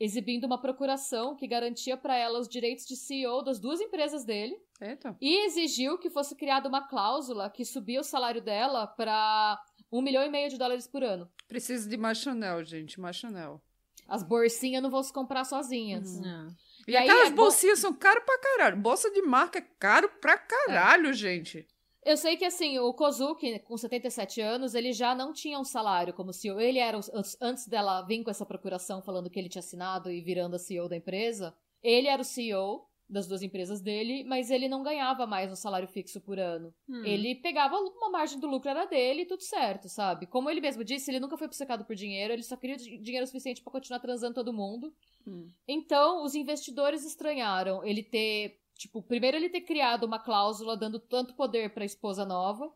exibindo 0.00 0.42
uma 0.42 0.60
procuração 0.60 1.36
que 1.36 1.46
garantia 1.46 1.96
pra 1.96 2.16
ela 2.16 2.40
os 2.40 2.48
direitos 2.48 2.84
de 2.86 2.96
CEO 2.96 3.40
das 3.40 3.60
duas 3.60 3.80
empresas 3.80 4.24
dele 4.24 4.56
Eita. 4.80 5.16
e 5.20 5.46
exigiu 5.46 5.96
que 5.96 6.10
fosse 6.10 6.34
criada 6.34 6.68
uma 6.68 6.88
cláusula 6.88 7.48
que 7.48 7.64
subia 7.64 8.00
o 8.00 8.04
salário 8.04 8.42
dela 8.42 8.84
pra 8.84 9.62
um 9.92 10.02
milhão 10.02 10.24
e 10.24 10.28
meio 10.28 10.50
de 10.50 10.58
dólares 10.58 10.88
por 10.88 11.04
ano. 11.04 11.30
Preciso 11.46 11.88
de 11.88 11.96
mais 11.96 12.18
Chanel, 12.18 12.64
gente. 12.64 12.98
Mais 12.98 13.14
Chanel. 13.14 13.62
As 14.08 14.24
bolsinhas 14.24 14.82
não 14.82 14.90
vão 14.90 15.04
se 15.04 15.12
comprar 15.12 15.44
sozinhas. 15.44 16.16
Uhum. 16.16 16.48
E, 16.86 16.96
aquelas 16.96 17.28
é 17.28 17.30
bo- 17.30 17.36
bolsinhas 17.42 17.78
são 17.78 17.92
caras 17.92 18.22
pra 18.24 18.38
caralho. 18.38 18.76
Bolsa 18.76 19.10
de 19.10 19.22
marca 19.22 19.58
é 19.58 19.66
caro 19.78 20.08
pra 20.20 20.36
caralho, 20.38 21.12
gente. 21.12 21.66
Eu 22.04 22.16
sei 22.16 22.36
que, 22.36 22.44
assim, 22.44 22.78
o 22.78 22.94
Kozuki, 22.94 23.58
com 23.60 23.76
77 23.76 24.40
anos, 24.40 24.74
ele 24.76 24.92
já 24.92 25.12
não 25.12 25.32
tinha 25.32 25.58
um 25.58 25.64
salário 25.64 26.14
como 26.14 26.32
CEO. 26.32 26.60
Ele 26.60 26.78
era, 26.78 26.96
antes- 27.42 27.66
dela 27.66 28.02
vir 28.02 28.22
com 28.22 28.30
essa 28.30 28.46
procuração 28.46 29.02
falando 29.02 29.28
que 29.28 29.38
ele 29.40 29.48
tinha 29.48 29.58
assinado 29.60 30.08
e 30.10 30.20
virando 30.20 30.54
a 30.54 30.58
CEO 30.58 30.88
da 30.88 30.96
empresa, 30.96 31.52
ele 31.82 32.06
era 32.06 32.22
o 32.22 32.24
CEO 32.24 32.86
das 33.08 33.26
duas 33.26 33.42
empresas 33.42 33.80
dele, 33.80 34.24
mas 34.24 34.50
ele 34.50 34.68
não 34.68 34.82
ganhava 34.82 35.26
mais 35.28 35.50
um 35.50 35.54
salário 35.56 35.86
fixo 35.88 36.20
por 36.20 36.38
ano. 36.40 36.72
Hum. 36.88 37.04
Ele 37.04 37.36
pegava 37.36 37.76
uma 37.76 38.10
margem 38.10 38.38
do 38.38 38.46
lucro, 38.48 38.68
era 38.68 38.84
dele 38.84 39.22
e 39.22 39.26
tudo 39.26 39.42
certo, 39.42 39.88
sabe? 39.88 40.26
Como 40.26 40.48
ele 40.50 40.60
mesmo 40.60 40.82
disse, 40.84 41.10
ele 41.10 41.20
nunca 41.20 41.36
foi 41.36 41.46
obcecado 41.46 41.84
por 41.84 41.94
dinheiro, 41.94 42.32
ele 42.32 42.42
só 42.42 42.56
queria 42.56 42.76
di- 42.76 42.98
dinheiro 42.98 43.26
suficiente 43.26 43.62
pra 43.62 43.72
continuar 43.72 44.00
transando 44.00 44.34
todo 44.34 44.52
mundo. 44.52 44.92
Hum. 45.26 45.50
Então, 45.66 46.22
os 46.22 46.34
investidores 46.34 47.04
estranharam 47.04 47.84
ele 47.84 48.02
ter. 48.02 48.60
Tipo, 48.74 49.02
primeiro 49.02 49.36
ele 49.36 49.48
ter 49.48 49.62
criado 49.62 50.04
uma 50.04 50.18
cláusula 50.18 50.76
dando 50.76 50.98
tanto 51.00 51.34
poder 51.34 51.72
pra 51.72 51.84
esposa 51.84 52.24
nova. 52.24 52.70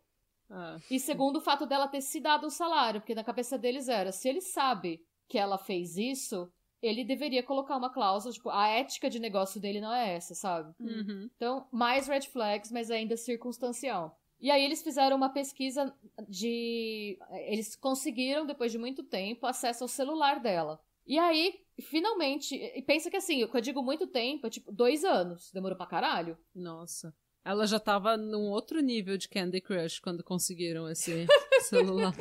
Ah. 0.48 0.78
E 0.90 0.98
segundo, 0.98 1.36
o 1.36 1.40
fato 1.40 1.66
dela 1.66 1.86
ter 1.86 2.00
se 2.00 2.18
dado 2.20 2.46
um 2.46 2.50
salário, 2.50 3.00
porque 3.00 3.14
na 3.14 3.22
cabeça 3.22 3.56
deles 3.56 3.88
era: 3.88 4.10
se 4.10 4.28
ele 4.28 4.40
sabe 4.40 5.04
que 5.28 5.38
ela 5.38 5.58
fez 5.58 5.96
isso, 5.96 6.50
ele 6.82 7.04
deveria 7.04 7.42
colocar 7.42 7.76
uma 7.76 7.90
cláusula. 7.90 8.32
Tipo, 8.32 8.50
a 8.50 8.66
ética 8.66 9.08
de 9.08 9.20
negócio 9.20 9.60
dele 9.60 9.80
não 9.80 9.92
é 9.92 10.14
essa, 10.14 10.34
sabe? 10.34 10.74
Uhum. 10.80 11.30
Então, 11.36 11.66
mais 11.70 12.08
red 12.08 12.22
flags, 12.22 12.72
mas 12.72 12.90
ainda 12.90 13.16
circunstancial. 13.16 14.18
E 14.40 14.50
aí 14.50 14.64
eles 14.64 14.82
fizeram 14.82 15.16
uma 15.16 15.28
pesquisa 15.28 15.94
de. 16.26 17.18
Eles 17.46 17.76
conseguiram, 17.76 18.46
depois 18.46 18.72
de 18.72 18.78
muito 18.78 19.02
tempo, 19.02 19.46
acesso 19.46 19.84
ao 19.84 19.88
celular 19.88 20.40
dela. 20.40 20.80
E 21.10 21.18
aí, 21.18 21.54
finalmente, 21.80 22.54
e 22.54 22.80
pensa 22.82 23.10
que 23.10 23.16
assim, 23.16 23.42
o 23.42 23.50
que 23.50 23.56
eu 23.56 23.60
digo 23.60 23.82
muito 23.82 24.06
tempo 24.06 24.46
é 24.46 24.50
tipo 24.50 24.70
dois 24.70 25.04
anos. 25.04 25.50
Demorou 25.52 25.76
pra 25.76 25.84
caralho. 25.84 26.38
Nossa. 26.54 27.12
Ela 27.44 27.66
já 27.66 27.80
tava 27.80 28.16
num 28.16 28.48
outro 28.50 28.80
nível 28.80 29.18
de 29.18 29.28
Candy 29.28 29.60
Crush 29.60 29.98
quando 29.98 30.22
conseguiram 30.22 30.88
esse 30.88 31.26
celular. 31.68 32.14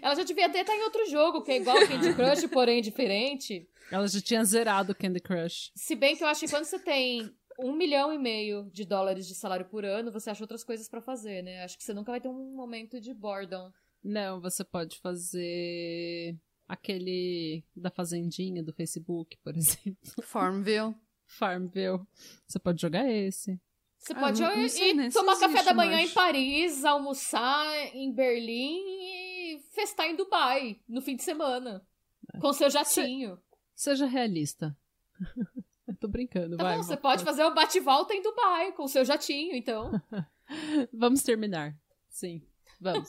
Ela 0.00 0.14
já 0.14 0.22
devia 0.22 0.46
até 0.46 0.62
estar 0.62 0.74
em 0.74 0.84
outro 0.84 1.04
jogo, 1.10 1.42
que 1.42 1.52
é 1.52 1.56
igual 1.58 1.76
Candy 1.86 2.14
Crush, 2.14 2.46
porém 2.48 2.80
diferente. 2.80 3.68
Ela 3.92 4.08
já 4.08 4.22
tinha 4.22 4.42
zerado 4.42 4.94
Candy 4.94 5.20
Crush. 5.20 5.70
Se 5.74 5.94
bem 5.94 6.16
que 6.16 6.24
eu 6.24 6.28
acho 6.28 6.40
que 6.40 6.50
quando 6.50 6.64
você 6.64 6.78
tem 6.78 7.30
um 7.58 7.74
milhão 7.74 8.10
e 8.10 8.18
meio 8.18 8.70
de 8.72 8.86
dólares 8.86 9.28
de 9.28 9.34
salário 9.34 9.66
por 9.66 9.84
ano, 9.84 10.10
você 10.10 10.30
acha 10.30 10.42
outras 10.42 10.64
coisas 10.64 10.88
pra 10.88 11.02
fazer, 11.02 11.42
né? 11.42 11.62
Acho 11.62 11.76
que 11.76 11.84
você 11.84 11.92
nunca 11.92 12.10
vai 12.10 12.22
ter 12.22 12.28
um 12.28 12.54
momento 12.54 12.98
de 12.98 13.12
boredom. 13.12 13.70
Não, 14.02 14.40
você 14.40 14.64
pode 14.64 14.98
fazer 14.98 16.38
aquele 16.72 17.64
da 17.74 17.90
fazendinha 17.90 18.62
do 18.62 18.72
Facebook, 18.72 19.36
por 19.42 19.54
exemplo. 19.56 19.96
Farmville. 20.22 20.94
Farmville. 21.26 22.00
Você 22.46 22.58
pode 22.58 22.80
jogar 22.80 23.08
esse. 23.10 23.60
Você 23.98 24.12
Ah, 24.14 24.20
pode 24.20 24.40
não- 24.40 24.56
ir, 24.58 24.68
sei 24.70 24.92
ir 24.92 25.10
se 25.12 25.18
tomar 25.18 25.38
café 25.38 25.62
da 25.62 25.74
manhã 25.74 25.92
mais. 25.96 26.10
em 26.10 26.14
Paris, 26.14 26.84
almoçar 26.84 27.66
em 27.94 28.10
Berlim 28.12 28.78
e 28.80 29.60
festar 29.72 30.08
em 30.08 30.16
Dubai 30.16 30.80
no 30.88 31.02
fim 31.02 31.16
de 31.16 31.22
semana. 31.22 31.84
Com 32.40 32.52
seu 32.52 32.70
jatinho. 32.70 33.38
Seja 33.74 34.06
realista. 34.06 34.76
Eu 35.86 35.94
tô 36.00 36.08
brincando, 36.08 36.56
Tá 36.56 36.62
vai. 36.62 36.76
bom, 36.76 36.82
você 36.82 36.96
pode 36.96 37.24
fazer 37.24 37.44
o 37.44 37.52
bate-volta 37.54 38.14
em 38.14 38.22
Dubai 38.22 38.72
com 38.72 38.86
seu 38.88 39.04
jatinho, 39.04 39.54
então. 39.54 39.90
Vamos 40.92 41.22
terminar. 41.22 41.76
Sim, 42.08 42.42
vamos. 42.80 43.08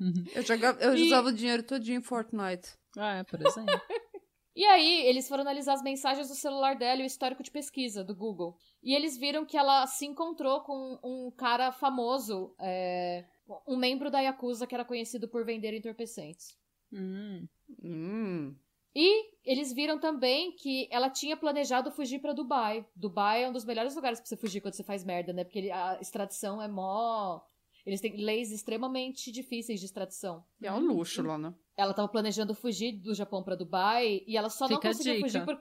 Uhum. 0.00 0.24
Eu, 0.34 0.42
jogava, 0.42 0.80
eu 0.80 0.96
E- 0.96 1.06
usava 1.06 1.28
o 1.28 1.32
dinheiro 1.32 1.62
todinho 1.62 1.98
em 1.98 2.02
Fortnite. 2.02 2.70
Ah, 2.96 3.18
é, 3.18 3.24
por 3.24 3.40
exemplo. 3.40 3.66
E 4.54 4.64
aí, 4.66 5.06
eles 5.06 5.28
foram 5.28 5.42
analisar 5.42 5.74
as 5.74 5.82
mensagens 5.82 6.28
do 6.28 6.34
celular 6.34 6.76
dela 6.76 7.00
e 7.00 7.04
o 7.04 7.06
histórico 7.06 7.42
de 7.42 7.50
pesquisa 7.52 8.02
do 8.02 8.14
Google. 8.14 8.56
E 8.82 8.94
eles 8.94 9.16
viram 9.16 9.46
que 9.46 9.56
ela 9.56 9.86
se 9.86 10.04
encontrou 10.04 10.60
com 10.62 10.98
um 11.04 11.30
cara 11.30 11.70
famoso, 11.70 12.54
é, 12.60 13.24
um 13.66 13.76
membro 13.76 14.10
da 14.10 14.20
Yakuza 14.20 14.66
que 14.66 14.74
era 14.74 14.84
conhecido 14.84 15.28
por 15.28 15.44
vender 15.44 15.72
entorpecentes. 15.72 16.58
Hum. 16.92 17.48
Hum. 17.82 18.56
E 18.94 19.30
eles 19.44 19.72
viram 19.72 20.00
também 20.00 20.52
que 20.52 20.88
ela 20.90 21.08
tinha 21.08 21.36
planejado 21.36 21.92
fugir 21.92 22.18
para 22.18 22.32
Dubai. 22.32 22.84
Dubai 22.94 23.44
é 23.44 23.48
um 23.48 23.52
dos 23.52 23.64
melhores 23.64 23.94
lugares 23.94 24.18
para 24.18 24.26
você 24.26 24.36
fugir 24.36 24.60
quando 24.60 24.74
você 24.74 24.82
faz 24.82 25.04
merda, 25.04 25.32
né? 25.32 25.44
Porque 25.44 25.70
a 25.70 25.98
extradição 26.00 26.60
é 26.60 26.66
mó. 26.66 27.40
Eles 27.84 28.00
têm 28.00 28.16
leis 28.16 28.50
extremamente 28.50 29.32
difíceis 29.32 29.80
de 29.80 29.86
extradição. 29.86 30.44
É 30.62 30.72
um 30.72 30.80
luxo 30.80 31.22
lá, 31.22 31.38
né? 31.38 31.54
Ela 31.76 31.94
tava 31.94 32.08
planejando 32.08 32.54
fugir 32.54 32.92
do 32.92 33.14
Japão 33.14 33.42
para 33.42 33.56
Dubai 33.56 34.22
e 34.26 34.36
ela 34.36 34.50
só 34.50 34.66
Fica 34.66 34.74
não 34.74 34.94
conseguiu 34.94 35.20
fugir 35.20 35.44
por. 35.44 35.60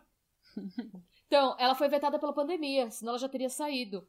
Então, 1.29 1.55
ela 1.59 1.75
foi 1.75 1.87
vetada 1.87 2.17
pela 2.17 2.33
pandemia, 2.33 2.89
senão 2.89 3.11
ela 3.11 3.19
já 3.19 3.29
teria 3.29 3.49
saído. 3.49 4.03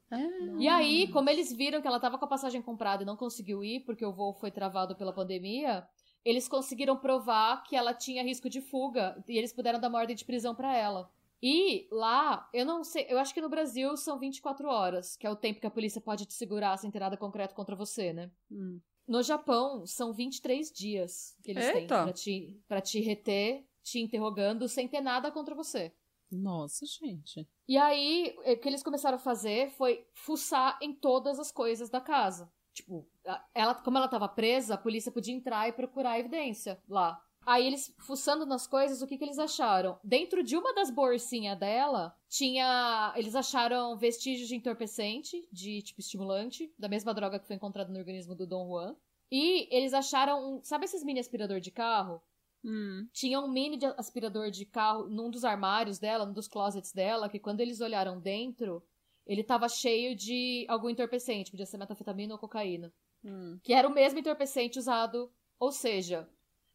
E 0.59 0.67
aí, 0.67 1.07
como 1.09 1.29
eles 1.29 1.53
viram 1.53 1.83
que 1.83 1.87
ela 1.87 2.01
tava 2.01 2.17
com 2.17 2.25
a 2.25 2.29
passagem 2.29 2.63
comprada 2.63 3.03
e 3.03 3.07
não 3.07 3.15
conseguiu 3.15 3.63
ir 3.63 3.81
porque 3.81 4.07
o 4.07 4.11
voo 4.11 4.33
foi 4.33 4.51
travado 4.51 4.97
pela 4.97 5.13
pandemia, 5.13 5.87
eles 6.25 6.49
conseguiram 6.49 6.97
provar 6.97 7.63
que 7.65 7.77
ela 7.77 7.93
tinha 7.93 8.23
risco 8.23 8.49
de 8.49 8.63
fuga 8.63 9.23
e 9.29 9.37
eles 9.37 9.53
puderam 9.53 9.79
dar 9.79 9.89
uma 9.89 9.99
ordem 9.99 10.17
de 10.17 10.25
prisão 10.25 10.55
pra 10.55 10.75
ela. 10.75 11.11
E 11.43 11.89
lá, 11.91 12.49
eu 12.53 12.67
não 12.67 12.85
sei, 12.85 13.07
eu 13.09 13.19
acho 13.19 13.33
que 13.33 13.41
no 13.41 13.49
Brasil 13.49 13.97
são 13.97 14.19
24 14.19 14.69
horas, 14.69 15.17
que 15.17 15.27
é 15.27 15.31
o 15.31 15.37
tempo 15.37 15.61
que 15.61 15.67
a 15.67 15.71
polícia 15.71 16.01
pode 16.01 16.27
te 16.27 16.35
segurar 16.35 16.77
sem 16.77 16.91
ter 16.91 17.01
nada 17.01 17.17
concreto 17.17 17.55
contra 17.55 17.75
você, 17.75 18.13
né? 18.13 18.31
Hum. 18.51 18.81
No 19.09 19.23
Japão, 19.23 19.87
são 19.87 20.13
23 20.13 20.71
dias 20.71 21.37
que 21.43 21.51
eles 21.51 21.67
têm 21.73 21.83
Eita. 21.83 22.05
pra 22.05 22.13
te, 22.13 22.61
pra 22.69 22.81
te 22.81 23.01
reter, 23.01 23.67
te 23.83 23.99
interrogando 23.99 24.69
sem 24.69 24.87
ter 24.87 25.01
nada 25.01 25.33
contra 25.33 25.55
você. 25.55 25.93
Nossa, 26.31 26.87
gente. 26.87 27.49
E 27.67 27.77
aí, 27.77 28.37
o 28.39 28.57
que 28.57 28.69
eles 28.69 28.83
começaram 28.83 29.17
a 29.17 29.21
fazer 29.21 29.71
foi 29.71 30.07
fuçar 30.15 30.79
em 30.81 30.95
todas 30.95 31.41
as 31.41 31.51
coisas 31.51 31.91
da 31.91 32.01
casa. 32.01 32.53
Tipo, 32.73 33.09
ela, 33.53 33.75
como 33.75 33.99
ela 33.99 34.07
tava 34.07 34.29
presa, 34.29 34.75
a 34.75 34.79
polícia 34.79 35.11
podia 35.11 35.35
entrar 35.35 35.69
e 35.69 35.73
procurar 35.73 36.21
evidência 36.21 36.81
lá. 36.89 37.21
Aí 37.47 37.67
eles, 37.67 37.95
fuçando 37.99 38.45
nas 38.45 38.67
coisas, 38.67 39.03
o 39.03 39.07
que, 39.07 39.17
que 39.17 39.25
eles 39.25 39.39
acharam? 39.39 39.99
Dentro 40.05 40.43
de 40.43 40.57
uma 40.57 40.75
das 40.75 40.91
bolsinhas 40.91 41.59
dela, 41.59 42.15
tinha. 42.29 43.13
Eles 43.17 43.35
acharam 43.35 43.97
vestígios 43.97 44.49
de 44.49 44.57
entorpecente, 44.57 45.49
de 45.51 45.83
tipo 45.83 46.01
estimulante, 46.01 46.73
da 46.79 46.89
mesma 46.89 47.15
droga 47.15 47.39
que 47.39 47.47
foi 47.47 47.57
encontrada 47.57 47.93
no 47.93 47.99
organismo 47.99 48.35
do 48.35 48.47
Dom 48.47 48.69
Juan. 48.69 48.97
E 49.31 49.69
eles 49.75 49.95
acharam 49.95 50.57
um. 50.57 50.65
Sabe 50.65 50.85
esses 50.85 51.03
mini 51.03 51.21
aspirador 51.21 51.61
de 51.61 51.71
carro? 51.71 52.23
Hum. 52.63 53.09
tinha 53.11 53.41
um 53.41 53.49
mini 53.49 53.79
de 53.79 53.87
aspirador 53.87 54.51
de 54.51 54.67
carro 54.67 55.09
num 55.09 55.31
dos 55.31 55.45
armários 55.45 55.99
dela, 55.99 56.27
num 56.27 56.33
dos 56.35 56.47
closets 56.47 56.93
dela, 56.93 57.27
que 57.27 57.39
quando 57.39 57.63
eles 57.63 57.81
olharam 57.81 58.21
dentro, 58.21 58.83
ele 59.27 59.43
tava 59.43 59.67
cheio 59.67 60.15
de 60.15 60.67
algum 60.69 60.91
entorpecente, 60.91 61.51
podia 61.51 61.65
ser 61.65 61.79
metafetamina 61.79 62.35
ou 62.35 62.39
cocaína. 62.39 62.93
Hum. 63.25 63.59
Que 63.63 63.73
era 63.73 63.89
o 63.89 63.95
mesmo 63.95 64.19
entorpecente 64.19 64.79
usado, 64.79 65.33
ou 65.59 65.73
seja, 65.73 66.29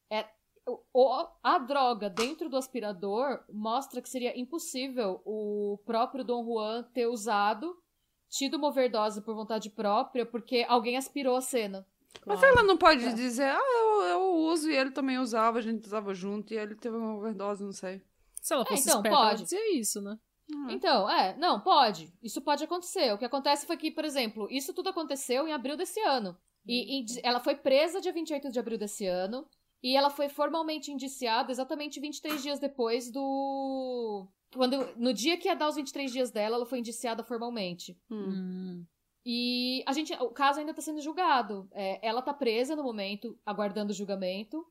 é, 0.09 0.25
a 1.43 1.57
droga 1.59 2.09
dentro 2.09 2.49
do 2.49 2.57
aspirador 2.57 3.39
mostra 3.51 4.01
que 4.01 4.09
seria 4.09 4.37
impossível 4.39 5.21
o 5.25 5.79
próprio 5.85 6.23
Dom 6.23 6.43
Juan 6.45 6.83
ter 6.93 7.07
usado, 7.07 7.77
tido 8.29 8.57
uma 8.57 8.67
overdose 8.69 9.21
por 9.21 9.35
vontade 9.35 9.69
própria, 9.69 10.25
porque 10.25 10.65
alguém 10.67 10.97
aspirou 10.97 11.35
a 11.35 11.41
cena. 11.41 11.85
Mas 12.25 12.41
ela 12.41 12.63
não 12.63 12.77
pode 12.77 13.05
É. 13.05 13.13
dizer, 13.13 13.43
ah, 13.43 13.59
eu, 13.59 14.01
eu 14.07 14.33
uso 14.35 14.69
e 14.69 14.75
ele 14.75 14.91
também 14.91 15.19
usava, 15.19 15.59
a 15.59 15.61
gente 15.61 15.85
usava 15.85 16.13
junto 16.13 16.53
e 16.53 16.57
ele 16.57 16.75
teve 16.75 16.95
uma 16.95 17.15
overdose, 17.17 17.63
não 17.63 17.71
sei. 17.73 18.01
Se 18.41 18.53
ela 18.53 18.65
fosse 18.65 18.87
então, 18.87 18.97
esperta, 18.99 19.17
pode. 19.17 19.43
dizia 19.43 19.77
isso, 19.79 20.01
né? 20.01 20.17
Então, 20.69 21.09
é, 21.09 21.35
não, 21.37 21.59
pode. 21.59 22.13
Isso 22.21 22.39
pode 22.39 22.63
acontecer. 22.63 23.11
O 23.11 23.17
que 23.17 23.25
acontece 23.25 23.65
foi 23.65 23.75
que, 23.77 23.89
por 23.89 24.05
exemplo, 24.05 24.47
isso 24.51 24.73
tudo 24.73 24.89
aconteceu 24.89 25.47
em 25.47 25.51
abril 25.53 25.75
desse 25.75 25.99
ano. 26.01 26.37
E, 26.67 27.01
e 27.01 27.05
ela 27.23 27.39
foi 27.39 27.55
presa 27.55 27.99
dia 27.99 28.13
28 28.13 28.51
de 28.51 28.59
abril 28.59 28.77
desse 28.77 29.07
ano. 29.07 29.47
E 29.85 29.95
ela 29.95 30.09
foi 30.09 30.27
formalmente 30.27 30.91
indiciada 30.91 31.51
exatamente 31.51 31.99
23 31.99 32.41
dias 32.41 32.59
depois 32.59 33.11
do. 33.11 34.27
Quando, 34.51 34.83
no 34.97 35.13
dia 35.13 35.37
que 35.37 35.47
ia 35.47 35.55
dar 35.55 35.69
os 35.69 35.75
23 35.75 36.11
dias 36.11 36.31
dela, 36.31 36.55
ela 36.55 36.65
foi 36.65 36.79
indiciada 36.79 37.23
formalmente. 37.23 37.95
Hum. 38.09 38.29
Hum. 38.29 38.85
E 39.23 39.83
a 39.85 39.93
gente, 39.93 40.11
o 40.13 40.31
caso 40.31 40.59
ainda 40.59 40.73
tá 40.73 40.81
sendo 40.81 40.99
julgado. 41.01 41.69
É, 41.71 41.99
ela 42.01 42.23
tá 42.23 42.33
presa 42.33 42.75
no 42.75 42.81
momento, 42.81 43.37
aguardando 43.45 43.91
o 43.91 43.95
julgamento. 43.95 44.65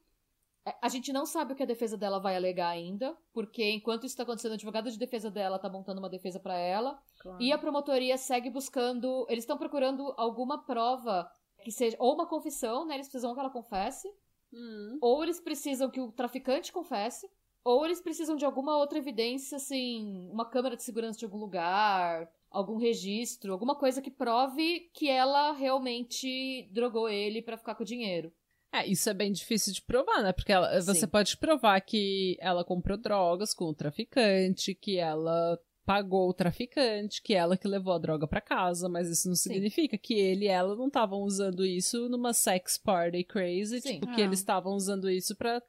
É, 0.66 0.74
A 0.82 0.88
gente 0.88 1.12
não 1.12 1.24
sabe 1.24 1.52
o 1.52 1.56
que 1.56 1.62
a 1.62 1.66
defesa 1.66 1.96
dela 1.96 2.18
vai 2.18 2.34
alegar 2.34 2.70
ainda, 2.70 3.16
porque 3.32 3.70
enquanto 3.70 4.06
isso 4.06 4.16
tá 4.16 4.24
acontecendo, 4.24 4.50
o 4.50 4.54
advogado 4.54 4.90
de 4.90 4.98
defesa 4.98 5.30
dela 5.30 5.60
tá 5.60 5.70
montando 5.70 6.00
uma 6.00 6.10
defesa 6.10 6.40
pra 6.40 6.58
ela. 6.58 7.00
E 7.38 7.52
a 7.52 7.58
promotoria 7.58 8.18
segue 8.18 8.50
buscando. 8.50 9.24
Eles 9.28 9.44
estão 9.44 9.56
procurando 9.56 10.12
alguma 10.16 10.58
prova 10.64 11.30
que 11.62 11.70
seja. 11.70 11.96
Ou 12.00 12.14
uma 12.14 12.26
confissão, 12.26 12.84
né? 12.84 12.94
Eles 12.96 13.06
precisam 13.06 13.32
que 13.32 13.38
ela 13.38 13.50
confesse. 13.50 14.08
Hum. 14.54 14.98
Ou 15.00 15.22
eles 15.24 15.40
precisam 15.40 15.90
que 15.90 16.00
o 16.00 16.12
traficante 16.12 16.72
confesse. 16.72 17.28
Ou 17.64 17.84
eles 17.84 18.00
precisam 18.00 18.36
de 18.36 18.44
alguma 18.44 18.76
outra 18.78 18.98
evidência, 18.98 19.56
assim. 19.56 20.28
Uma 20.30 20.44
câmera 20.48 20.76
de 20.76 20.82
segurança 20.82 21.18
de 21.18 21.24
algum 21.24 21.38
lugar. 21.38 22.30
Algum 22.50 22.76
registro. 22.76 23.52
Alguma 23.52 23.74
coisa 23.74 24.00
que 24.00 24.10
prove 24.10 24.88
que 24.94 25.08
ela 25.08 25.52
realmente 25.52 26.68
drogou 26.70 27.08
ele 27.08 27.42
pra 27.42 27.56
ficar 27.56 27.74
com 27.74 27.82
o 27.82 27.86
dinheiro. 27.86 28.32
É, 28.72 28.86
isso 28.86 29.08
é 29.08 29.14
bem 29.14 29.30
difícil 29.32 29.72
de 29.72 29.80
provar, 29.82 30.22
né? 30.22 30.32
Porque 30.32 30.52
ela- 30.52 30.80
você 30.80 31.06
pode 31.06 31.36
provar 31.36 31.80
que 31.80 32.36
ela 32.40 32.64
comprou 32.64 32.96
drogas 32.98 33.54
com 33.54 33.66
o 33.66 33.74
traficante, 33.74 34.74
que 34.74 34.98
ela 34.98 35.58
pagou 35.84 36.28
o 36.28 36.34
traficante, 36.34 37.22
que 37.22 37.34
ela 37.34 37.56
que 37.56 37.68
levou 37.68 37.92
a 37.92 37.98
droga 37.98 38.26
pra 38.26 38.40
casa, 38.40 38.88
mas 38.88 39.08
isso 39.08 39.28
não 39.28 39.34
Sim. 39.36 39.52
significa 39.54 39.98
que 39.98 40.14
ele 40.14 40.46
e 40.46 40.48
ela 40.48 40.74
não 40.76 40.86
estavam 40.88 41.20
usando 41.20 41.64
isso 41.64 42.08
numa 42.08 42.32
sex 42.32 42.78
party 42.78 43.22
crazy, 43.24 43.80
Sim. 43.80 43.94
tipo, 44.00 44.14
que 44.14 44.22
Ah. 44.22 44.24
eles 44.24 44.38
estavam 44.38 44.72
usando 44.74 45.10
isso 45.10 45.36
pra 45.36 45.62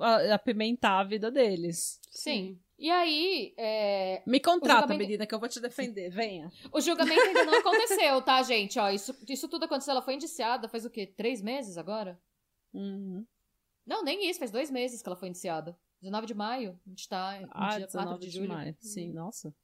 ah, 0.00 0.34
apimentar 0.34 1.00
a 1.00 1.04
vida 1.04 1.28
deles. 1.30 1.98
Sim. 2.10 2.58
E 2.78 2.88
aí, 2.88 3.52
é, 3.58 4.22
Me 4.24 4.38
contrata, 4.38 4.82
julgamento- 4.82 4.98
menina, 5.08 5.26
que 5.26 5.34
eu 5.34 5.40
vou 5.40 5.48
te 5.48 5.58
defender. 5.58 6.10
Venha. 6.10 6.48
O 6.72 6.80
julgamento 6.80 7.20
ainda 7.22 7.44
não 7.44 7.58
aconteceu, 7.58 8.22
tá, 8.22 8.40
gente? 8.44 8.78
Ó, 8.78 8.88
isso, 8.90 9.12
isso 9.28 9.48
tudo 9.48 9.64
aconteceu. 9.64 9.90
Ela 9.90 10.02
foi 10.02 10.14
indiciada 10.14 10.68
faz 10.68 10.84
o 10.84 10.90
quê? 10.90 11.04
Três 11.04 11.42
meses 11.42 11.76
agora? 11.76 12.16
Uhum. 12.72 13.26
Não, 13.84 14.04
nem 14.04 14.30
isso, 14.30 14.38
faz 14.38 14.52
dois 14.52 14.70
meses 14.70 15.02
que 15.02 15.08
ela 15.08 15.16
foi 15.16 15.28
indiciada. 15.30 15.76
19 16.00 16.26
de 16.26 16.34
maio. 16.34 16.78
A 16.86 16.88
gente 16.90 17.08
tá 17.08 17.40
no 17.40 17.48
Ah, 17.52 17.68
dia 17.76 17.86
4 17.86 17.86
19 17.86 18.18
de 18.20 18.26
de, 18.30 18.36
julho. 18.38 18.48
maio. 18.52 18.76
Sim, 18.80 19.12
nossa. 19.12 19.54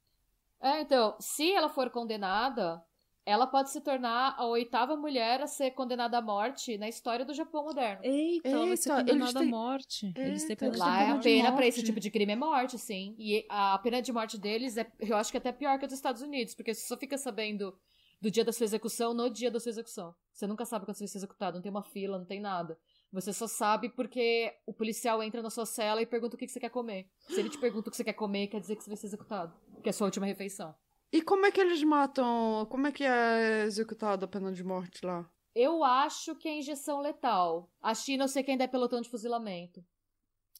É, 0.61 0.81
então, 0.81 1.15
se 1.19 1.51
ela 1.51 1.69
for 1.69 1.89
condenada, 1.89 2.83
ela 3.25 3.45
pode 3.47 3.69
se 3.71 3.81
tornar 3.81 4.35
a 4.37 4.45
oitava 4.45 4.95
mulher 4.95 5.41
a 5.41 5.47
ser 5.47 5.71
condenada 5.71 6.17
à 6.17 6.21
morte 6.21 6.77
na 6.77 6.87
história 6.87 7.25
do 7.25 7.33
Japão 7.33 7.63
moderno. 7.63 8.03
Eita, 8.03 8.47
ela 8.49 8.65
vai 8.67 8.77
ser 8.77 8.89
Eita, 8.91 9.01
condenada 9.03 9.39
à 9.39 9.41
têm- 9.41 9.49
morte. 9.51 10.13
Eles 10.15 10.41
têm 10.43 10.51
Eita, 10.51 10.71
pena 10.71 10.77
Lá 10.77 11.01
é 11.03 11.11
a 11.11 11.17
pena 11.19 11.43
pra 11.43 11.51
morte. 11.53 11.67
esse 11.67 11.83
tipo 11.83 11.99
de 11.99 12.09
crime 12.11 12.33
é 12.33 12.35
morte, 12.35 12.77
sim. 12.77 13.15
E 13.17 13.45
a 13.49 13.77
pena 13.79 14.01
de 14.01 14.11
morte 14.11 14.37
deles 14.37 14.77
é, 14.77 14.89
eu 14.99 15.17
acho 15.17 15.31
que 15.31 15.37
é 15.37 15.39
até 15.39 15.51
pior 15.51 15.77
que 15.79 15.85
a 15.85 15.87
dos 15.87 15.95
Estados 15.95 16.21
Unidos, 16.21 16.53
porque 16.55 16.73
você 16.73 16.87
só 16.87 16.97
fica 16.97 17.17
sabendo 17.17 17.77
do 18.21 18.31
dia 18.31 18.45
da 18.45 18.53
sua 18.53 18.63
execução 18.63 19.13
no 19.13 19.29
dia 19.29 19.51
da 19.51 19.59
sua 19.59 19.69
execução. 19.71 20.15
Você 20.31 20.47
nunca 20.47 20.65
sabe 20.65 20.85
quando 20.85 20.95
você 20.95 21.03
vai 21.03 21.09
ser 21.09 21.17
executado, 21.17 21.55
não 21.55 21.61
tem 21.61 21.69
uma 21.71 21.83
fila, 21.83 22.17
não 22.17 22.25
tem 22.25 22.39
nada. 22.39 22.77
Você 23.15 23.31
só 23.31 23.47
sabe 23.47 23.87
porque 23.87 24.53
o 24.65 24.73
policial 24.73 25.23
entra 25.23 25.41
na 25.41 25.49
sua 25.49 25.65
cela 25.65 26.01
e 26.01 26.05
pergunta 26.05 26.35
o 26.35 26.37
que 26.37 26.45
que 26.45 26.51
você 26.51 26.59
quer 26.59 26.69
comer. 26.69 27.07
Se 27.29 27.39
ele 27.39 27.49
te 27.49 27.57
pergunta 27.57 27.87
o 27.87 27.91
que 27.91 27.95
você 27.95 28.03
quer 28.03 28.11
comer, 28.11 28.47
quer 28.47 28.59
dizer 28.59 28.75
que 28.75 28.83
você 28.83 28.89
vai 28.89 28.97
ser 28.97 29.07
executado. 29.07 29.53
Que 29.81 29.87
é 29.87 29.91
a 29.91 29.93
sua 29.93 30.07
última 30.07 30.25
refeição. 30.25 30.75
E 31.13 31.21
como 31.21 31.45
é 31.45 31.51
que 31.51 31.61
eles 31.61 31.81
matam? 31.81 32.67
Como 32.69 32.87
é 32.87 32.91
que 32.91 33.05
é 33.05 33.63
executada 33.63 34.25
a 34.25 34.27
pena 34.27 34.51
de 34.51 34.61
morte 34.65 35.05
lá? 35.05 35.25
Eu 35.55 35.81
acho 35.81 36.35
que 36.35 36.49
é 36.49 36.59
injeção 36.59 36.99
letal. 36.99 37.71
A 37.81 37.95
China, 37.95 38.25
eu 38.25 38.27
sei 38.27 38.43
que 38.43 38.51
ainda 38.51 38.65
é 38.65 38.67
pelotão 38.67 38.99
de 38.99 39.09
fuzilamento. 39.09 39.81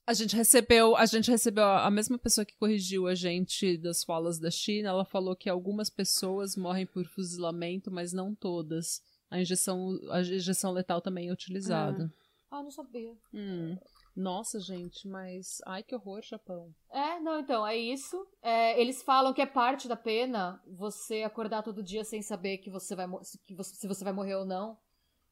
A 0.08 0.14
gente 0.14 0.34
recebeu, 0.34 0.95
a 0.95 1.06
gente 1.06 1.30
recebeu 1.30 1.66
a 1.66 1.86
a 1.86 1.91
mesma 1.91 2.18
pessoa 2.18 2.45
que 2.45 2.56
corrigiu 2.56 3.06
a 3.06 3.16
gente 3.16 3.78
das 3.78 4.01
falas 4.06 4.39
da 4.39 4.49
China, 4.49 4.89
ela 4.89 5.03
falou 5.03 5.36
que 5.36 5.49
algumas 5.49 5.89
pessoas 5.89 6.56
morrem 6.56 6.86
por 6.86 7.06
fuzilamento, 7.06 7.91
mas 7.91 8.14
não 8.14 8.34
todas. 8.34 9.01
A 9.30 9.41
injeção, 9.41 9.99
a 10.10 10.22
injeção 10.22 10.72
letal 10.72 11.01
também 11.01 11.28
é 11.28 11.34
utilizada. 11.34 12.06
Ah, 12.06 12.25
não 12.64 12.72
sabia. 12.72 13.14
Hum. 13.34 13.78
Nossa, 14.16 14.60
gente, 14.60 15.08
mas 15.08 15.58
ai 15.66 15.84
que 15.84 15.93
horror, 15.93 16.22
Japão. 16.22 16.74
É, 16.89 17.20
não, 17.20 17.39
então, 17.39 17.68
é 17.68 17.76
isso. 17.76 18.26
É, 18.41 18.80
eles 18.80 19.03
falam 19.03 19.34
que 19.34 19.41
é 19.41 19.45
parte 19.45 19.88
da 19.89 19.95
pena 19.97 20.62
você 20.66 21.24
acordar 21.24 21.64
todo 21.64 21.84
dia 21.84 22.03
sem 22.06 22.22
saber 22.22 22.60
que 22.60 22.70
você 22.70 22.95
vai 22.95 23.08
que 23.45 23.53
você, 23.53 23.76
se 23.76 23.88
você 23.88 24.03
vai 24.03 24.14
morrer 24.14 24.36
ou 24.36 24.45
não. 24.45 24.78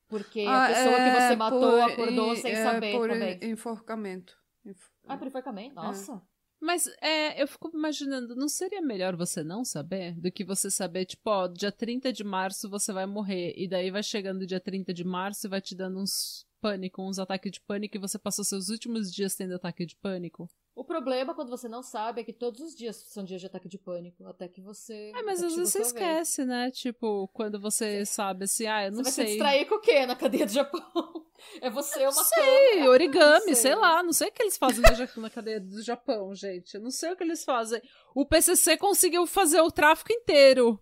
Porque 0.09 0.41
a 0.41 0.65
Ah, 0.65 0.67
pessoa 0.67 0.95
que 1.01 1.07
é 1.09 1.21
você 1.21 1.35
matou 1.35 1.59
por- 1.71 1.91
acordou 1.91 2.33
e- 2.33 2.37
sem 2.37 2.51
é 2.51 2.63
saber 2.63 2.91
por 2.91 3.09
também. 3.09 3.39
enforcamento. 3.41 4.37
Enf- 4.65 4.89
Ah, 5.07 5.17
por 5.17 5.27
enforcamento? 5.27 5.75
Nossa. 5.75 6.21
Mas 6.59 6.87
é, 7.01 7.41
eu 7.41 7.47
fico 7.47 7.69
imaginando, 7.73 8.35
não 8.35 8.47
seria 8.47 8.81
melhor 8.81 9.15
você 9.17 9.43
não 9.43 9.65
saber 9.65 10.13
do 10.19 10.31
que 10.31 10.45
você 10.45 10.69
saber, 10.71 11.05
tipo, 11.05 11.29
ó, 11.29 11.47
dia 11.47 11.71
30 11.71 12.11
de 12.13 12.23
março 12.23 12.69
você 12.69 12.93
vai 12.93 13.05
morrer, 13.05 13.53
e 13.57 13.67
daí 13.67 13.91
vai 13.91 14.01
chegando 14.03 14.45
dia 14.47 14.61
30 14.61 14.93
de 14.93 15.03
março 15.03 15.45
e 15.45 15.49
vai 15.49 15.59
te 15.59 15.75
dando 15.75 15.99
uns 15.99 16.45
pânico, 16.63 17.01
uns 17.03 17.19
ataques 17.19 17.51
de 17.51 17.59
pânico, 17.61 17.97
e 17.97 17.99
você 17.99 18.17
passou 18.17 18.45
seus 18.45 18.69
últimos 18.69 19.11
dias 19.11 19.35
tendo 19.35 19.53
ataque 19.55 19.85
de 19.85 19.95
pânico? 19.97 20.47
O 20.75 20.83
problema, 20.83 21.35
quando 21.35 21.49
você 21.49 21.67
não 21.67 21.83
sabe, 21.83 22.21
é 22.21 22.23
que 22.23 22.33
todos 22.33 22.59
os 22.61 22.73
dias 22.75 22.95
são 22.95 23.23
dias 23.23 23.41
de 23.41 23.47
ataque 23.47 23.67
de 23.69 23.77
pânico, 23.77 24.25
até 24.25 24.47
que 24.47 24.59
você. 24.61 25.11
É, 25.15 25.21
mas 25.21 25.43
às 25.43 25.55
vezes 25.55 25.71
você 25.71 25.83
sua 25.83 25.93
vez. 25.93 26.03
esquece, 26.03 26.45
né? 26.45 26.71
Tipo, 26.71 27.27
quando 27.33 27.59
você 27.59 28.05
sabe 28.05 28.45
assim, 28.45 28.65
ah, 28.65 28.85
eu 28.85 28.91
Você 28.91 28.95
não 28.97 29.03
vai 29.03 29.11
se 29.11 29.15
sei. 29.15 29.25
distrair 29.25 29.65
com 29.67 29.75
o 29.75 29.81
quê 29.81 30.05
na 30.05 30.15
cadeia 30.15 30.45
do 30.45 30.51
Japão? 30.51 30.81
É 31.61 31.69
você 31.69 31.99
uma 31.99 32.05
Não 32.05 32.23
sei, 32.23 32.69
câmera. 32.71 32.89
origami, 32.89 33.47
Não 33.47 33.55
sei. 33.55 33.75
lá, 33.75 34.01
não 34.01 34.13
sei 34.13 34.29
o 34.29 34.31
que 34.31 34.41
eles 34.43 34.55
fazem 34.57 34.81
na 35.17 35.29
cadeia 35.29 35.59
do 35.59 35.81
Japão, 35.81 36.33
gente. 36.33 36.75
Eu 36.75 36.79
não 36.81 36.89
sei 36.89 37.11
o 37.11 37.17
que 37.17 37.23
eles 37.23 37.43
fazem. 37.43 37.81
O 38.15 38.25
PCC 38.25 38.77
conseguiu 38.77 39.27
fazer 39.27 39.59
o 39.59 39.69
tráfico 39.69 40.13
inteiro 40.13 40.79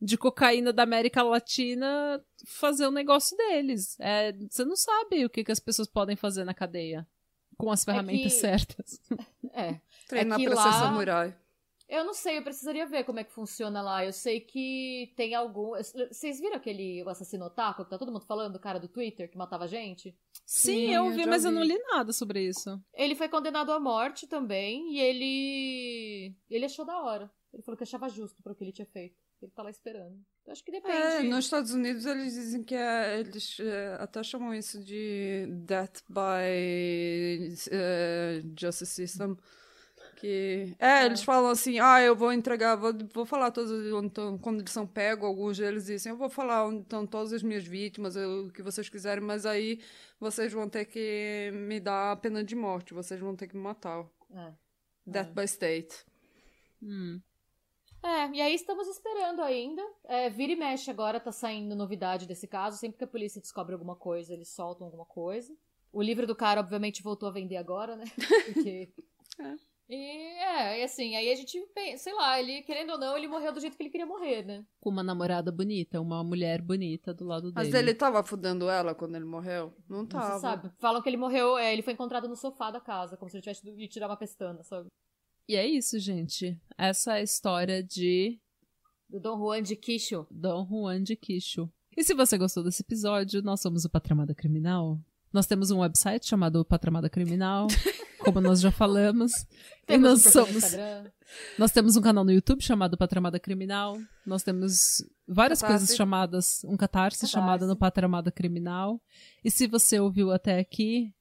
de 0.00 0.16
cocaína 0.18 0.72
da 0.72 0.82
América 0.82 1.22
Latina 1.22 2.22
fazer 2.46 2.86
o 2.86 2.90
negócio 2.90 3.36
deles. 3.36 3.98
É, 4.00 4.32
você 4.32 4.64
não 4.64 4.76
sabe 4.76 5.24
o 5.24 5.30
que, 5.30 5.42
que 5.44 5.52
as 5.52 5.60
pessoas 5.60 5.88
podem 5.88 6.16
fazer 6.16 6.44
na 6.44 6.52
cadeia 6.54 7.06
com 7.56 7.70
as 7.70 7.84
ferramentas 7.84 8.32
que- 8.34 8.40
certas. 8.40 9.00
É. 9.58 9.80
Treinar 10.06 10.38
É 10.38 10.42
que 10.42 10.50
pra 10.50 10.56
lá- 10.56 10.72
ser 10.72 10.78
samurai. 10.80 11.36
Eu 11.88 12.04
não 12.04 12.12
sei, 12.12 12.36
eu 12.36 12.42
precisaria 12.42 12.84
ver 12.84 13.04
como 13.04 13.20
é 13.20 13.24
que 13.24 13.32
funciona 13.32 13.80
lá. 13.80 14.04
Eu 14.04 14.12
sei 14.12 14.40
que 14.40 15.12
tem 15.16 15.34
algum. 15.36 15.70
Vocês 16.10 16.40
viram 16.40 16.56
aquele 16.56 17.00
assassino 17.08 17.44
otaku 17.46 17.84
que 17.84 17.90
tá 17.90 17.96
todo 17.96 18.10
mundo 18.12 18.26
falando, 18.26 18.56
o 18.56 18.60
cara 18.60 18.78
do 18.80 18.88
Twitter 18.88 19.30
que 19.30 19.38
matava 19.38 19.66
gente? 19.68 20.14
Sim, 20.44 20.72
Sim, 20.88 20.90
eu 20.92 21.06
eu 21.06 21.10
vi, 21.12 21.22
já 21.22 21.26
mas 21.30 21.44
eu 21.44 21.50
vi. 21.52 21.56
não 21.56 21.62
li 21.64 21.78
nada 21.88 22.12
sobre 22.12 22.42
isso. 22.46 22.78
Ele 22.92 23.14
foi 23.14 23.28
condenado 23.28 23.70
à 23.72 23.78
morte 23.80 24.26
também 24.26 24.92
e 24.94 25.00
ele. 25.00 26.34
Ele 26.50 26.64
achou 26.64 26.84
da 26.84 27.00
hora. 27.00 27.30
Ele 27.54 27.62
falou 27.62 27.76
que 27.78 27.84
achava 27.84 28.08
justo 28.08 28.42
pro 28.42 28.54
que 28.54 28.64
ele 28.64 28.72
tinha 28.72 28.86
feito. 28.86 29.16
Ele 29.42 29.52
tá 29.52 29.62
lá 29.62 29.70
esperando. 29.70 30.18
Eu 30.46 30.52
acho 30.52 30.64
que 30.64 30.70
depende. 30.72 30.96
É, 30.96 31.22
nos 31.22 31.44
Estados 31.44 31.72
Unidos 31.72 32.06
eles 32.06 32.34
dizem 32.34 32.62
que 32.62 32.74
é, 32.74 33.20
eles 33.20 33.58
é, 33.60 33.96
até 34.00 34.22
chamam 34.22 34.54
isso 34.54 34.82
de 34.82 35.46
death 35.64 36.02
by 36.08 37.54
é, 37.70 38.42
justice 38.58 38.86
system. 38.92 39.36
Que, 40.16 40.74
é, 40.78 41.04
eles 41.04 41.22
falam 41.22 41.50
assim, 41.50 41.78
ah, 41.78 42.00
eu 42.00 42.16
vou 42.16 42.32
entregar, 42.32 42.74
vou, 42.76 42.92
vou 43.12 43.26
falar 43.26 43.50
todos, 43.50 43.70
então, 44.02 44.38
quando 44.38 44.60
eles 44.60 44.72
são 44.72 44.86
pegos, 44.86 45.26
alguns 45.26 45.58
deles 45.58 45.84
dizem, 45.86 46.10
eu 46.10 46.16
vou 46.16 46.30
falar 46.30 46.66
onde 46.66 46.80
estão 46.82 47.06
todas 47.06 47.34
as 47.34 47.42
minhas 47.42 47.64
vítimas, 47.64 48.16
eu- 48.16 48.46
o 48.46 48.50
que 48.50 48.62
vocês 48.62 48.88
quiserem, 48.88 49.22
mas 49.22 49.44
aí 49.44 49.78
vocês 50.18 50.50
vão 50.52 50.70
ter 50.70 50.86
que 50.86 51.50
me 51.52 51.78
dar 51.78 52.12
a 52.12 52.16
pena 52.16 52.42
de 52.42 52.54
morte, 52.54 52.94
vocês 52.94 53.20
vão 53.20 53.36
ter 53.36 53.46
que 53.46 53.56
me 53.56 53.62
matar. 53.62 54.06
É. 54.30 54.52
Death 55.06 55.32
by 55.34 55.44
state. 55.44 56.06
Hum. 56.82 57.20
É, 58.02 58.30
e 58.30 58.40
aí 58.40 58.54
estamos 58.54 58.86
esperando 58.88 59.40
ainda. 59.42 59.82
É, 60.04 60.30
vira 60.30 60.52
e 60.52 60.56
mexe 60.56 60.90
agora, 60.90 61.20
tá 61.20 61.32
saindo 61.32 61.74
novidade 61.74 62.26
desse 62.26 62.46
caso. 62.46 62.78
Sempre 62.78 62.98
que 62.98 63.04
a 63.04 63.08
polícia 63.08 63.40
descobre 63.40 63.72
alguma 63.72 63.96
coisa, 63.96 64.32
eles 64.32 64.48
soltam 64.48 64.86
alguma 64.86 65.04
coisa. 65.04 65.56
O 65.92 66.02
livro 66.02 66.26
do 66.26 66.36
cara, 66.36 66.60
obviamente, 66.60 67.02
voltou 67.02 67.28
a 67.28 67.32
vender 67.32 67.56
agora, 67.56 67.96
né? 67.96 68.04
Porque. 68.52 68.92
É. 69.40 69.54
E 69.88 69.94
é, 69.94 70.80
e 70.80 70.82
assim, 70.82 71.14
aí 71.14 71.30
a 71.30 71.34
gente, 71.36 71.60
pensa, 71.72 72.04
sei 72.04 72.12
lá, 72.12 72.40
ele, 72.40 72.62
querendo 72.62 72.90
ou 72.90 72.98
não, 72.98 73.16
ele 73.16 73.28
morreu 73.28 73.52
do 73.52 73.60
jeito 73.60 73.76
que 73.76 73.82
ele 73.84 73.90
queria 73.90 74.06
morrer, 74.06 74.44
né? 74.44 74.64
Com 74.80 74.90
uma 74.90 75.02
namorada 75.02 75.52
bonita, 75.52 76.00
uma 76.00 76.24
mulher 76.24 76.60
bonita 76.60 77.14
do 77.14 77.24
lado 77.24 77.52
Mas 77.54 77.68
dele. 77.68 77.90
ele 77.90 77.94
tava 77.94 78.22
fudendo 78.24 78.68
ela 78.68 78.96
quando 78.96 79.14
ele 79.14 79.24
morreu? 79.24 79.72
Não 79.88 80.04
tava. 80.04 80.34
se 80.34 80.40
sabe. 80.40 80.72
Falam 80.78 81.00
que 81.00 81.08
ele 81.08 81.16
morreu, 81.16 81.56
é, 81.56 81.72
ele 81.72 81.82
foi 81.82 81.92
encontrado 81.92 82.26
no 82.26 82.34
sofá 82.34 82.72
da 82.72 82.80
casa, 82.80 83.16
como 83.16 83.30
se 83.30 83.36
ele 83.36 83.42
tivesse 83.42 83.66
ido 83.66 83.76
lhe 83.78 83.86
tirar 83.86 84.08
uma 84.08 84.16
pestana, 84.16 84.60
sabe? 84.64 84.88
E 85.48 85.54
é 85.56 85.66
isso, 85.66 85.98
gente. 85.98 86.58
Essa 86.76 87.14
é 87.14 87.20
a 87.20 87.22
história 87.22 87.82
de 87.82 88.38
Do 89.08 89.20
Dom 89.20 89.38
Juan 89.38 89.62
de 89.62 89.76
Quixo. 89.76 90.26
Dom 90.30 90.66
Juan 90.68 91.02
de 91.02 91.14
Quixo. 91.16 91.70
E 91.96 92.02
se 92.04 92.14
você 92.14 92.36
gostou 92.36 92.62
desse 92.64 92.82
episódio, 92.82 93.42
nós 93.42 93.60
somos 93.60 93.84
o 93.84 93.90
Patramada 93.90 94.34
Criminal. 94.34 94.98
Nós 95.32 95.46
temos 95.46 95.70
um 95.70 95.78
website 95.80 96.26
chamado 96.26 96.64
Patramada 96.64 97.08
Criminal, 97.08 97.66
como 98.24 98.40
nós 98.40 98.60
já 98.60 98.70
falamos. 98.70 99.32
e 99.42 99.86
Temos 99.86 100.08
nós 100.10 100.26
um 100.26 100.30
somos. 100.30 100.56
Instagram. 100.56 101.10
Nós 101.58 101.70
temos 101.72 101.96
um 101.96 102.00
canal 102.00 102.24
no 102.24 102.32
YouTube 102.32 102.62
chamado 102.62 102.96
Patramada 102.96 103.38
Criminal. 103.38 103.98
Nós 104.26 104.42
temos 104.42 105.04
várias 105.26 105.60
Catarse. 105.60 105.80
coisas 105.80 105.96
chamadas, 105.96 106.64
um 106.64 106.76
catarse, 106.76 107.18
Catarse. 107.20 107.32
chamado 107.32 107.66
no 107.66 107.76
Patramada 107.76 108.30
Criminal. 108.30 109.00
E 109.44 109.50
se 109.50 109.66
você 109.66 109.98
ouviu 110.00 110.30
até 110.32 110.58
aqui, 110.58 111.12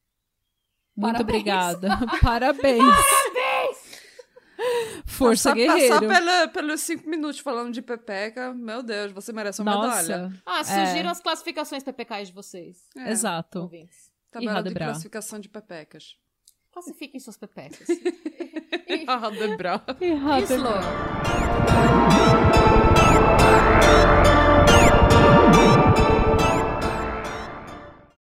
muito 0.96 1.14
Parabéns. 1.14 1.30
obrigada. 1.30 1.90
Parabéns. 2.22 2.84
Força 5.06 5.50
passar, 5.50 5.56
guerreiro. 5.56 5.94
Passar 6.00 6.08
pela, 6.08 6.48
pelos 6.48 6.82
cinco 6.82 7.08
minutos 7.10 7.40
falando 7.40 7.72
de 7.74 7.82
Pepeca, 7.82 8.54
meu 8.54 8.82
Deus, 8.84 9.12
você 9.12 9.32
merece 9.32 9.62
uma 9.62 9.76
medalha. 9.82 10.18
Nossa, 10.28 10.42
Ah, 10.46 10.64
surgiram 10.64 11.10
as 11.12 11.22
classificações 11.22 11.84
PPKs 11.84 12.28
de 12.30 12.34
vocês, 12.34 12.78
É, 12.98 13.12
exato. 13.12 13.60
ouvintes. 13.62 14.10
Tabela 14.32 14.52
de 14.52 14.58
Radebra. 14.58 14.86
classificação 14.86 15.40
de 15.40 15.48
Pepecas. 15.48 16.18
Classifiquem 16.72 17.20
suas 17.22 17.38
pepecas. 17.38 17.88
Radebra. 19.08 19.82
Errado. 20.02 20.44
Isso, 20.44 20.58
Lô. 20.58 22.35